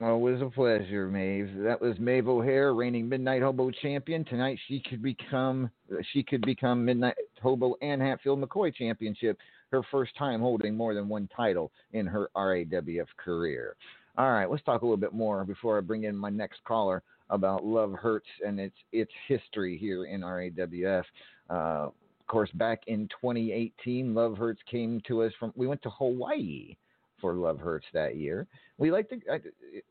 Always 0.00 0.40
a 0.40 0.46
pleasure, 0.48 1.08
Maeve. 1.08 1.50
That 1.56 1.80
was 1.80 1.98
Maeve 1.98 2.28
O'Hare, 2.28 2.72
reigning 2.72 3.08
Midnight 3.08 3.42
Hobo 3.42 3.72
champion. 3.72 4.24
Tonight 4.24 4.56
she 4.68 4.78
could 4.78 5.02
become 5.02 5.68
she 6.12 6.22
could 6.22 6.42
become 6.42 6.84
Midnight 6.84 7.16
Hobo 7.42 7.74
and 7.82 8.00
Hatfield 8.00 8.40
McCoy 8.40 8.72
championship. 8.72 9.38
Her 9.72 9.82
first 9.90 10.16
time 10.16 10.40
holding 10.40 10.76
more 10.76 10.94
than 10.94 11.08
one 11.08 11.28
title 11.34 11.72
in 11.94 12.06
her 12.06 12.30
RAWF 12.36 13.08
career. 13.16 13.74
All 14.16 14.30
right, 14.30 14.48
let's 14.48 14.62
talk 14.62 14.82
a 14.82 14.84
little 14.84 14.96
bit 14.96 15.12
more 15.12 15.44
before 15.44 15.76
I 15.76 15.80
bring 15.80 16.04
in 16.04 16.16
my 16.16 16.30
next 16.30 16.62
caller 16.62 17.02
about 17.28 17.64
Love 17.64 17.92
Hurts 17.94 18.28
and 18.46 18.60
its 18.60 18.76
its 18.92 19.12
history 19.26 19.76
here 19.76 20.04
in 20.04 20.20
RAWF. 20.20 21.04
Uh, 21.50 21.88
of 21.88 22.26
course, 22.28 22.50
back 22.54 22.82
in 22.86 23.08
2018, 23.08 24.14
Love 24.14 24.38
Hurts 24.38 24.60
came 24.70 25.02
to 25.08 25.22
us 25.22 25.32
from. 25.40 25.52
We 25.56 25.66
went 25.66 25.82
to 25.82 25.90
Hawaii 25.90 26.76
for 27.20 27.34
Love 27.34 27.58
Hurts 27.58 27.86
that 27.92 28.16
year. 28.16 28.46
We 28.78 28.90
like 28.90 29.08
to. 29.10 29.16
I, 29.30 29.38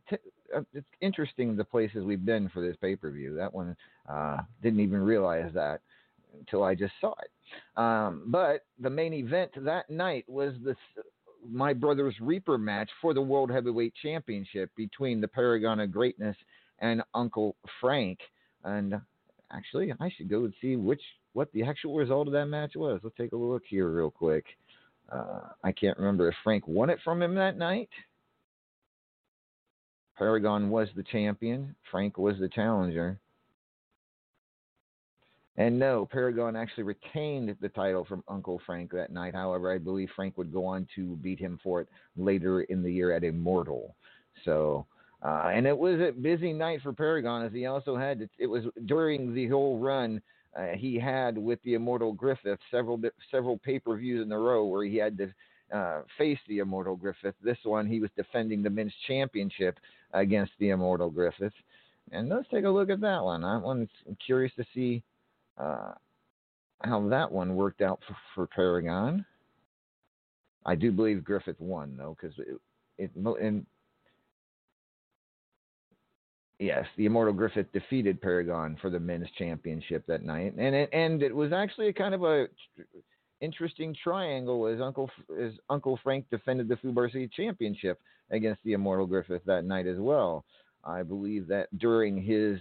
t- 0.10 0.18
uh, 0.56 0.62
it's 0.74 0.88
interesting 1.02 1.56
the 1.56 1.64
places 1.64 2.06
we've 2.06 2.26
been 2.26 2.50
for 2.50 2.62
this 2.66 2.78
pay 2.82 2.96
per 2.96 3.12
view. 3.12 3.36
That 3.36 3.54
one 3.54 3.76
uh, 4.10 4.38
didn't 4.62 4.80
even 4.80 5.02
realize 5.02 5.52
that 5.54 5.82
until 6.40 6.64
I 6.64 6.76
just 6.76 6.94
saw 7.02 7.14
it. 7.22 7.80
Um, 7.80 8.24
but 8.28 8.66
the 8.80 8.90
main 8.90 9.14
event 9.14 9.52
that 9.58 9.90
night 9.90 10.26
was 10.28 10.54
the 10.64 10.76
my 11.50 11.74
brother's 11.74 12.16
Reaper 12.20 12.58
match 12.58 12.90
for 13.02 13.14
the 13.14 13.22
World 13.22 13.52
Heavyweight 13.52 13.94
Championship 14.02 14.70
between 14.76 15.22
the 15.22 15.28
Paragon 15.28 15.80
of 15.80 15.92
Greatness 15.92 16.36
and 16.80 17.02
Uncle 17.14 17.56
Frank. 17.80 18.20
And 18.64 18.96
actually, 19.52 19.94
I 20.00 20.12
should 20.16 20.30
go 20.30 20.46
and 20.46 20.54
see 20.62 20.76
which 20.76 21.02
what 21.34 21.52
the 21.54 21.64
actual 21.64 21.96
result 21.96 22.28
of 22.28 22.34
that 22.34 22.48
match 22.48 22.74
was. 22.76 23.00
Let's 23.04 23.16
take 23.16 23.32
a 23.32 23.38
look 23.38 23.64
here 23.68 23.90
real 23.90 24.12
quick. 24.12 24.46
Uh, 25.12 25.40
I 25.64 25.72
can't 25.72 25.98
remember 25.98 26.28
if 26.28 26.36
Frank 26.44 26.68
won 26.68 26.90
it 26.90 27.00
from 27.04 27.22
him 27.22 27.36
that 27.36 27.58
night. 27.58 27.90
Paragon 30.18 30.70
was 30.70 30.90
the 30.96 31.04
champion. 31.04 31.76
Frank 31.92 32.18
was 32.18 32.36
the 32.40 32.50
challenger. 32.50 33.20
And 35.58 35.80
no, 35.80 36.08
Paragon 36.12 36.56
actually 36.56 36.84
retained 36.84 37.56
the 37.62 37.70
title 37.70 38.06
from 38.06 38.24
Uncle 38.28 38.62
Frank 38.66 38.92
that 38.92 39.12
night. 39.12 39.34
However, 39.34 39.72
I 39.72 39.80
believe 39.80 40.10
Frank 40.16 40.38
would 40.38 40.54
go 40.54 40.66
on 40.66 40.88
to 40.96 41.16
beat 41.18 41.40
him 41.40 41.60
for 41.64 41.82
it 41.82 41.88
later 42.16 42.62
in 42.62 42.84
the 42.84 42.92
year 42.92 43.12
at 43.12 43.24
Immortal. 43.24 43.96
So, 44.46 44.86
uh, 45.24 45.50
and 45.52 45.66
it 45.66 45.76
was 45.78 46.00
a 46.00 46.12
busy 46.12 46.54
night 46.54 46.82
for 46.84 46.94
Paragon 46.94 47.44
as 47.44 47.52
he 47.52 47.66
also 47.66 47.98
had, 47.98 48.20
to, 48.20 48.30
it 48.38 48.46
was 48.46 48.66
during 48.86 49.34
the 49.34 49.48
whole 49.48 49.80
run 49.80 50.22
uh, 50.58 50.76
he 50.76 50.98
had 51.00 51.38
with 51.38 51.62
the 51.64 51.76
Immortal 51.76 52.14
Griffith 52.14 52.60
several 52.72 53.00
several 53.30 53.58
pay 53.60 53.80
per 53.80 53.96
views 53.96 54.26
in 54.26 54.32
a 54.32 54.40
row 54.40 54.66
where 54.66 54.86
he 54.86 54.98
had 54.98 55.18
to 55.18 55.34
uh, 55.72 56.02
face 56.18 56.40
the 56.48 56.60
Immortal 56.60 56.96
Griffith. 56.96 57.36
This 57.44 57.58
one 57.64 57.86
he 57.86 58.00
was 58.00 58.10
defending 58.16 58.64
the 58.64 58.70
men's 58.70 58.94
championship 59.08 59.80
against 60.14 60.54
the 60.60 60.70
Immortal 60.70 61.10
Griffith. 61.10 61.54
And 62.12 62.30
let's 62.30 62.48
take 62.50 62.64
a 62.64 62.70
look 62.70 62.90
at 62.90 63.02
that 63.02 63.24
one. 63.24 63.42
That 63.42 63.62
one's 63.62 63.90
I'm 64.08 64.18
curious 64.26 64.54
to 64.56 64.66
see 64.74 65.04
uh, 65.58 65.92
how 66.82 67.08
that 67.10 67.32
one 67.32 67.56
worked 67.56 67.82
out 67.82 68.00
for, 68.08 68.16
for, 68.34 68.48
Paragon. 68.48 69.26
I 70.66 70.76
do 70.76 70.92
believe 70.92 71.24
Griffith 71.24 71.60
won 71.60 71.96
though, 71.98 72.16
because 72.20 72.38
it, 72.40 72.60
it 72.98 73.12
and 73.16 73.66
yes, 76.60 76.86
the 76.98 77.06
Immortal 77.06 77.34
Griffith 77.34 77.72
defeated 77.74 78.22
Paragon 78.22 78.78
for 78.82 78.90
the 78.90 79.00
men's 79.00 79.28
championship 79.38 80.06
that 80.08 80.24
night, 80.24 80.54
and 80.58 80.76
it 80.76 80.90
and 80.94 81.22
it 81.22 81.36
was 81.36 81.52
actually 81.54 81.88
a 81.88 81.94
kind 81.94 82.14
of 82.14 82.24
a 82.24 82.48
interesting 83.42 83.96
triangle 84.04 84.68
as 84.68 84.82
Uncle 84.82 85.10
as 85.40 85.54
Uncle 85.70 86.00
Frank 86.04 86.26
defended 86.30 86.68
the 86.68 86.76
Fubar 86.78 87.12
City 87.12 87.30
Championship 87.36 88.00
against 88.32 88.64
the 88.64 88.74
Immortal 88.74 89.06
Griffith 89.06 89.44
that 89.46 89.66
night 89.66 89.88
as 89.88 90.00
well. 90.00 90.44
I 90.84 91.04
believe 91.04 91.48
that 91.48 91.68
during 91.78 92.22
his 92.22 92.60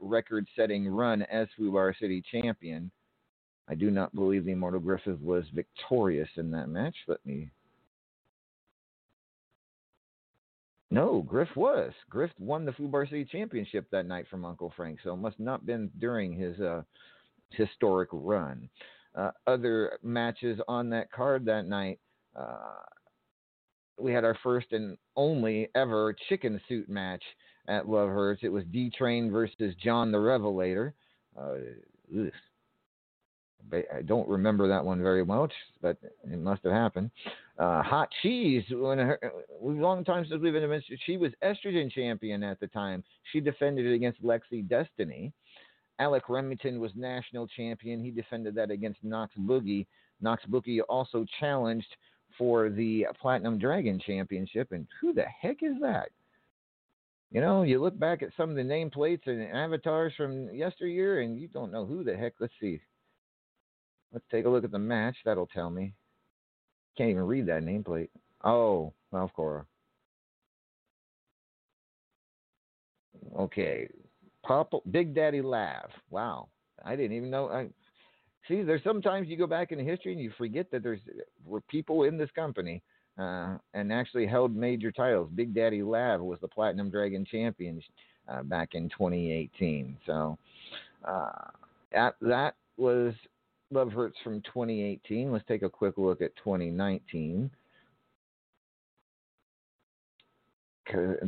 record-setting 0.00 0.88
run 0.88 1.22
as 1.22 1.48
Fubar 1.58 1.92
City 1.98 2.22
champion, 2.30 2.90
I 3.68 3.74
do 3.74 3.90
not 3.90 4.14
believe 4.14 4.44
the 4.44 4.52
Immortal 4.52 4.80
Griffith 4.80 5.20
was 5.20 5.44
victorious 5.54 6.28
in 6.36 6.50
that 6.52 6.68
match. 6.68 6.94
Let 7.06 7.24
me. 7.26 7.50
No, 10.90 11.22
Griff 11.22 11.48
was. 11.54 11.92
Griff 12.08 12.30
won 12.38 12.64
the 12.64 12.72
Fubar 12.72 13.08
City 13.08 13.24
Championship 13.24 13.86
that 13.90 14.06
night 14.06 14.26
from 14.30 14.44
Uncle 14.44 14.72
Frank, 14.74 15.00
so 15.04 15.12
it 15.12 15.18
must 15.18 15.38
not 15.38 15.66
been 15.66 15.90
during 15.98 16.32
his 16.32 16.58
uh, 16.60 16.82
historic 17.50 18.08
run. 18.12 18.68
Uh, 19.14 19.30
other 19.46 19.98
matches 20.02 20.58
on 20.66 20.88
that 20.90 21.12
card 21.12 21.44
that 21.44 21.66
night. 21.66 21.98
Uh, 22.34 22.76
we 23.98 24.12
had 24.12 24.24
our 24.24 24.38
first 24.42 24.72
and 24.72 24.96
only 25.16 25.68
ever 25.74 26.14
chicken 26.28 26.60
suit 26.68 26.88
match 26.88 27.22
at 27.68 27.88
Love 27.88 28.08
Hurts. 28.08 28.40
It 28.42 28.52
was 28.52 28.64
D 28.70 28.90
Train 28.96 29.30
versus 29.30 29.74
John 29.82 30.10
the 30.10 30.20
Revelator. 30.20 30.94
Uh, 31.38 31.56
I 33.72 34.02
don't 34.02 34.28
remember 34.28 34.68
that 34.68 34.84
one 34.84 35.02
very 35.02 35.24
much, 35.24 35.52
but 35.82 35.96
it 36.02 36.38
must 36.38 36.62
have 36.64 36.72
happened. 36.72 37.10
Uh, 37.58 37.82
Hot 37.82 38.08
Cheese, 38.22 38.64
when 38.70 38.98
her, 38.98 39.18
long 39.60 40.04
time 40.04 40.24
since 40.28 40.40
we've 40.42 40.52
been 40.52 40.68
mentioned, 40.68 40.98
she 41.06 41.16
was 41.16 41.32
estrogen 41.42 41.90
champion 41.90 42.42
at 42.42 42.60
the 42.60 42.68
time. 42.68 43.02
She 43.32 43.40
defended 43.40 43.86
it 43.86 43.94
against 43.94 44.22
Lexi 44.22 44.66
Destiny. 44.68 45.32
Alec 45.98 46.28
Remington 46.28 46.80
was 46.80 46.92
national 46.94 47.48
champion. 47.48 48.02
He 48.02 48.10
defended 48.10 48.54
that 48.54 48.70
against 48.70 49.02
Knox 49.02 49.32
Boogie. 49.40 49.86
Knox 50.20 50.44
Boogie 50.48 50.80
also 50.88 51.26
challenged 51.40 51.96
for 52.36 52.70
the 52.70 53.06
Platinum 53.20 53.58
Dragon 53.58 54.00
Championship. 54.04 54.70
And 54.70 54.86
who 55.00 55.12
the 55.12 55.24
heck 55.24 55.62
is 55.62 55.74
that? 55.80 56.10
You 57.30 57.40
know, 57.40 57.62
you 57.62 57.80
look 57.80 57.98
back 57.98 58.22
at 58.22 58.30
some 58.36 58.48
of 58.50 58.56
the 58.56 58.62
nameplates 58.62 59.26
and 59.26 59.42
avatars 59.42 60.14
from 60.16 60.48
yesteryear, 60.54 61.20
and 61.20 61.38
you 61.38 61.48
don't 61.48 61.72
know 61.72 61.84
who 61.84 62.02
the 62.02 62.16
heck. 62.16 62.34
Let's 62.40 62.54
see. 62.60 62.80
Let's 64.12 64.24
take 64.30 64.46
a 64.46 64.48
look 64.48 64.64
at 64.64 64.70
the 64.70 64.78
match. 64.78 65.16
That'll 65.24 65.46
tell 65.46 65.70
me. 65.70 65.92
Can't 66.96 67.10
even 67.10 67.24
read 67.24 67.46
that 67.46 67.62
nameplate. 67.62 68.08
Oh, 68.44 68.92
Ralph 69.12 69.32
Cora. 69.34 69.66
Okay, 73.38 73.88
Pop, 74.42 74.72
Big 74.90 75.14
Daddy 75.14 75.42
Lav. 75.42 75.90
Wow, 76.10 76.48
I 76.84 76.96
didn't 76.96 77.16
even 77.16 77.30
know. 77.30 77.48
I, 77.48 77.68
see, 78.48 78.62
there's 78.62 78.82
sometimes 78.82 79.28
you 79.28 79.36
go 79.36 79.46
back 79.46 79.70
in 79.72 79.78
history 79.78 80.12
and 80.12 80.20
you 80.20 80.32
forget 80.38 80.70
that 80.70 80.82
there's 80.82 81.00
were 81.44 81.60
people 81.62 82.04
in 82.04 82.16
this 82.16 82.30
company 82.34 82.82
uh, 83.18 83.58
and 83.74 83.92
actually 83.92 84.26
held 84.26 84.56
major 84.56 84.90
titles. 84.90 85.30
Big 85.34 85.54
Daddy 85.54 85.82
Lav 85.82 86.20
was 86.20 86.38
the 86.40 86.48
Platinum 86.48 86.90
Dragon 86.90 87.24
champion 87.24 87.82
uh, 88.28 88.42
back 88.42 88.70
in 88.72 88.88
2018. 88.88 89.96
So 90.06 90.38
uh, 91.04 91.30
that 91.92 92.14
that 92.22 92.54
was 92.76 93.14
Love 93.70 93.92
Hurts 93.92 94.16
from 94.24 94.40
2018. 94.42 95.30
Let's 95.30 95.44
take 95.46 95.62
a 95.62 95.68
quick 95.68 95.94
look 95.98 96.22
at 96.22 96.34
2019. 96.36 97.50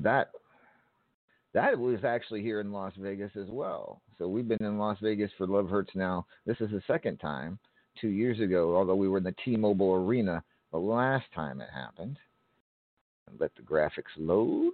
That 0.03 0.31
that 1.53 1.79
was 1.79 1.99
actually 2.05 2.43
here 2.43 2.61
in 2.61 2.73
Las 2.73 2.93
Vegas 2.99 3.33
as 3.37 3.49
well. 3.49 4.01
So 4.17 4.29
we've 4.29 4.49
been 4.49 4.65
in 4.65 4.79
Las 4.79 4.97
Vegas 5.03 5.31
for 5.37 5.47
Love 5.47 5.69
Hurts 5.69 5.91
now. 5.95 6.27
This 6.47 6.57
is 6.61 6.71
the 6.71 6.83
second 6.87 7.19
time. 7.19 7.59
Two 8.01 8.09
years 8.09 8.41
ago, 8.41 8.77
although 8.77 8.95
we 8.95 9.09
were 9.09 9.19
in 9.19 9.25
the 9.25 9.35
T-Mobile 9.45 9.95
Arena 9.95 10.43
the 10.71 10.79
last 10.79 11.27
time 11.35 11.61
it 11.61 11.69
happened. 11.75 12.19
Let 13.39 13.55
the 13.57 13.63
graphics 13.63 14.17
load. 14.17 14.73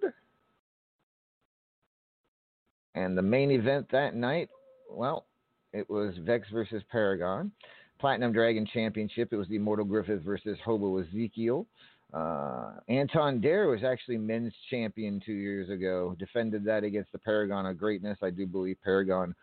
And 2.95 3.17
the 3.17 3.23
main 3.23 3.51
event 3.51 3.89
that 3.91 4.15
night, 4.15 4.49
well, 4.91 5.27
it 5.73 5.89
was 5.89 6.15
Vex 6.19 6.49
versus 6.53 6.83
Paragon. 6.91 7.51
Platinum 7.99 8.33
Dragon 8.33 8.67
Championship. 8.67 9.33
It 9.33 9.37
was 9.37 9.49
the 9.49 9.57
Immortal 9.57 9.85
Griffith 9.85 10.23
versus 10.23 10.59
Hobo 10.65 10.99
Ezekiel. 10.99 11.67
Uh, 12.13 12.73
Anton 12.89 13.41
Dare 13.41 13.69
was 13.69 13.83
actually 13.83 14.19
men's 14.19 14.53
champion 14.71 15.21
two 15.25 15.33
years 15.33 15.71
ago. 15.71 16.15
Defended 16.19 16.65
that 16.65 16.85
against 16.85 17.13
the 17.13 17.19
Paragon 17.19 17.67
of 17.67 17.79
Greatness. 17.79 18.19
I 18.23 18.31
do 18.31 18.47
believe 18.47 18.77
Paragon 18.85 19.35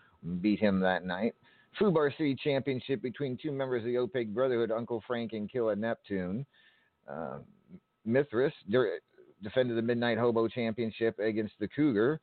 beat 0.42 0.60
him 0.60 0.80
that 0.80 1.04
night. 1.04 1.36
Fubar 1.80 2.16
City 2.16 2.36
Championship 2.36 3.02
between 3.02 3.38
two 3.42 3.52
members 3.52 3.82
of 3.82 3.88
the 3.88 3.98
Opaque 3.98 4.34
Brotherhood, 4.34 4.72
Uncle 4.72 5.04
Frank 5.06 5.34
and 5.34 5.52
Killa 5.52 5.76
Neptune. 5.76 6.46
Uh, 7.10 7.40
Mithras 8.06 8.54
defended 9.42 9.78
the 9.78 9.82
Midnight 9.82 10.18
Hobo 10.18 10.48
Championship 10.48 11.18
against 11.20 11.54
the 11.60 11.68
Cougar. 11.68 12.22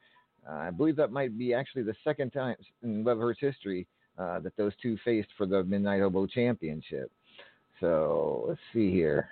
Uh, 0.49 0.55
I 0.55 0.71
believe 0.71 0.97
that 0.97 1.13
might 1.13 1.37
be 1.39 1.55
actually 1.55 1.83
the 1.83 1.95
second 2.03 2.31
time 2.31 2.57
in 2.83 3.05
Hurts 3.05 3.41
history 3.41 3.87
uh, 4.19 4.41
that 4.41 4.57
those 4.57 4.73
two 4.83 4.97
faced 5.05 5.29
for 5.37 5.47
the 5.47 5.65
Midnight 5.65 6.01
Hobo 6.01 6.27
Championship. 6.27 7.11
So 7.81 8.45
let's 8.49 8.61
see 8.73 8.91
here. 8.91 9.29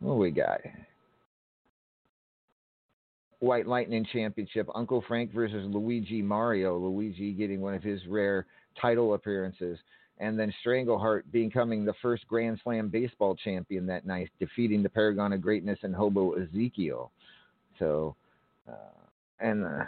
What 0.00 0.18
we 0.18 0.30
got? 0.30 0.60
White 3.40 3.66
Lightning 3.66 4.06
Championship, 4.12 4.68
Uncle 4.74 5.04
Frank 5.06 5.32
versus 5.32 5.66
Luigi 5.68 6.22
Mario. 6.22 6.78
Luigi 6.78 7.32
getting 7.32 7.60
one 7.60 7.74
of 7.74 7.82
his 7.82 8.00
rare 8.06 8.46
title 8.80 9.14
appearances. 9.14 9.78
And 10.18 10.38
then 10.38 10.52
Strangleheart 10.64 11.22
becoming 11.32 11.84
the 11.84 11.94
first 12.00 12.26
Grand 12.28 12.60
Slam 12.62 12.88
baseball 12.88 13.34
champion 13.34 13.86
that 13.86 14.06
night, 14.06 14.30
defeating 14.38 14.82
the 14.82 14.88
Paragon 14.88 15.32
of 15.32 15.42
Greatness 15.42 15.78
and 15.82 15.94
Hobo 15.94 16.32
Ezekiel. 16.32 17.10
So, 17.78 18.16
uh, 18.68 19.06
and 19.40 19.64
uh, 19.64 19.84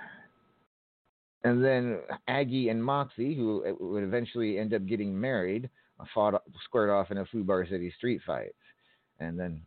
and 1.44 1.64
then 1.64 2.00
Aggie 2.28 2.68
and 2.68 2.82
Moxie, 2.82 3.34
who 3.34 3.76
would 3.80 4.02
eventually 4.02 4.58
end 4.58 4.74
up 4.74 4.86
getting 4.86 5.18
married, 5.18 5.70
fought 6.14 6.42
squared 6.64 6.90
off 6.90 7.10
in 7.10 7.18
a 7.18 7.24
Fubar 7.26 7.68
City 7.68 7.92
street 7.96 8.20
fight. 8.26 8.54
And 9.20 9.38
then 9.38 9.62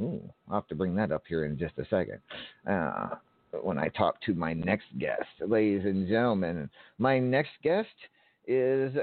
Ooh, 0.00 0.32
I'll 0.48 0.56
have 0.56 0.68
to 0.68 0.74
bring 0.74 0.94
that 0.96 1.12
up 1.12 1.24
here 1.28 1.44
in 1.44 1.58
just 1.58 1.78
a 1.78 1.84
second. 1.88 2.20
Uh, 2.66 3.08
when 3.62 3.78
I 3.78 3.88
talk 3.88 4.20
to 4.22 4.34
my 4.34 4.52
next 4.52 4.86
guest, 4.98 5.26
ladies 5.40 5.84
and 5.84 6.06
gentlemen, 6.06 6.70
my 6.98 7.18
next 7.18 7.50
guest 7.62 7.88
is 8.46 8.94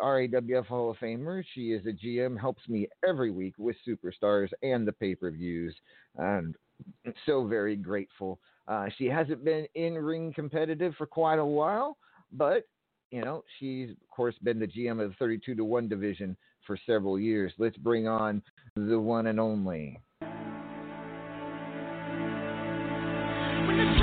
RAWF 0.00 0.66
Hall 0.66 0.90
of 0.90 0.96
Famer. 0.98 1.42
She 1.54 1.72
is 1.72 1.84
a 1.86 1.92
GM, 1.92 2.38
helps 2.38 2.66
me 2.68 2.88
every 3.06 3.30
week 3.30 3.54
with 3.58 3.76
superstars 3.86 4.48
and 4.62 4.86
the 4.86 4.92
pay 4.92 5.14
per 5.14 5.30
views. 5.30 5.74
And 6.16 6.54
so 7.26 7.46
very 7.46 7.76
grateful. 7.76 8.38
Uh, 8.66 8.86
she 8.98 9.06
hasn't 9.06 9.44
been 9.44 9.66
in 9.74 9.94
ring 9.94 10.32
competitive 10.34 10.94
for 10.96 11.06
quite 11.06 11.38
a 11.38 11.44
while, 11.44 11.96
but 12.32 12.64
you 13.10 13.22
know 13.22 13.42
she's 13.58 13.90
of 13.90 13.96
course 14.14 14.34
been 14.42 14.58
the 14.58 14.66
GM 14.66 15.02
of 15.02 15.10
the 15.10 15.16
32 15.18 15.54
to 15.54 15.64
one 15.64 15.88
division 15.88 16.36
for 16.66 16.78
several 16.86 17.18
years. 17.18 17.52
Let's 17.58 17.76
bring 17.78 18.06
on 18.06 18.42
the 18.76 19.00
one 19.00 19.28
and 19.28 19.40
only. 19.40 19.98
When 23.66 23.76
the 23.76 23.98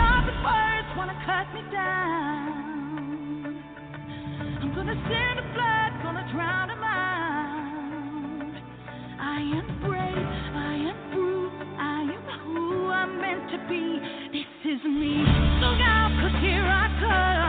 be. 13.69 13.99
This 14.33 14.73
is 14.73 14.83
me. 14.83 15.25
Look 15.61 15.81
out, 15.81 16.11
'cause 16.19 16.41
here 16.41 16.65
I 16.65 16.87
come. 16.99 17.44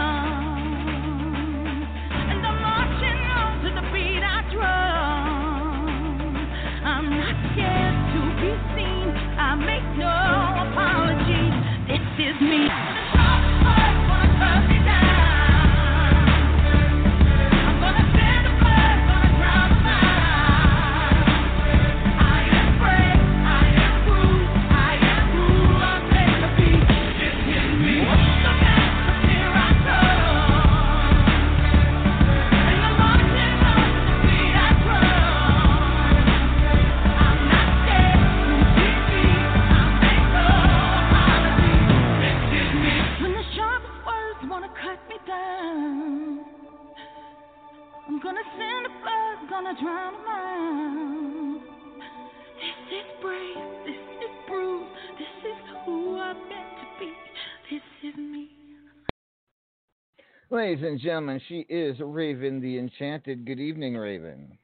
Ladies 60.57 60.83
and 60.87 60.99
gentlemen, 60.99 61.39
she 61.51 61.67
is 61.69 61.99
Raven 62.01 62.63
the 62.63 62.79
Enchanted. 62.79 63.45
Good 63.45 63.61
evening, 63.61 63.95
Raven. 63.95 64.57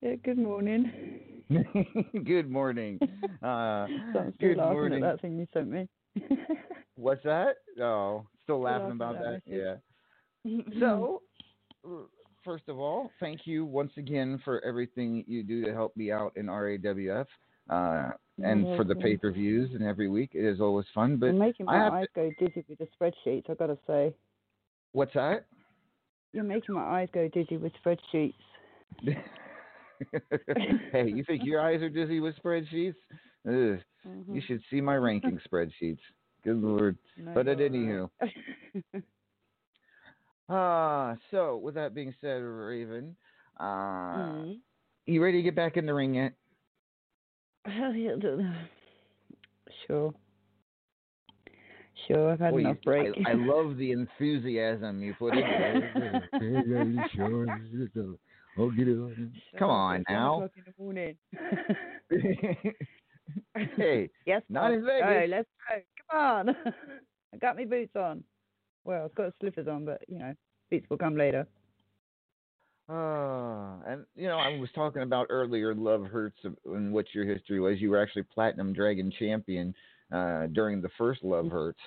Yeah, 0.00 0.16
good 0.24 0.36
morning. 0.36 0.90
good 2.24 2.50
morning. 2.50 2.98
Uh, 3.42 3.86
so 4.12 4.32
good 4.40 4.58
laughing 4.58 4.72
morning. 4.74 5.04
at 5.04 5.12
that 5.12 5.22
thing 5.22 5.38
you 5.38 5.46
sent 5.52 5.70
me. 5.70 5.88
What's 6.96 7.22
that? 7.22 7.54
Oh, 7.80 8.26
still 8.42 8.60
laughing 8.60 8.82
laughing 8.82 8.96
about 8.96 9.14
that. 9.14 9.42
Yeah. 9.46 9.76
So, 10.78 11.22
first 12.44 12.64
of 12.68 12.78
all, 12.78 13.10
thank 13.20 13.46
you 13.46 13.64
once 13.64 13.92
again 13.96 14.40
for 14.44 14.62
everything 14.62 15.24
you 15.26 15.42
do 15.42 15.64
to 15.64 15.72
help 15.72 15.96
me 15.96 16.10
out 16.10 16.32
in 16.36 16.46
RAWF 16.46 17.26
uh, 17.70 18.10
and 18.42 18.76
for 18.76 18.84
the 18.84 18.96
pay 18.96 19.16
per 19.16 19.30
views 19.30 19.70
and 19.72 19.84
every 19.84 20.08
week. 20.08 20.32
It 20.34 20.44
is 20.44 20.60
always 20.60 20.86
fun. 20.94 21.16
But 21.16 21.26
You're 21.26 21.34
making 21.36 21.66
my 21.66 21.88
eyes 21.88 22.06
go 22.14 22.30
dizzy 22.38 22.64
with 22.68 22.78
the 22.78 22.88
spreadsheets. 23.00 23.48
I've 23.48 23.58
gotta 23.58 23.78
say, 23.86 24.14
what's 24.92 25.14
that? 25.14 25.46
you're 26.32 26.44
making 26.44 26.74
my 26.74 26.82
eyes 26.82 27.08
go 27.12 27.28
dizzy 27.28 27.56
with 27.56 27.72
spreadsheets. 27.84 28.34
hey, 30.92 31.08
you 31.08 31.24
think 31.24 31.42
your 31.44 31.60
eyes 31.60 31.82
are 31.82 31.88
dizzy 31.88 32.20
with 32.20 32.34
spreadsheets? 32.36 32.94
Ugh, 33.48 33.80
Mhm. 34.06 34.34
you 34.34 34.40
should 34.46 34.62
see 34.70 34.80
my 34.80 34.94
ranking 34.94 35.38
spreadsheets. 35.52 35.98
Good 36.44 36.56
lord. 36.58 36.96
No, 37.16 37.32
But 37.34 37.48
at 37.48 37.58
anywho, 37.58 38.08
ah, 40.48 41.16
so 41.30 41.56
with 41.56 41.74
that 41.74 41.94
being 41.94 42.14
said, 42.20 42.36
Raven, 42.42 43.16
uh, 43.58 44.16
Mhm. 44.18 44.60
you 45.06 45.22
ready 45.22 45.38
to 45.38 45.42
get 45.42 45.54
back 45.56 45.76
in 45.76 45.86
the 45.86 45.94
ring 45.94 46.14
yet? 46.14 46.32
Hell 47.64 47.94
yeah, 47.94 48.16
Sure. 49.86 50.12
Sure, 52.06 52.32
I've 52.32 52.40
had 52.40 52.52
Boy, 52.52 52.58
you- 52.58 52.66
enough 52.66 52.82
break. 52.84 53.14
I, 53.26 53.30
I 53.30 53.32
love 53.36 53.76
the 53.76 53.92
enthusiasm 53.92 55.02
you 55.02 55.14
put 55.14 55.34
into 55.34 56.22
it. 56.34 57.10
sure. 57.14 57.46
I'll 58.58 58.70
get 58.70 58.88
it 58.88 58.98
on. 58.98 59.32
Come 59.58 59.70
on 59.70 60.04
now. 60.08 60.34
o'clock 60.34 60.50
in 60.56 60.64
the 60.66 60.82
morning. 60.82 61.16
hey, 63.76 64.10
yes, 64.26 64.42
not 64.48 64.70
boss, 64.70 64.74
in 64.74 64.84
Vegas. 64.84 65.08
Go, 65.08 65.26
let's 65.36 65.48
go. 65.68 65.82
Come 66.10 66.20
on. 66.20 66.48
I 67.32 67.36
got 67.36 67.56
my 67.56 67.64
boots 67.64 67.94
on. 67.94 68.24
Well, 68.84 69.04
I've 69.04 69.14
got 69.14 69.32
slippers 69.40 69.68
on, 69.68 69.84
but 69.84 70.02
you 70.08 70.18
know, 70.18 70.34
boots 70.70 70.86
will 70.90 70.98
come 70.98 71.16
later. 71.16 71.46
Uh, 72.88 73.76
and 73.86 74.04
you 74.16 74.26
know, 74.26 74.38
I 74.38 74.58
was 74.58 74.68
talking 74.74 75.02
about 75.02 75.28
earlier, 75.30 75.74
Love 75.74 76.06
Hurts, 76.06 76.38
and 76.66 76.92
what 76.92 77.06
your 77.14 77.24
history 77.24 77.60
was. 77.60 77.80
You 77.80 77.90
were 77.90 78.02
actually 78.02 78.24
Platinum 78.24 78.72
Dragon 78.72 79.12
champion 79.16 79.72
uh, 80.12 80.46
during 80.48 80.80
the 80.80 80.90
first 80.98 81.22
Love 81.22 81.50
Hurts 81.50 81.80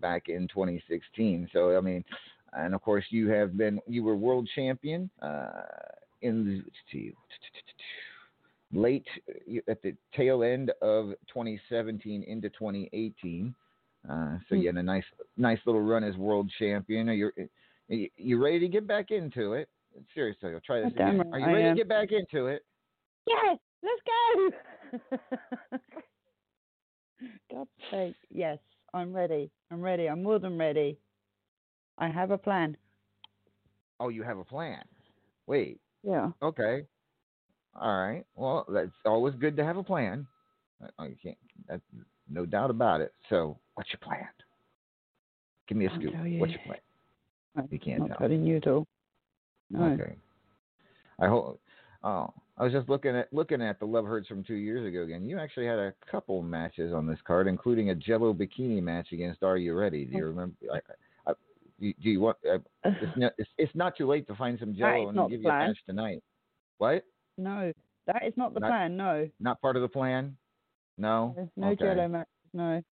back 0.00 0.28
in 0.28 0.48
2016. 0.48 1.48
So 1.52 1.76
I 1.76 1.80
mean, 1.80 2.04
and 2.52 2.74
of 2.74 2.82
course, 2.82 3.04
you 3.10 3.28
have 3.30 3.56
been 3.56 3.80
you 3.86 4.02
were 4.02 4.16
world 4.16 4.48
champion 4.54 5.10
uh, 5.22 5.62
in 6.22 6.62
the 6.92 7.12
late 8.72 9.06
at 9.68 9.82
the 9.82 9.94
tail 10.16 10.42
end 10.42 10.70
of 10.82 11.10
2017 11.28 12.22
into 12.24 12.48
2018. 12.50 13.54
Uh, 14.08 14.36
so 14.48 14.54
you 14.54 14.66
had 14.66 14.76
a 14.76 14.82
nice 14.82 15.04
nice 15.36 15.58
little 15.66 15.80
run 15.80 16.04
as 16.04 16.16
world 16.16 16.50
champion. 16.58 17.08
Are 17.08 17.14
you 17.14 17.30
you- 17.88 18.42
ready 18.42 18.58
to 18.60 18.68
get 18.68 18.86
back 18.86 19.10
into 19.10 19.54
it? 19.54 19.68
Seriously, 20.14 20.52
I'll 20.52 20.60
try 20.60 20.80
this 20.80 20.92
again. 20.92 21.22
Are 21.32 21.38
you 21.38 21.46
ready 21.46 21.68
to 21.70 21.74
get 21.74 21.88
back 21.88 22.08
into 22.10 22.46
it? 22.46 22.64
Yes, 23.26 23.58
let's 23.82 24.02
go. 25.10 25.78
God's 27.50 27.70
sake, 27.90 28.14
yes, 28.30 28.58
I'm 28.92 29.12
ready. 29.12 29.50
I'm 29.70 29.80
ready. 29.80 30.08
I'm 30.08 30.22
more 30.22 30.38
than 30.38 30.58
ready. 30.58 30.98
I 31.98 32.08
have 32.08 32.30
a 32.30 32.38
plan. 32.38 32.76
Oh, 34.00 34.08
you 34.08 34.22
have 34.22 34.38
a 34.38 34.44
plan. 34.44 34.82
Wait, 35.46 35.80
Yeah. 36.02 36.30
okay, 36.42 36.84
all 37.80 37.96
right. 37.96 38.24
Well, 38.34 38.66
that's 38.68 38.90
always 39.04 39.34
good 39.36 39.56
to 39.56 39.64
have 39.64 39.76
a 39.76 39.82
plan. 39.82 40.26
I, 40.98 41.04
I 41.04 41.16
can't. 41.22 41.36
That's 41.68 41.82
no 42.28 42.44
doubt 42.46 42.70
about 42.70 43.00
it. 43.00 43.12
So, 43.28 43.58
what's 43.74 43.90
your 43.92 44.00
plan? 44.00 44.26
Give 45.68 45.78
me 45.78 45.86
a 45.86 45.90
I'll 45.90 45.96
scoop. 45.98 46.14
you. 46.26 46.40
What's 46.40 46.52
your 46.52 46.62
plan? 46.62 46.78
I'm 47.56 47.68
You 47.70 47.78
can't 47.78 48.00
not 48.00 48.08
tell. 48.08 48.18
telling 48.18 48.44
you 48.44 48.60
all. 48.66 48.86
No. 49.70 49.92
Okay. 49.92 50.16
I 51.20 51.28
hope. 51.28 51.60
Oh, 52.02 52.32
I 52.56 52.62
was 52.64 52.72
just 52.72 52.88
looking 52.88 53.16
at 53.16 53.32
looking 53.32 53.60
at 53.60 53.80
the 53.80 53.84
Love 53.86 54.04
Hurts 54.06 54.28
from 54.28 54.44
two 54.44 54.54
years 54.54 54.86
ago 54.86 55.02
again. 55.02 55.26
You 55.26 55.38
actually 55.40 55.66
had 55.66 55.78
a 55.78 55.92
couple 56.10 56.40
matches 56.42 56.92
on 56.92 57.06
this 57.06 57.18
card, 57.26 57.48
including 57.48 57.90
a 57.90 57.94
Jello 57.94 58.32
bikini 58.32 58.80
match 58.82 59.08
against 59.12 59.42
Are 59.42 59.56
You 59.56 59.74
Ready? 59.74 60.04
Do 60.04 60.16
you 60.16 60.26
remember? 60.26 60.54
I, 60.72 60.78
I, 61.30 61.32
do 61.80 61.92
do 62.00 62.10
you 62.10 62.20
want? 62.20 62.36
Uh, 62.48 62.58
it's, 62.84 63.16
not, 63.16 63.32
it's, 63.38 63.50
it's 63.58 63.74
not 63.74 63.96
too 63.96 64.06
late 64.06 64.26
to 64.28 64.36
find 64.36 64.58
some 64.60 64.74
Jello 64.74 65.08
and 65.08 65.30
give 65.30 65.42
you 65.42 65.48
a 65.48 65.52
match 65.52 65.78
tonight. 65.86 66.22
What? 66.78 67.04
no, 67.38 67.72
that 68.06 68.22
is 68.26 68.34
not 68.36 68.54
the 68.54 68.60
Not- 68.60 68.68
plan. 68.70 68.96
No. 68.96 69.28
Not 69.40 69.60
part 69.60 69.74
of 69.76 69.82
the 69.82 69.88
plan? 69.88 70.36
No. 70.96 71.32
There's 71.34 71.48
no 71.56 71.68
Okay. 71.70 71.84
jello 71.86 72.06
match. 72.08 72.28
No. 72.52 72.82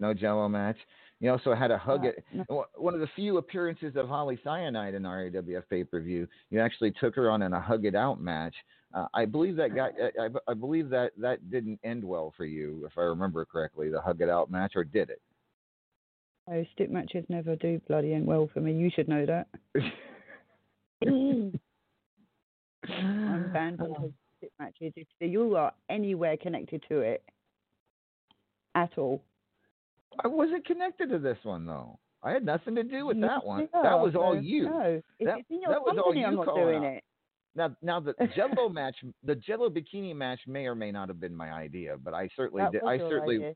No 0.00 0.14
Jello 0.14 0.48
match. 0.48 0.78
You 1.20 1.30
also 1.30 1.54
had 1.54 1.70
a 1.70 1.78
hug 1.78 2.04
Uh, 2.04 2.08
it. 2.08 2.24
no. 2.32 2.44
One- 2.48 2.66
One 2.76 2.94
of 2.94 3.00
the 3.00 3.06
few 3.14 3.36
appearances 3.36 3.94
of 3.94 4.08
Holly 4.08 4.40
Cyanide 4.42 4.94
in 4.94 5.04
RAWF 5.04 5.62
pay 5.70 5.84
per 5.84 6.00
view, 6.00 6.26
you 6.50 6.58
actually 6.60 6.90
took 6.92 7.14
her 7.14 7.30
on 7.30 7.42
in 7.42 7.52
a 7.52 7.60
hug 7.60 7.84
it 7.84 7.94
out 7.94 8.20
match. 8.20 8.54
Uh, 8.94 9.06
I 9.14 9.24
believe 9.24 9.56
that 9.56 9.74
guy. 9.74 9.88
I, 10.20 10.28
I, 10.50 10.54
believe 10.54 10.90
that 10.90 11.12
that 11.18 11.50
didn't 11.50 11.80
end 11.82 12.04
well 12.04 12.34
for 12.36 12.44
you, 12.44 12.84
if 12.86 12.92
I 12.98 13.02
remember 13.02 13.44
correctly. 13.44 13.88
The 13.88 14.00
hug 14.00 14.20
it 14.20 14.28
out 14.28 14.50
match, 14.50 14.72
or 14.76 14.84
did 14.84 15.08
it? 15.08 15.22
Oh, 16.50 16.64
stick 16.74 16.90
matches 16.90 17.24
never 17.28 17.56
do 17.56 17.80
bloody 17.88 18.12
end 18.12 18.26
well 18.26 18.50
for 18.52 18.60
me. 18.60 18.72
You 18.74 18.90
should 18.94 19.08
know 19.08 19.24
that. 19.26 19.46
I'm 22.88 23.52
banned 23.52 23.78
from 23.78 23.94
taking 23.94 24.14
stick 24.38 24.50
matches. 24.58 24.92
If 24.96 25.06
you 25.20 25.56
are 25.56 25.72
anywhere 25.88 26.36
connected 26.36 26.84
to 26.88 27.00
it 27.00 27.22
at 28.74 28.90
all, 28.98 29.22
I 30.22 30.28
wasn't 30.28 30.66
connected 30.66 31.08
to 31.10 31.18
this 31.18 31.38
one 31.44 31.64
though. 31.64 31.98
I 32.22 32.32
had 32.32 32.44
nothing 32.44 32.74
to 32.76 32.82
do 32.82 33.06
with 33.06 33.16
you 33.16 33.22
that 33.22 33.44
one. 33.44 33.68
are, 33.72 33.82
That 33.82 33.98
was 33.98 34.14
all 34.14 34.40
you. 34.40 34.68
No, 34.68 35.02
if 35.18 35.26
That- 35.26 35.38
it's 35.38 35.50
in 35.50 35.60
your 35.62 35.74
company, 35.84 36.24
I'm 36.24 36.36
not 36.36 36.54
doing 36.54 36.84
out. 36.84 36.92
it. 36.92 37.04
Now, 37.54 37.76
now 37.82 38.00
the 38.00 38.14
Jello 38.36 38.68
match, 38.68 38.96
the 39.24 39.34
Jello 39.34 39.68
bikini 39.68 40.14
match 40.14 40.40
may 40.46 40.66
or 40.66 40.74
may 40.74 40.90
not 40.90 41.08
have 41.08 41.20
been 41.20 41.34
my 41.34 41.52
idea, 41.52 41.96
but 42.02 42.14
I 42.14 42.28
certainly, 42.34 42.64
did, 42.72 42.82
I 42.82 42.98
certainly, 42.98 43.36
idea. 43.36 43.54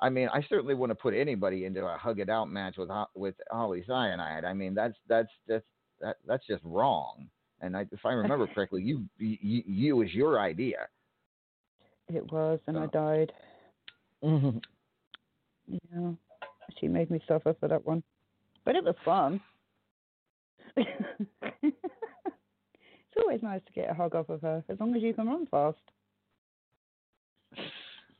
I 0.00 0.08
mean, 0.08 0.28
I 0.32 0.42
certainly 0.48 0.74
to 0.90 0.94
put 0.94 1.14
anybody 1.14 1.64
into 1.64 1.84
a 1.84 1.96
hug 1.96 2.18
it 2.18 2.28
out 2.28 2.50
match 2.50 2.76
with 2.78 2.90
uh, 2.90 3.04
with 3.14 3.34
Holly 3.50 3.84
Cyanide. 3.86 4.44
I 4.44 4.52
mean, 4.52 4.74
that's 4.74 4.96
that's 5.08 5.28
that's 5.46 5.64
that, 6.00 6.16
that's 6.26 6.46
just 6.46 6.62
wrong. 6.64 7.28
And 7.60 7.76
I, 7.76 7.86
if 7.92 8.04
I 8.04 8.12
remember 8.12 8.46
correctly, 8.54 8.82
you 8.82 9.04
you, 9.18 9.62
you 9.66 9.96
was 9.96 10.12
your 10.12 10.40
idea. 10.40 10.88
It 12.08 12.30
was, 12.32 12.58
and 12.66 12.78
I 12.78 12.84
Oh. 12.84 12.86
died. 12.88 13.32
Mm-hmm. 14.24 14.58
Yeah, 15.68 16.12
she 16.78 16.88
made 16.88 17.10
me 17.10 17.20
suffer 17.28 17.54
for 17.58 17.68
that 17.68 17.84
one, 17.86 18.02
but 18.64 18.74
it 18.76 18.84
was 18.84 18.96
fun. 19.04 19.40
it's 23.32 23.42
always 23.42 23.60
nice 23.60 23.66
to 23.66 23.80
get 23.80 23.90
a 23.90 23.94
hug 23.94 24.14
off 24.14 24.28
of 24.28 24.40
her, 24.42 24.62
as 24.68 24.78
long 24.78 24.94
as 24.94 25.02
you 25.02 25.14
can 25.14 25.26
run 25.26 25.46
fast. 25.46 25.78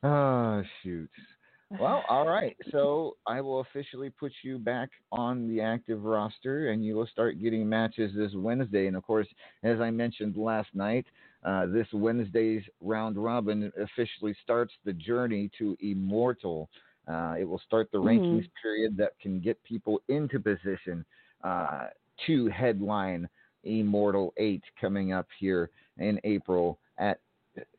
Oh 0.03 0.63
shoot. 0.83 1.09
Well, 1.79 2.03
all 2.07 2.27
right. 2.27 2.55
So 2.71 3.17
I 3.25 3.41
will 3.41 3.61
officially 3.61 4.11
put 4.11 4.31
you 4.43 4.59
back 4.59 4.89
on 5.11 5.47
the 5.47 5.61
active 5.61 6.03
roster, 6.03 6.69
and 6.69 6.85
you 6.85 6.95
will 6.95 7.07
start 7.07 7.41
getting 7.41 7.67
matches 7.67 8.11
this 8.15 8.31
Wednesday. 8.35 8.85
And 8.85 8.95
of 8.95 9.03
course, 9.03 9.27
as 9.63 9.79
I 9.79 9.89
mentioned 9.89 10.37
last 10.37 10.69
night, 10.75 11.05
uh, 11.43 11.65
this 11.65 11.87
Wednesday's 11.91 12.61
round 12.79 13.17
robin 13.17 13.71
officially 13.81 14.35
starts 14.43 14.73
the 14.85 14.93
journey 14.93 15.49
to 15.57 15.75
Immortal. 15.81 16.69
Uh, 17.07 17.35
it 17.39 17.43
will 17.43 17.61
start 17.65 17.89
the 17.91 17.97
rankings 17.97 18.47
period 18.61 18.95
that 18.97 19.11
can 19.19 19.39
get 19.39 19.61
people 19.63 20.01
into 20.07 20.39
position 20.39 21.03
uh, 21.43 21.87
to 22.27 22.47
headline 22.47 23.27
Immortal 23.63 24.33
8 24.37 24.61
coming 24.79 25.13
up 25.13 25.27
here 25.39 25.69
in 25.97 26.19
April 26.23 26.79
at 26.97 27.19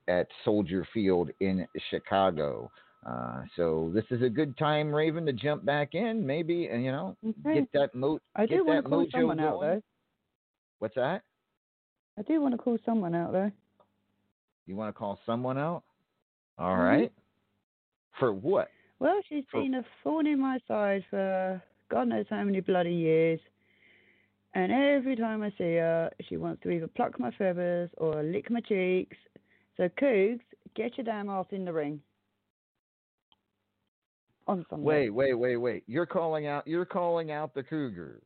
at 0.06 0.26
Soldier 0.44 0.86
Field 0.94 1.30
in 1.40 1.66
Chicago. 1.90 2.70
Uh, 3.06 3.42
so 3.56 3.90
this 3.94 4.04
is 4.10 4.22
a 4.22 4.28
good 4.28 4.56
time, 4.56 4.94
Raven, 4.94 5.26
to 5.26 5.32
jump 5.32 5.64
back 5.64 5.94
in, 5.94 6.24
maybe, 6.26 6.68
and 6.68 6.84
you 6.84 6.92
know, 6.92 7.16
Okay. 7.26 7.60
get 7.60 7.72
that 7.72 7.94
mo. 7.94 8.18
I 8.36 8.46
get 8.46 8.56
do 8.58 8.64
want 8.64 8.84
to 8.84 8.88
call 8.90 9.06
someone 9.10 9.40
out 9.40 9.60
going. 9.60 9.70
though. 9.70 9.82
What's 10.78 10.94
that? 10.94 11.22
I 12.18 12.22
do 12.22 12.40
want 12.40 12.52
to 12.52 12.58
call 12.58 12.78
someone 12.84 13.14
out 13.14 13.32
though. 13.32 13.50
You 14.66 14.76
want 14.76 14.94
to 14.94 14.98
call 14.98 15.18
someone 15.26 15.58
out? 15.58 15.82
All 16.58 16.76
Mhm. 16.76 16.84
right. 16.84 17.12
For 18.18 18.32
what? 18.32 18.70
Well, 19.00 19.20
she's 19.28 19.44
For- 19.50 19.60
been 19.62 19.74
a 19.74 19.84
thorn 20.02 20.26
in 20.26 20.38
my 20.38 20.58
side 20.68 21.04
for 21.10 21.60
God 21.88 22.08
knows 22.08 22.26
how 22.28 22.42
many 22.44 22.60
bloody 22.60 22.94
years. 22.94 23.40
And 24.54 24.70
every 24.70 25.16
time 25.16 25.42
I 25.42 25.50
see 25.58 25.74
her, 25.74 26.10
she 26.28 26.36
wants 26.36 26.62
to 26.62 26.70
either 26.70 26.86
pluck 26.86 27.18
my 27.18 27.32
feathers 27.32 27.90
or 27.96 28.22
lick 28.22 28.50
my 28.50 28.60
cheeks. 28.60 29.16
So, 29.76 29.88
Cougs, 30.00 30.40
get 30.76 30.96
your 30.96 31.04
damn 31.04 31.28
ass 31.28 31.46
in 31.50 31.64
the 31.64 31.72
ring. 31.72 32.00
On 34.46 34.64
Sunday. 34.68 34.84
Wait, 34.84 35.10
wait, 35.10 35.34
wait, 35.34 35.56
wait. 35.56 35.84
You're 35.86 36.06
calling 36.06 36.46
out. 36.46 36.66
You're 36.66 36.84
calling 36.84 37.30
out 37.30 37.54
the 37.54 37.62
cougar. 37.62 38.20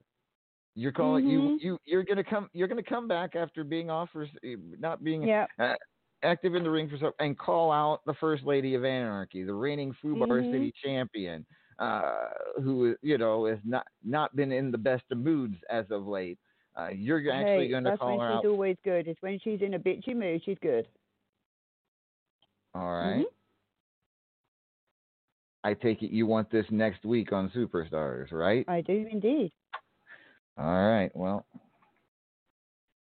You're 0.75 0.93
calling 0.93 1.27
you. 1.27 1.41
Mhm. 1.41 1.61
You. 1.61 1.79
You're 1.85 2.03
gonna 2.03 2.25
come. 2.25 2.51
You're 2.53 2.69
gonna 2.69 2.83
come 2.83 3.07
back 3.09 3.37
after 3.37 3.63
being 3.65 3.89
off 3.89 4.11
for 4.11 4.27
not 4.79 5.03
being 5.05 5.23
Yeah. 5.23 5.47
uh, 5.59 5.77
active 6.25 6.57
in 6.57 6.65
the 6.65 6.71
ring 6.71 6.89
for 6.89 6.99
so 6.99 7.13
and 7.21 7.39
call 7.39 7.71
out 7.71 8.05
the 8.05 8.15
first 8.15 8.45
lady 8.45 8.75
of 8.75 8.85
anarchy, 8.85 9.45
the 9.45 9.55
reigning 9.55 9.95
Fubar 9.95 10.43
Mhm. 10.43 10.53
City 10.53 10.73
champion, 10.73 11.47
uh, 11.79 12.29
who 12.63 12.97
you 13.03 13.19
know 13.19 13.47
has 13.47 13.59
not 13.65 13.87
not 14.05 14.35
been 14.35 14.53
in 14.53 14.71
the 14.71 14.79
best 14.79 15.05
of 15.11 15.19
moods 15.19 15.57
as 15.71 15.85
of 15.91 16.07
late. 16.07 16.39
Uh, 16.77 16.89
you're 16.89 17.19
actually 17.33 17.65
hey, 17.65 17.69
going 17.69 17.85
to 17.85 17.91
that's 17.91 17.99
call 17.99 18.11
when 18.11 18.21
her 18.21 18.33
she's 18.33 18.47
out. 18.47 18.51
always 18.51 18.77
good. 18.85 19.09
It's 19.09 19.21
when 19.21 19.39
she's 19.43 19.61
in 19.63 19.75
a 19.75 19.79
bitchy 19.79 20.15
mood, 20.15 20.43
she's 20.45 20.59
good. 20.63 20.87
All 22.75 22.93
right. 22.93 23.25
Mhm. 23.25 23.33
I 25.65 25.75
take 25.75 26.03
it 26.03 26.11
you 26.11 26.27
want 26.27 26.51
this 26.51 26.67
next 26.71 27.05
week 27.05 27.33
on 27.33 27.51
Superstars, 27.51 28.31
right? 28.33 28.65
I 28.69 28.81
do 28.81 29.07
indeed. 29.11 29.53
All 30.57 30.89
right. 30.89 31.11
Well, 31.15 31.47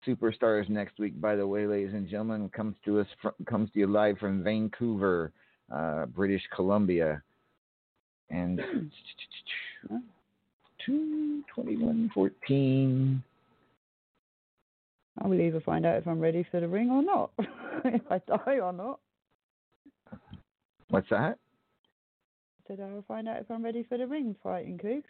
Superstars 0.07 0.69
next 0.69 0.99
week, 0.99 1.21
by 1.21 1.37
the 1.37 1.47
way, 1.47 1.67
ladies 1.67 1.93
and 1.95 2.09
gentlemen, 2.09 2.49
comes 2.51 2.77
to 2.85 3.01
us 3.01 3.07
from, 3.21 3.33
comes 3.47 3.71
to 3.73 3.81
you 3.81 3.87
live 3.87 4.19
from 4.19 4.43
Vancouver, 4.43 5.33
uh, 5.71 6.07
British 6.07 6.43
Columbia, 6.55 7.23
and 8.31 8.61
two 10.85 11.43
twenty 11.55 11.77
one 11.77 12.11
fourteen. 12.15 13.23
I 15.21 15.27
will 15.27 15.41
either 15.41 15.61
find 15.61 15.85
out 15.85 15.97
if 15.97 16.07
I'm 16.07 16.21
ready 16.21 16.47
for 16.51 16.61
the 16.61 16.69
ring 16.69 16.91
or 16.91 17.03
not. 17.03 17.31
if 17.85 18.03
I 18.11 18.21
die 18.27 18.61
or 18.61 18.73
not. 18.73 19.01
What's 20.91 21.09
that? 21.11 21.39
I 21.39 22.69
said 22.69 22.81
I'll 22.81 23.05
find 23.09 23.29
out 23.29 23.41
if 23.41 23.51
I'm 23.51 23.65
ready 23.65 23.85
for 23.89 23.99
the 23.99 24.07
ring 24.07 24.37
fighting 24.43 24.79
Cougs. 24.79 25.03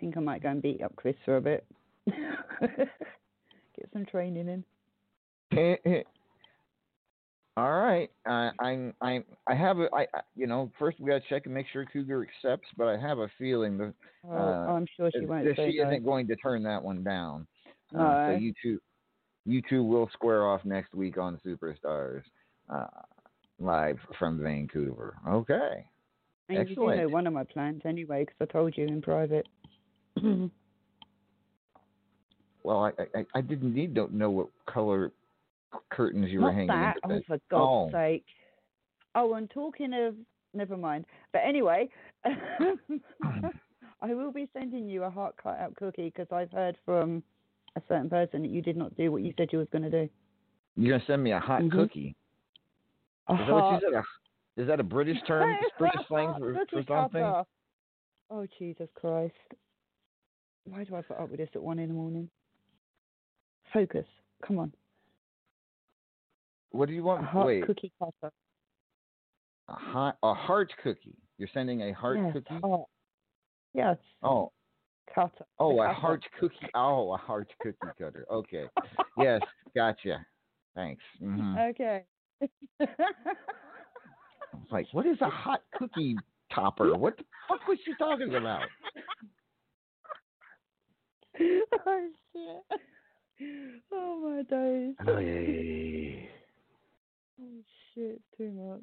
Think 0.00 0.16
I 0.16 0.20
might 0.20 0.42
go 0.42 0.48
and 0.48 0.60
beat 0.60 0.82
up 0.82 0.96
Chris 0.96 1.14
for 1.24 1.36
a 1.36 1.40
bit. 1.40 1.64
Get 2.06 3.88
some 3.92 4.04
training 4.04 4.48
in. 4.48 4.64
All 7.56 7.72
right. 7.72 8.10
I 8.26 8.50
I'm 8.60 8.94
I'm 9.00 9.24
I 9.46 9.54
have 9.54 9.78
a 9.78 9.88
I 9.94 10.06
you 10.34 10.46
know 10.46 10.70
first 10.78 10.98
we 11.00 11.10
got 11.10 11.22
to 11.22 11.28
check 11.28 11.44
and 11.44 11.54
make 11.54 11.66
sure 11.72 11.84
Cougar 11.84 12.26
accepts, 12.26 12.68
but 12.78 12.88
I 12.88 12.96
have 12.96 13.18
a 13.18 13.28
feeling 13.38 13.76
that 13.78 13.94
Oh, 14.24 14.30
Uh, 14.30 14.66
I'm 14.68 14.86
sure 14.96 15.10
she 15.12 15.26
won't 15.26 15.44
that 15.44 15.56
say 15.56 15.72
she 15.72 15.78
isn't 15.78 16.04
going 16.04 16.26
to 16.28 16.36
turn 16.36 16.62
that 16.62 16.82
one 16.82 17.02
down. 17.02 17.46
Uh, 17.94 18.28
so 18.28 18.32
you 18.32 18.54
two, 18.62 18.80
you 19.44 19.60
two 19.68 19.82
will 19.82 20.08
square 20.12 20.46
off 20.46 20.64
next 20.64 20.94
week 20.94 21.18
on 21.18 21.38
Superstars, 21.44 22.22
uh, 22.70 22.86
live 23.58 23.98
from 24.18 24.40
Vancouver. 24.42 25.16
Okay. 25.28 25.84
And 26.48 26.68
you 26.68 26.74
do 26.76 26.94
know 26.94 27.08
one 27.08 27.26
of 27.26 27.32
my 27.32 27.44
plans 27.44 27.82
anyway, 27.84 28.24
because 28.24 28.36
I 28.40 28.52
told 28.52 28.76
you 28.76 28.86
in 28.86 29.02
private. 29.02 29.46
Well, 32.64 32.84
I 32.84 33.18
I, 33.18 33.26
I 33.34 33.40
didn't 33.40 33.74
need 33.74 33.94
to 33.96 34.16
know 34.16 34.30
what 34.30 34.46
color 34.66 35.10
curtains 35.90 36.30
you 36.30 36.40
were 36.40 36.46
Not 36.46 36.54
hanging. 36.54 36.68
that. 36.68 36.96
Oh, 37.04 37.20
for 37.26 37.38
God's 37.50 37.70
Oh. 37.70 37.90
sake. 37.92 38.24
Oh, 39.14 39.34
and 39.34 39.50
talking 39.50 39.92
of, 39.92 40.14
never 40.54 40.76
mind. 40.76 41.04
But 41.32 41.42
anyway, 41.44 41.88
I 42.24 44.14
will 44.14 44.32
be 44.32 44.48
sending 44.52 44.88
you 44.88 45.04
a 45.04 45.10
heart 45.10 45.34
cut 45.42 45.58
out 45.58 45.76
cookie 45.76 46.12
because 46.14 46.26
I've 46.32 46.50
heard 46.50 46.76
from 46.84 47.22
a 47.76 47.82
certain 47.88 48.10
person 48.10 48.42
that 48.42 48.50
you 48.50 48.62
did 48.62 48.76
not 48.76 48.96
do 48.96 49.12
what 49.12 49.22
you 49.22 49.32
said 49.36 49.48
you 49.52 49.58
was 49.58 49.68
going 49.70 49.82
to 49.82 49.90
do. 49.90 50.08
You're 50.76 50.96
gonna 50.98 51.06
send 51.06 51.22
me 51.22 51.32
a 51.32 51.38
hot 51.38 51.60
Mhm. 51.62 51.70
cookie. 51.70 52.16
A 53.28 53.34
Is 53.34 53.38
that 53.46 53.52
what 53.54 53.70
you 53.70 53.78
said? 53.80 53.92
A, 53.94 54.60
is 54.60 54.66
that 54.68 54.80
a 54.80 54.82
British 54.82 55.18
term? 55.26 55.54
British 55.78 56.06
slang 56.08 56.32
for, 56.38 56.54
for 56.70 56.82
something? 56.88 57.22
cutter. 57.22 57.44
Oh 58.30 58.46
Jesus 58.58 58.88
Christ! 58.94 59.34
Why 60.64 60.84
do 60.84 60.96
I 60.96 61.02
put 61.02 61.18
up 61.18 61.28
with 61.28 61.38
this 61.38 61.50
at 61.54 61.62
one 61.62 61.78
in 61.78 61.88
the 61.88 61.94
morning? 61.94 62.30
Focus. 63.74 64.06
Come 64.46 64.58
on. 64.58 64.72
What 66.72 66.88
do 66.88 66.94
you 66.94 67.02
A 67.02 67.04
want? 67.04 67.34
Wait, 67.46 67.66
cookie 67.66 67.92
cutter. 67.98 68.32
a 69.68 69.72
hot 69.74 70.16
a 70.22 70.34
heart 70.34 70.72
cookie. 70.82 71.16
You're 71.38 71.48
sending 71.54 71.82
a 71.82 71.92
heart 71.92 72.18
yes, 72.22 72.32
cookie? 72.32 72.60
Heart. 72.62 72.88
Yes. 73.74 73.96
Oh, 74.22 74.52
Cutter. 75.14 75.44
Oh, 75.58 75.80
a 75.80 75.86
cutter. 75.86 75.94
heart 75.94 76.24
cookie. 76.40 76.68
Oh, 76.74 77.12
a 77.12 77.16
heart 77.16 77.48
cookie 77.60 77.76
cutter. 77.98 78.26
Okay. 78.30 78.64
yes, 79.18 79.40
gotcha. 79.76 80.24
Thanks. 80.74 81.02
hmm 81.20 81.56
Okay. 81.58 82.04
Like, 84.70 84.86
what 84.92 85.06
is 85.06 85.18
a 85.20 85.28
hot 85.28 85.62
cookie 85.78 86.16
topper? 86.54 86.96
What 86.96 87.16
the 87.18 87.24
fuck 87.48 87.66
was 87.68 87.78
she 87.84 87.92
talking 87.98 88.34
about? 88.34 88.62
oh 91.40 92.08
shit. 92.32 92.80
Oh 93.92 94.18
my 94.22 94.42
days. 94.56 94.94
Oh, 95.06 95.18
yeah. 95.18 96.26
Oh 97.40 97.62
shit, 97.94 98.20
too 98.36 98.50
much. 98.50 98.80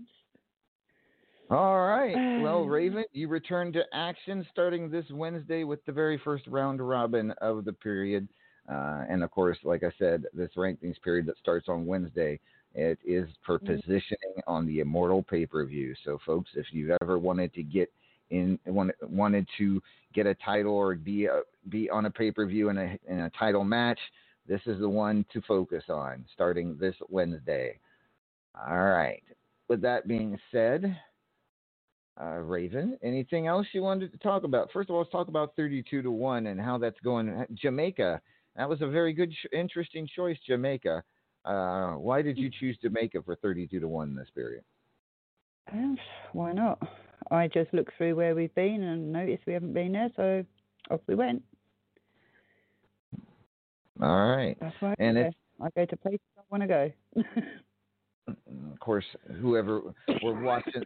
All 1.49 1.79
right. 1.79 2.41
Well, 2.41 2.65
Raven, 2.65 3.05
you 3.11 3.27
return 3.27 3.73
to 3.73 3.83
action 3.93 4.45
starting 4.51 4.89
this 4.89 5.05
Wednesday 5.11 5.63
with 5.63 5.83
the 5.85 5.91
very 5.91 6.19
first 6.23 6.45
round 6.47 6.87
robin 6.87 7.31
of 7.41 7.65
the 7.65 7.73
period. 7.73 8.27
Uh, 8.69 9.03
and 9.09 9.23
of 9.23 9.31
course, 9.31 9.57
like 9.63 9.83
I 9.83 9.91
said, 9.97 10.25
this 10.33 10.51
rankings 10.55 11.01
period 11.03 11.25
that 11.25 11.37
starts 11.39 11.67
on 11.69 11.87
Wednesday, 11.87 12.39
it 12.75 12.99
is 13.03 13.27
for 13.45 13.57
positioning 13.57 14.43
on 14.45 14.67
the 14.67 14.79
Immortal 14.79 15.23
pay 15.23 15.47
per 15.47 15.65
view. 15.65 15.95
So, 16.05 16.19
folks, 16.23 16.51
if 16.55 16.67
you've 16.71 16.95
ever 17.01 17.17
wanted 17.17 17.51
to 17.55 17.63
get 17.63 17.91
in, 18.29 18.59
wanted, 18.67 18.95
wanted 19.01 19.47
to 19.57 19.81
get 20.13 20.27
a 20.27 20.35
title 20.35 20.73
or 20.73 20.93
be 20.93 21.25
a, 21.25 21.41
be 21.69 21.89
on 21.89 22.05
a 22.05 22.11
pay 22.11 22.29
per 22.29 22.45
view 22.45 22.69
in 22.69 22.77
a 22.77 22.99
in 23.07 23.21
a 23.21 23.31
title 23.31 23.63
match, 23.63 23.99
this 24.47 24.61
is 24.67 24.79
the 24.79 24.89
one 24.89 25.25
to 25.33 25.41
focus 25.47 25.85
on 25.89 26.25
starting 26.33 26.77
this 26.79 26.95
Wednesday. 27.09 27.79
All 28.55 28.83
right. 28.83 29.23
With 29.67 29.81
that 29.81 30.07
being 30.07 30.37
said, 30.51 30.97
uh, 32.19 32.37
Raven, 32.39 32.97
anything 33.03 33.47
else 33.47 33.67
you 33.71 33.81
wanted 33.81 34.11
to 34.11 34.17
talk 34.17 34.43
about? 34.43 34.69
First 34.71 34.89
of 34.89 34.95
all, 34.95 35.01
let's 35.01 35.11
talk 35.11 35.27
about 35.27 35.55
32 35.55 36.01
to 36.01 36.11
1 36.11 36.47
and 36.47 36.59
how 36.59 36.77
that's 36.77 36.99
going. 37.01 37.45
Jamaica 37.53 38.21
that 38.59 38.67
was 38.67 38.81
a 38.81 38.87
very 38.87 39.13
good, 39.13 39.33
interesting 39.53 40.05
choice, 40.13 40.37
Jamaica. 40.45 41.01
Uh, 41.45 41.91
why 41.93 42.21
did 42.21 42.37
you 42.37 42.51
choose 42.59 42.77
Jamaica 42.81 43.21
for 43.23 43.35
32 43.37 43.79
to 43.79 43.87
1 43.87 44.15
this 44.15 44.27
period? 44.35 44.63
Um, 45.71 45.97
why 46.33 46.51
not? 46.51 46.77
I 47.31 47.47
just 47.47 47.73
looked 47.73 47.93
through 47.97 48.15
where 48.15 48.35
we've 48.35 48.53
been 48.55 48.83
and 48.83 49.13
noticed 49.13 49.43
we 49.47 49.53
haven't 49.53 49.73
been 49.73 49.93
there, 49.93 50.09
so 50.17 50.43
off 50.91 50.99
we 51.07 51.15
went. 51.15 51.41
All 54.01 54.35
right. 54.35 54.57
That's 54.59 54.75
I 54.81 54.95
And 54.99 55.17
I 55.61 55.69
go 55.75 55.85
to 55.85 55.95
places 55.95 56.19
I 56.37 56.41
want 56.49 56.63
to 56.63 56.67
go. 56.67 56.91
Of 58.73 58.79
course, 58.79 59.05
whoever 59.39 59.81
we're 60.23 60.41
watching 60.43 60.83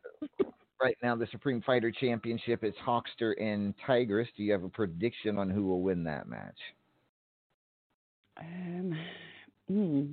right 0.82 0.98
now, 1.04 1.16
the 1.16 1.28
Supreme 1.32 1.62
Fighter 1.62 1.92
Championship 1.92 2.64
is 2.64 2.74
Hawkster 2.86 3.34
and 3.42 3.74
Tigress. 3.86 4.28
Do 4.36 4.44
you 4.44 4.52
have 4.52 4.64
a 4.64 4.70
prediction 4.70 5.38
on 5.38 5.50
who 5.50 5.66
will 5.68 5.82
win 5.82 6.04
that 6.06 6.28
match? 6.28 6.58
um, 8.40 8.98
hmm. 9.68 10.04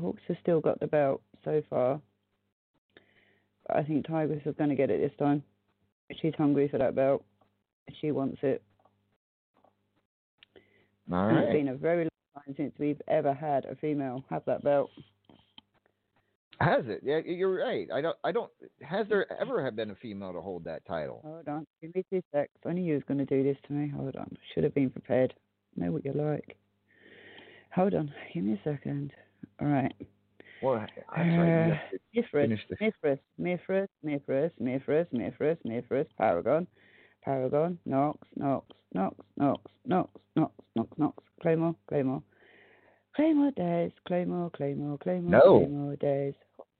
Hawks 0.00 0.22
has 0.28 0.36
still 0.42 0.60
got 0.60 0.80
the 0.80 0.86
belt 0.86 1.22
so 1.44 1.62
far. 1.70 2.00
But 3.66 3.76
I 3.76 3.82
think 3.84 4.06
Tigress 4.06 4.42
is 4.46 4.54
going 4.56 4.70
to 4.70 4.76
get 4.76 4.90
it 4.90 5.00
this 5.00 5.16
time. 5.18 5.42
She's 6.20 6.34
hungry 6.36 6.68
for 6.68 6.78
that 6.78 6.94
belt. 6.94 7.24
She 8.00 8.10
wants 8.10 8.38
it. 8.42 8.62
All 11.12 11.28
And 11.28 11.38
It's 11.38 11.46
right. 11.46 11.52
been 11.52 11.68
a 11.68 11.74
very 11.76 12.04
long 12.04 12.44
time 12.44 12.54
since 12.56 12.74
we've 12.78 13.00
ever 13.08 13.32
had 13.32 13.64
a 13.66 13.76
female 13.76 14.24
have 14.30 14.44
that 14.46 14.62
belt. 14.62 14.90
Has 16.60 16.84
it? 16.86 17.00
Yeah, 17.04 17.18
you're 17.24 17.54
right. 17.64 17.88
I 17.94 18.00
don't. 18.00 18.16
I 18.24 18.32
don't. 18.32 18.50
Has 18.82 19.06
there 19.08 19.30
ever 19.40 19.64
have 19.64 19.76
been 19.76 19.90
a 19.90 19.94
female 19.94 20.32
to 20.32 20.40
hold 20.40 20.64
that 20.64 20.84
title? 20.86 21.20
Hold 21.24 21.46
on. 21.46 21.66
Give 21.80 21.94
me 21.94 22.04
two 22.10 22.20
secs. 22.32 22.50
I 22.66 22.72
knew 22.72 22.82
you 22.82 22.94
was 22.94 23.04
going 23.06 23.18
to 23.18 23.24
do 23.24 23.44
this 23.44 23.56
to 23.68 23.72
me. 23.72 23.88
Hold 23.88 24.16
on. 24.16 24.36
Should 24.52 24.64
have 24.64 24.74
been 24.74 24.90
prepared. 24.90 25.34
Know 25.76 25.92
what 25.92 26.04
you're 26.04 26.14
like. 26.14 26.56
Hold 27.74 27.94
on. 27.94 28.12
Give 28.34 28.42
me 28.42 28.54
a 28.54 28.68
second. 28.68 29.12
All 29.60 29.68
right. 29.68 29.94
Well, 30.60 30.80
that's 30.80 30.92
right. 31.16 31.20
Uh, 31.20 31.24
you 32.10 32.22
have 32.22 32.30
to 32.32 32.38
Mithras, 32.40 32.60
Mithras, 32.80 33.18
Mithras, 33.38 33.88
Mithras, 34.02 34.50
Mithras, 34.58 35.06
Mithras, 35.12 35.58
Mithras, 35.64 36.06
Paragon, 36.16 36.66
Paragon, 37.24 37.78
Knox, 37.86 38.18
Knox, 38.36 38.66
Knox, 38.92 39.16
Knox, 39.36 39.60
Knox, 39.86 40.10
Knox, 40.34 40.52
Knox, 40.74 40.88
Knox, 40.98 41.22
Claymore, 41.40 41.76
Claymore, 41.88 42.22
Claymore 43.14 43.52
Days, 43.52 43.92
Claymore, 44.08 44.50
Claymore, 44.50 44.98
Claymore, 44.98 45.30
No. 45.30 45.58
Claymore 45.60 45.96
Days. 45.96 46.34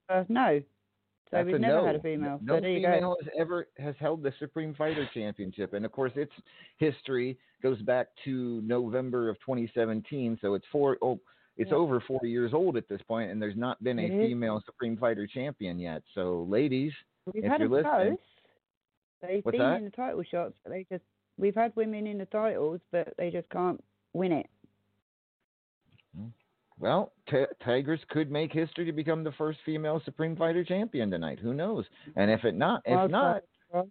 Uh, 0.09 0.25
no. 0.29 0.61
So 0.61 1.37
That's 1.37 1.47
we've 1.47 1.61
never 1.61 1.81
no. 1.83 1.87
had 1.87 1.97
a 1.97 2.01
female. 2.01 2.39
No 2.43 2.55
so 2.57 2.61
there 2.63 2.71
you 2.71 2.79
female 2.87 3.17
has 3.23 3.31
ever 3.39 3.69
has 3.77 3.95
held 4.01 4.23
the 4.23 4.33
Supreme 4.39 4.75
Fighter 4.75 5.07
Championship, 5.13 5.75
and 5.75 5.85
of 5.85 5.93
course, 5.93 6.13
its 6.17 6.33
history 6.79 7.39
goes 7.63 7.81
back 7.83 8.09
to 8.25 8.63
November 8.63 9.29
of 9.29 9.37
2017. 9.41 10.39
So 10.41 10.55
it's 10.55 10.65
four. 10.73 10.97
Oh, 11.03 11.21
it's 11.59 11.71
Yeah. 11.71 11.77
over 11.77 12.01
four 12.01 12.21
years 12.25 12.55
old 12.55 12.77
at 12.79 12.89
this 12.89 13.03
point, 13.03 13.31
and 13.31 13.43
there's 13.43 13.57
not 13.57 13.83
been 13.85 13.99
a 13.99 14.03
It 14.05 14.13
is. 14.13 14.27
female 14.29 14.63
Supreme 14.65 14.97
Fighter 14.97 15.27
Champion 15.27 15.79
yet. 15.79 16.03
So, 16.15 16.45
ladies, 16.49 16.93
We've 17.35 17.45
if 17.45 17.51
had 17.51 17.61
you're 17.61 17.69
listening-. 17.69 18.17
They've 19.21 19.45
been 19.45 19.59
that? 19.59 19.77
in 19.79 19.85
the 19.85 19.91
title 19.91 20.23
shots, 20.23 20.55
but 20.63 20.71
they 20.71 20.87
just 20.91 21.05
we've 21.37 21.55
had 21.55 21.75
women 21.77 22.07
in 22.07 22.17
the 22.19 22.27
titles, 22.27 22.81
but 22.91 23.13
they 23.19 23.31
just 23.31 23.49
can't 23.51 23.83
win 24.15 24.33
it. 24.33 24.47
Well, 26.81 27.13
T- 27.29 27.45
Tigress 27.65 28.01
could 28.11 28.31
make 28.31 28.53
history 28.53 28.85
to 28.85 28.93
become 28.93 29.25
the 29.25 29.33
first 29.33 29.59
female 29.65 30.01
Supreme 30.05 30.37
Fighter 30.37 30.65
Champion 30.65 31.11
tonight. 31.11 31.39
Who 31.41 31.55
knows? 31.55 31.85
And 32.17 32.31
if 32.31 32.45
it 32.45 32.55
not, 32.55 32.83
if 32.85 33.11
not, 33.11 33.43
tried. 33.71 33.91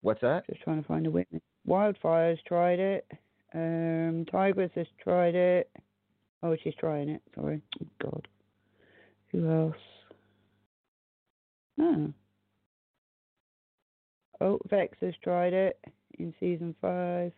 what's 0.00 0.20
that? 0.20 0.46
Just 0.48 0.62
trying 0.62 0.82
to 0.82 0.88
find 0.88 1.06
a 1.06 1.10
witness. 1.10 1.42
Wildfire's 1.64 2.40
tried 2.46 2.80
it. 2.80 3.06
Um, 3.54 4.24
Tigress 4.30 4.70
has 4.74 4.86
tried 5.02 5.34
it. 5.34 5.70
Oh, 6.42 6.56
she's 6.62 6.74
trying 6.74 7.08
it. 7.08 7.22
Sorry. 7.34 7.60
Oh, 7.80 7.86
God. 8.02 8.28
Who 9.30 9.48
else? 9.48 9.76
Oh. 11.80 12.12
Oh, 14.40 14.58
Vex 14.68 14.96
has 15.00 15.14
tried 15.22 15.52
it 15.52 15.78
in 16.18 16.34
season 16.40 16.74
five. 16.80 17.32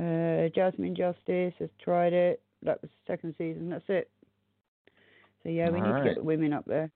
Uh, 0.00 0.48
Jasmine 0.54 0.94
Justice 0.96 1.52
has 1.58 1.68
tried 1.82 2.12
it. 2.14 2.40
That 2.62 2.80
was 2.80 2.90
the 2.90 3.12
second 3.12 3.34
season. 3.36 3.68
That's 3.70 3.84
it. 3.88 4.10
So 5.42 5.48
yeah, 5.50 5.68
we 5.70 5.80
need 5.80 5.92
to 5.92 6.02
get 6.04 6.14
the 6.16 6.22
women 6.22 6.52
up 6.52 6.64
there. 6.66 6.90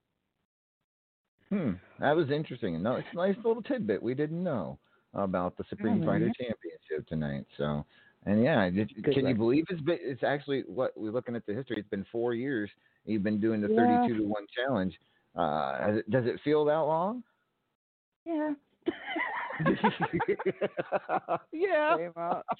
Hmm, 1.50 1.72
that 2.00 2.16
was 2.16 2.30
interesting. 2.30 2.82
No, 2.82 2.96
it's 2.96 3.06
a 3.12 3.16
nice 3.16 3.36
little 3.44 3.62
tidbit 3.62 4.02
we 4.02 4.14
didn't 4.14 4.42
know 4.42 4.78
about 5.12 5.56
the 5.56 5.64
Supreme 5.68 6.02
Oh, 6.02 6.06
Fighter 6.06 6.26
yeah. 6.38 6.46
Championship 6.48 7.08
tonight. 7.08 7.46
So, 7.58 7.84
and 8.26 8.42
yeah, 8.42 8.68
did, 8.70 8.90
can 9.04 9.26
you 9.26 9.34
believe 9.34 9.64
it's 9.68 9.80
been, 9.82 9.98
it's 10.00 10.22
actually 10.24 10.62
what 10.66 10.92
we're 10.96 11.10
looking 11.12 11.36
at 11.36 11.44
the 11.46 11.54
history. 11.54 11.76
It's 11.78 11.88
been 11.90 12.06
four 12.10 12.34
years. 12.34 12.70
You've 13.04 13.22
been 13.22 13.40
doing 13.40 13.60
the 13.60 13.68
Yeah. 13.68 13.76
thirty-two 13.76 14.18
to 14.18 14.24
one 14.26 14.46
challenge. 14.56 14.98
Uh, 15.36 15.78
has 15.86 15.96
it- 15.98 16.10
does 16.10 16.24
it 16.26 16.40
feel 16.42 16.64
that 16.64 16.78
long? 16.78 17.22
Yeah. 18.24 18.54
yeah, 21.52 21.96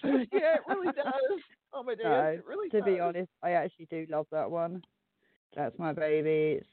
yeah, 0.03 0.55
it 0.57 0.63
really 0.69 0.93
does. 0.93 1.41
Oh 1.73 1.83
my 1.83 1.95
No, 1.95 2.03
God, 2.37 2.43
really 2.47 2.71
to 2.71 2.83
be 2.83 3.01
honest, 3.01 3.31
I 3.43 3.53
actually 3.53 3.87
do 3.87 4.07
love 4.09 4.27
that 4.31 4.51
one. 4.51 4.83
That's 5.57 5.79
my 5.79 5.93
baby. 5.93 6.59
It's, 6.59 6.67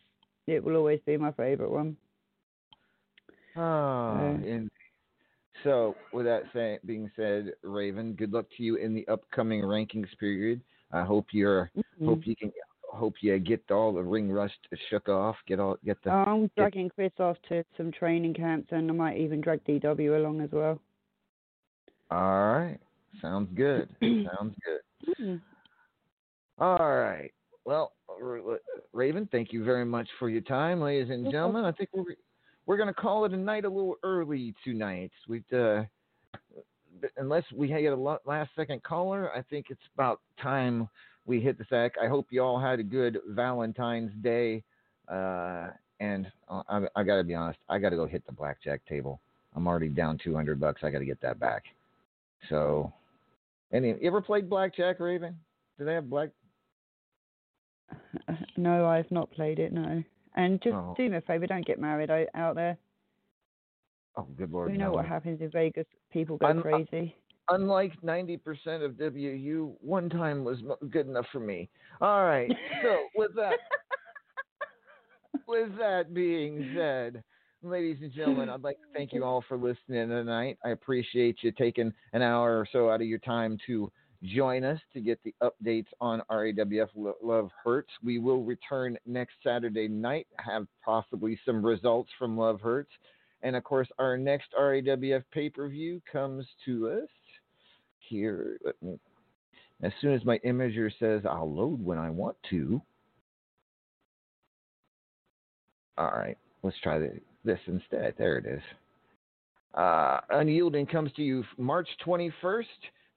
it 0.47 0.63
will 0.63 0.75
always 0.75 0.99
be 1.05 1.17
my 1.17 1.31
favourite 1.31 1.71
one. 1.71 1.95
Oh, 3.55 4.39
Yeah. 4.43 4.59
so 5.63 5.95
with 6.13 6.25
that 6.25 6.43
say, 6.53 6.79
being 6.85 7.11
said, 7.15 7.53
Raven, 7.63 8.13
good 8.13 8.31
luck 8.31 8.45
to 8.57 8.63
you 8.63 8.75
in 8.75 8.93
the 8.93 9.07
upcoming 9.07 9.61
rankings 9.61 10.09
period. 10.19 10.61
I 10.91 11.03
hope 11.03 11.27
you're 11.31 11.71
Mm-hmm. 11.77 12.05
hope 12.07 12.21
you 12.25 12.35
can 12.35 12.51
hope 12.93 13.15
you 13.21 13.37
get 13.39 13.69
all 13.71 13.93
the 13.93 14.03
ring 14.03 14.31
rust 14.31 14.57
shook 14.89 15.09
off. 15.09 15.35
Get 15.47 15.59
all 15.59 15.77
get 15.85 15.97
the 16.03 16.11
I'm 16.11 16.49
dragging 16.57 16.89
Chris 16.89 17.11
off 17.19 17.37
to 17.49 17.63
some 17.77 17.91
training 17.91 18.33
camps, 18.33 18.69
and 18.71 18.89
I 18.89 18.93
might 18.93 19.17
even 19.17 19.41
drag 19.41 19.63
DW 19.65 20.17
along 20.17 20.41
as 20.41 20.49
well. 20.51 20.79
all 22.09 22.53
right. 22.53 22.79
Sounds 23.21 23.49
good. 23.55 23.89
Sounds 24.01 24.55
good. 24.65 25.15
Mm. 25.19 25.41
All 26.59 26.77
right. 26.77 27.31
Well, 27.65 27.93
Raven, 28.93 29.27
thank 29.31 29.51
you 29.53 29.63
very 29.63 29.85
much 29.85 30.07
for 30.19 30.29
your 30.29 30.41
time, 30.41 30.81
ladies 30.81 31.09
and 31.09 31.25
gentlemen. 31.31 31.65
I 31.65 31.71
think 31.71 31.89
we're 31.93 32.15
we're 32.65 32.77
gonna 32.77 32.93
call 32.93 33.25
it 33.25 33.33
a 33.33 33.37
night 33.37 33.65
a 33.65 33.69
little 33.69 33.95
early 34.03 34.53
tonight. 34.63 35.11
We 35.27 35.43
uh, 35.53 35.83
unless 37.17 37.43
we 37.55 37.67
get 37.67 37.93
a 37.93 38.19
last 38.25 38.51
second 38.55 38.83
caller, 38.83 39.31
I 39.35 39.41
think 39.43 39.67
it's 39.69 39.81
about 39.95 40.21
time 40.41 40.87
we 41.31 41.39
hit 41.39 41.57
the 41.57 41.65
sack. 41.69 41.93
I 42.03 42.07
hope 42.09 42.27
you 42.29 42.43
all 42.43 42.59
had 42.59 42.81
a 42.81 42.83
good 42.83 43.19
Valentine's 43.29 44.11
Day. 44.21 44.63
Uh, 45.07 45.67
and 46.01 46.29
uh, 46.49 46.61
I, 46.67 46.81
I 46.93 47.03
got 47.03 47.15
to 47.15 47.23
be 47.23 47.33
honest, 47.33 47.57
I 47.69 47.79
got 47.79 47.91
to 47.91 47.95
go 47.95 48.05
hit 48.05 48.25
the 48.25 48.33
blackjack 48.33 48.85
table. 48.85 49.21
I'm 49.55 49.65
already 49.65 49.87
down 49.87 50.19
200 50.21 50.59
bucks. 50.59 50.81
I 50.83 50.89
got 50.89 50.99
to 50.99 51.05
get 51.05 51.21
that 51.21 51.39
back. 51.39 51.63
So, 52.49 52.91
any 53.71 53.89
you 53.89 53.97
ever 54.03 54.19
played 54.21 54.49
blackjack, 54.49 54.99
Raven? 54.99 55.39
Do 55.79 55.85
they 55.85 55.93
have 55.93 56.09
black? 56.09 56.29
No, 58.57 58.85
I've 58.85 59.09
not 59.09 59.31
played 59.31 59.59
it. 59.59 59.71
No. 59.71 60.03
And 60.35 60.61
just 60.61 60.75
Oh. 60.75 60.93
do 60.97 61.09
me 61.09 61.15
a 61.15 61.21
favour, 61.21 61.47
don't 61.47 61.65
get 61.65 61.79
married 61.79 62.09
out, 62.35 62.55
there. 62.55 62.77
Oh, 64.17 64.27
good 64.37 64.51
lord! 64.51 64.69
we 64.69 64.77
know 64.77 64.87
no. 64.87 64.93
what 64.93 65.05
happens 65.05 65.39
in 65.39 65.49
Vegas. 65.49 65.87
People 66.11 66.37
go 66.37 66.47
I'm- 66.47 66.61
crazy. 66.61 67.15
Unlike 67.51 68.01
90% 68.01 68.39
of 68.85 68.97
WU, 68.97 69.73
one 69.81 70.09
time 70.09 70.45
was 70.45 70.57
good 70.89 71.07
enough 71.07 71.25
for 71.33 71.41
me. 71.41 71.69
All 71.99 72.23
right. 72.23 72.49
So 72.81 72.97
with 73.15 73.35
that, 73.35 73.57
with 75.47 75.77
that 75.77 76.13
being 76.13 76.71
said, 76.75 77.21
ladies 77.61 77.97
and 78.01 78.11
gentlemen, 78.13 78.49
I'd 78.49 78.63
like 78.63 78.77
to 78.77 78.97
thank 78.97 79.11
you 79.11 79.25
all 79.25 79.43
for 79.49 79.57
listening 79.57 80.07
tonight. 80.07 80.59
I 80.63 80.69
appreciate 80.69 81.39
you 81.41 81.51
taking 81.51 81.93
an 82.13 82.21
hour 82.21 82.57
or 82.57 82.67
so 82.71 82.89
out 82.89 83.01
of 83.01 83.07
your 83.07 83.19
time 83.19 83.57
to 83.67 83.91
join 84.23 84.63
us 84.63 84.79
to 84.93 85.01
get 85.01 85.19
the 85.23 85.35
updates 85.43 85.87
on 85.99 86.21
RAWF 86.31 86.89
Love 87.21 87.49
Hurts. 87.63 87.91
We 88.01 88.19
will 88.19 88.43
return 88.43 88.97
next 89.05 89.33
Saturday 89.43 89.89
night, 89.89 90.27
have 90.37 90.67
possibly 90.85 91.37
some 91.45 91.65
results 91.65 92.09
from 92.17 92.37
Love 92.37 92.61
Hurts. 92.61 92.91
And 93.43 93.55
of 93.55 93.63
course, 93.63 93.87
our 93.99 94.17
next 94.17 94.53
RAWF 94.57 95.23
pay 95.33 95.49
per 95.49 95.67
view 95.67 96.01
comes 96.11 96.45
to 96.65 96.89
us 96.89 97.09
here. 98.11 98.59
Me, 98.83 98.99
as 99.81 99.91
soon 100.01 100.13
as 100.13 100.23
my 100.25 100.37
imager 100.45 100.91
says 100.99 101.21
I'll 101.27 101.51
load 101.51 101.83
when 101.83 101.97
I 101.97 102.11
want 102.11 102.37
to. 102.51 102.79
All 105.97 106.11
right, 106.11 106.37
let's 106.61 106.77
try 106.83 106.99
this 107.43 107.59
instead. 107.65 108.13
There 108.17 108.37
it 108.37 108.45
is. 108.45 108.61
Uh, 109.73 110.19
Unyielding 110.31 110.85
comes 110.85 111.11
to 111.13 111.21
you 111.23 111.43
March 111.57 111.87
21st 112.05 112.65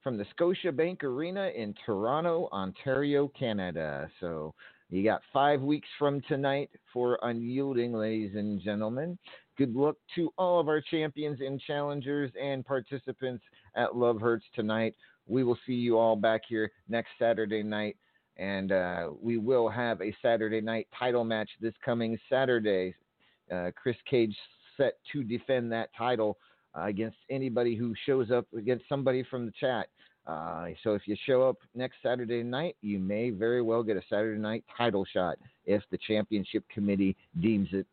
from 0.01 0.17
the 0.17 0.25
Scotiabank 0.39 1.03
Arena 1.03 1.51
in 1.55 1.75
Toronto, 1.85 2.47
Ontario, 2.53 3.27
Canada. 3.37 4.09
So 4.21 4.53
You 4.89 5.03
got 5.03 5.21
five 5.33 5.61
weeks 5.61 5.87
from 5.97 6.21
tonight 6.21 6.69
for 6.93 7.17
Unyielding, 7.23 7.91
ladies 7.93 8.35
and 8.35 8.61
gentlemen. 8.61 9.17
Good 9.57 9.75
luck 9.75 9.95
to 10.15 10.31
all 10.37 10.59
of 10.59 10.67
our 10.67 10.81
champions 10.81 11.39
and 11.41 11.59
challengers 11.59 12.31
and 12.41 12.65
participants 12.65 13.43
at 13.75 13.95
Love 13.95 14.19
Hurts 14.19 14.45
tonight. 14.53 14.95
We 15.27 15.43
will 15.43 15.57
see 15.65 15.73
you 15.73 15.97
all 15.97 16.15
back 16.15 16.41
here 16.47 16.71
next 16.87 17.09
Saturday 17.19 17.63
night, 17.63 17.97
and 18.37 18.71
uh, 18.71 19.09
we 19.21 19.37
will 19.37 19.69
have 19.69 20.01
a 20.01 20.15
Saturday 20.21 20.61
night 20.61 20.87
title 20.97 21.23
match 21.23 21.49
this 21.61 21.73
coming 21.83 22.17
Saturday. 22.29 22.95
Uh, 23.51 23.71
Chris 23.75 23.97
Cage 24.09 24.35
set 24.77 24.93
to 25.11 25.23
defend 25.23 25.71
that 25.71 25.89
title 25.97 26.37
uh, 26.77 26.83
against 26.83 27.17
anybody 27.29 27.75
who 27.75 27.93
shows 28.05 28.31
up 28.31 28.45
against 28.57 28.87
somebody 28.89 29.23
from 29.23 29.45
the 29.45 29.53
chat. 29.59 29.87
Uh, 30.27 30.67
so 30.83 30.93
if 30.93 31.03
you 31.05 31.15
show 31.25 31.47
up 31.47 31.57
next 31.75 31.97
Saturday 32.01 32.41
night, 32.41 32.75
you 32.81 32.97
may 32.99 33.29
very 33.29 33.61
well 33.61 33.83
get 33.83 33.95
a 33.95 34.01
Saturday 34.09 34.39
night 34.39 34.63
title 34.75 35.05
shot 35.05 35.37
if 35.65 35.83
the 35.91 35.99
championship 36.07 36.63
committee 36.73 37.15
deems 37.41 37.69
it 37.71 37.85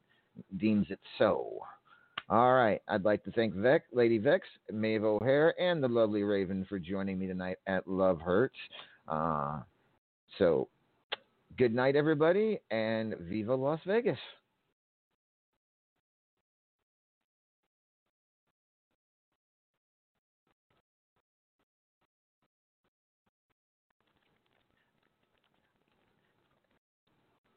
deems 0.59 0.87
it 0.91 0.99
so. 1.19 1.59
All 2.33 2.55
right, 2.55 2.81
I'd 2.89 3.05
like 3.05 3.23
to 3.25 3.31
thank 3.31 3.53
Vex, 3.53 3.85
Lady 3.93 4.17
Vex, 4.17 4.49
Maeve 4.73 5.05
O'Hare, 5.05 5.55
and 5.61 5.85
the 5.85 5.89
lovely 5.89 6.23
Raven 6.23 6.65
for 6.67 6.79
joining 6.79 7.19
me 7.19 7.27
tonight 7.27 7.59
at 7.67 7.87
Love 7.87 8.23
Hurts. 8.23 8.57
Uh, 9.07 9.61
so, 10.39 10.69
good 11.59 11.75
night, 11.75 11.95
everybody, 11.95 12.59
and 12.71 13.17
Viva 13.21 13.55
Las 13.55 13.81
Vegas. 13.87 14.17